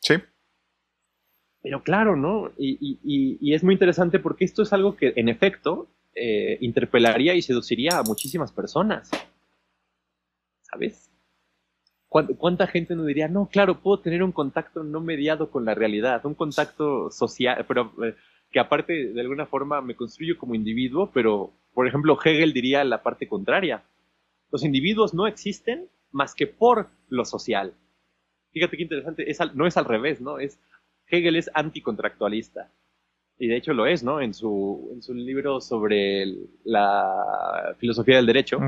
Sí. 0.00 0.16
Pero 1.62 1.82
claro, 1.82 2.14
¿no? 2.14 2.52
Y, 2.58 3.52
es 3.54 3.64
muy 3.64 3.72
interesante 3.74 4.18
porque 4.18 4.44
esto 4.44 4.62
es 4.62 4.72
algo 4.72 4.96
que, 4.96 5.14
en 5.16 5.28
efecto, 5.28 5.88
eh, 6.14 6.58
interpelaría 6.60 7.34
y 7.34 7.42
seduciría 7.42 7.98
a 7.98 8.02
muchísimas 8.02 8.52
personas. 8.52 9.10
¿Sabes? 10.62 11.10
¿Cuánta 12.08 12.66
gente 12.66 12.94
nos 12.94 13.06
diría, 13.06 13.28
no, 13.28 13.48
claro, 13.48 13.80
puedo 13.80 14.00
tener 14.00 14.22
un 14.22 14.32
contacto 14.32 14.84
no 14.84 15.00
mediado 15.00 15.50
con 15.50 15.64
la 15.64 15.74
realidad, 15.74 16.24
un 16.24 16.34
contacto 16.34 17.10
social, 17.10 17.64
pero 17.66 17.92
eh, 18.04 18.14
que 18.50 18.60
aparte 18.60 19.12
de 19.12 19.20
alguna 19.20 19.46
forma 19.46 19.80
me 19.82 19.96
construyo 19.96 20.38
como 20.38 20.54
individuo, 20.54 21.10
pero 21.12 21.52
por 21.76 21.86
ejemplo 21.86 22.18
Hegel 22.24 22.54
diría 22.54 22.82
la 22.84 23.02
parte 23.02 23.28
contraria. 23.28 23.82
Los 24.50 24.64
individuos 24.64 25.12
no 25.12 25.26
existen 25.26 25.90
más 26.10 26.34
que 26.34 26.46
por 26.46 26.88
lo 27.10 27.26
social. 27.26 27.74
Fíjate 28.50 28.78
qué 28.78 28.84
interesante, 28.84 29.26
no 29.52 29.66
es 29.66 29.76
al 29.76 29.84
revés, 29.84 30.22
¿no? 30.22 30.38
Es, 30.38 30.58
Hegel 31.06 31.36
es 31.36 31.50
anticontractualista. 31.52 32.70
Y 33.38 33.48
de 33.48 33.56
hecho 33.58 33.74
lo 33.74 33.86
es, 33.86 34.02
¿no? 34.02 34.22
En 34.22 34.32
su, 34.32 34.88
en 34.94 35.02
su 35.02 35.12
libro 35.12 35.60
sobre 35.60 36.24
la 36.64 37.76
filosofía 37.78 38.16
del 38.16 38.24
derecho. 38.24 38.58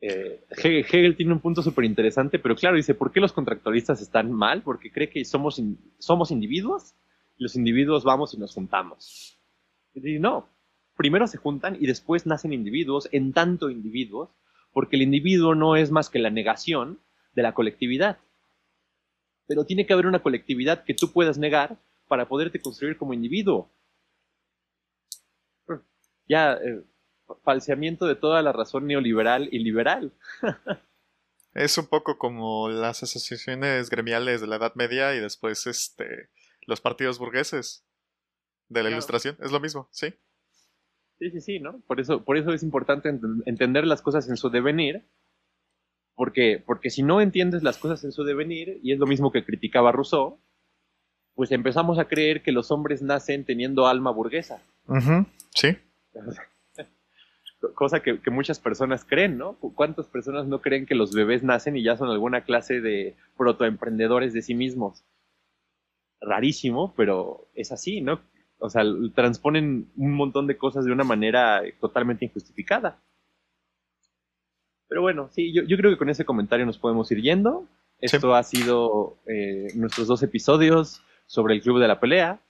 Eh, 0.00 0.44
Hegel, 0.50 1.16
tiene 1.16 1.32
un 1.32 1.40
punto 1.40 1.62
súper 1.62 1.84
interesante, 1.84 2.38
pero 2.38 2.54
claro, 2.54 2.76
dice, 2.76 2.94
¿por 2.94 3.10
qué 3.10 3.18
los 3.18 3.32
contractualistas 3.32 4.00
están 4.00 4.30
mal? 4.30 4.62
Porque 4.62 4.92
cree 4.92 5.10
que 5.10 5.24
somos, 5.24 5.60
somos 5.98 6.30
individuos 6.30 6.94
y 7.36 7.42
los 7.42 7.56
individuos 7.56 8.04
vamos 8.04 8.34
y 8.34 8.38
nos 8.38 8.54
juntamos. 8.54 9.36
Y 9.94 10.20
no, 10.20 10.48
primero 10.98 11.28
se 11.28 11.38
juntan 11.38 11.76
y 11.80 11.86
después 11.86 12.26
nacen 12.26 12.52
individuos, 12.52 13.08
en 13.12 13.32
tanto 13.32 13.70
individuos, 13.70 14.30
porque 14.72 14.96
el 14.96 15.02
individuo 15.02 15.54
no 15.54 15.76
es 15.76 15.90
más 15.92 16.10
que 16.10 16.18
la 16.18 16.28
negación 16.28 17.00
de 17.34 17.42
la 17.42 17.54
colectividad. 17.54 18.18
Pero 19.46 19.64
tiene 19.64 19.86
que 19.86 19.92
haber 19.92 20.06
una 20.06 20.22
colectividad 20.22 20.84
que 20.84 20.94
tú 20.94 21.12
puedas 21.12 21.38
negar 21.38 21.78
para 22.08 22.28
poderte 22.28 22.60
construir 22.60 22.98
como 22.98 23.14
individuo. 23.14 23.70
Ya, 26.28 26.54
eh, 26.54 26.82
falseamiento 27.44 28.06
de 28.06 28.16
toda 28.16 28.42
la 28.42 28.52
razón 28.52 28.86
neoliberal 28.86 29.48
y 29.52 29.60
liberal. 29.60 30.12
es 31.54 31.78
un 31.78 31.86
poco 31.86 32.18
como 32.18 32.68
las 32.68 33.04
asociaciones 33.04 33.88
gremiales 33.88 34.40
de 34.40 34.48
la 34.48 34.56
Edad 34.56 34.74
Media 34.74 35.14
y 35.14 35.20
después 35.20 35.66
este 35.66 36.28
los 36.66 36.80
partidos 36.80 37.18
burgueses 37.18 37.86
de 38.68 38.82
la 38.82 38.90
Ilustración. 38.90 39.38
Es 39.40 39.52
lo 39.52 39.60
mismo, 39.60 39.88
sí. 39.90 40.14
Sí, 41.18 41.30
sí, 41.30 41.40
sí, 41.40 41.60
¿no? 41.60 41.80
Por 41.86 42.00
eso, 42.00 42.24
por 42.24 42.36
eso 42.36 42.52
es 42.52 42.62
importante 42.62 43.08
entender 43.46 43.86
las 43.86 44.02
cosas 44.02 44.28
en 44.28 44.36
su 44.36 44.50
devenir, 44.50 45.04
porque, 46.14 46.62
porque 46.64 46.90
si 46.90 47.02
no 47.02 47.20
entiendes 47.20 47.62
las 47.62 47.78
cosas 47.78 48.04
en 48.04 48.12
su 48.12 48.24
devenir, 48.24 48.78
y 48.82 48.92
es 48.92 48.98
lo 48.98 49.06
mismo 49.06 49.32
que 49.32 49.44
criticaba 49.44 49.92
Rousseau, 49.92 50.40
pues 51.34 51.52
empezamos 51.52 51.98
a 51.98 52.06
creer 52.06 52.42
que 52.42 52.52
los 52.52 52.70
hombres 52.70 53.02
nacen 53.02 53.44
teniendo 53.44 53.86
alma 53.86 54.10
burguesa. 54.10 54.62
Sí. 55.54 55.76
cosa 57.74 58.00
que, 58.00 58.18
muchas 58.30 58.60
personas 58.60 59.04
creen, 59.04 59.38
¿no? 59.38 59.54
¿Cuántas 59.58 60.06
personas 60.06 60.46
no 60.46 60.60
creen 60.60 60.86
que 60.86 60.94
los 60.94 61.14
bebés 61.14 61.42
nacen 61.42 61.76
y 61.76 61.82
ya 61.82 61.96
son 61.96 62.10
alguna 62.10 62.44
clase 62.44 62.80
de 62.80 63.16
protoemprendedores 63.36 64.32
de 64.32 64.42
sí 64.42 64.54
mismos? 64.54 65.04
Rarísimo, 66.20 66.94
pero 66.96 67.48
es 67.54 67.72
así, 67.72 68.00
¿no? 68.00 68.20
O 68.58 68.68
sea, 68.68 68.82
transponen 69.14 69.88
un 69.96 70.14
montón 70.14 70.46
de 70.46 70.56
cosas 70.56 70.84
de 70.84 70.92
una 70.92 71.04
manera 71.04 71.62
totalmente 71.80 72.24
injustificada. 72.24 72.98
Pero 74.88 75.02
bueno, 75.02 75.28
sí, 75.30 75.52
yo, 75.52 75.64
creo 75.64 75.90
que 75.90 75.98
con 75.98 76.08
ese 76.08 76.24
comentario 76.24 76.66
nos 76.66 76.78
podemos 76.78 77.10
ir 77.12 77.20
yendo. 77.20 77.66
Esto 78.00 78.34
ha 78.34 78.42
sido 78.42 79.16
eh, 79.26 79.68
nuestros 79.74 80.06
dos 80.08 80.22
episodios 80.22 81.02
sobre 81.26 81.54
el 81.54 81.62
Club 81.62 81.78
de 81.78 81.88
la 81.88 82.00
Pelea. 82.00 82.40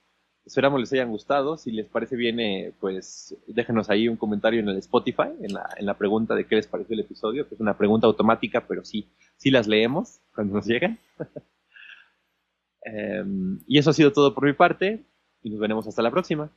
Esperamos 0.46 0.80
les 0.80 0.92
hayan 0.92 1.10
gustado. 1.10 1.58
Si 1.58 1.72
les 1.72 1.88
parece 1.88 2.16
bien, 2.16 2.38
eh, 2.38 2.72
pues 2.80 3.36
déjenos 3.48 3.90
ahí 3.90 4.08
un 4.08 4.16
comentario 4.16 4.60
en 4.60 4.68
el 4.68 4.78
Spotify, 4.78 5.30
en 5.42 5.52
la, 5.52 5.68
en 5.76 5.84
la 5.84 5.94
pregunta 5.94 6.34
de 6.34 6.46
qué 6.46 6.56
les 6.56 6.68
pareció 6.68 6.94
el 6.94 7.00
episodio, 7.00 7.48
que 7.48 7.54
es 7.54 7.60
una 7.60 7.76
pregunta 7.76 8.06
automática, 8.06 8.64
pero 8.66 8.84
sí, 8.84 9.08
sí 9.36 9.50
las 9.50 9.66
leemos 9.66 10.20
cuando 10.34 10.54
nos 10.54 10.66
llegan. 10.66 10.98
Em, 12.80 13.58
y 13.66 13.76
eso 13.76 13.90
ha 13.90 13.92
sido 13.92 14.12
todo 14.12 14.34
por 14.34 14.46
mi 14.46 14.54
parte 14.54 15.04
y 15.42 15.50
nos 15.50 15.60
veremos 15.60 15.86
hasta 15.86 16.02
la 16.02 16.10
próxima. 16.10 16.50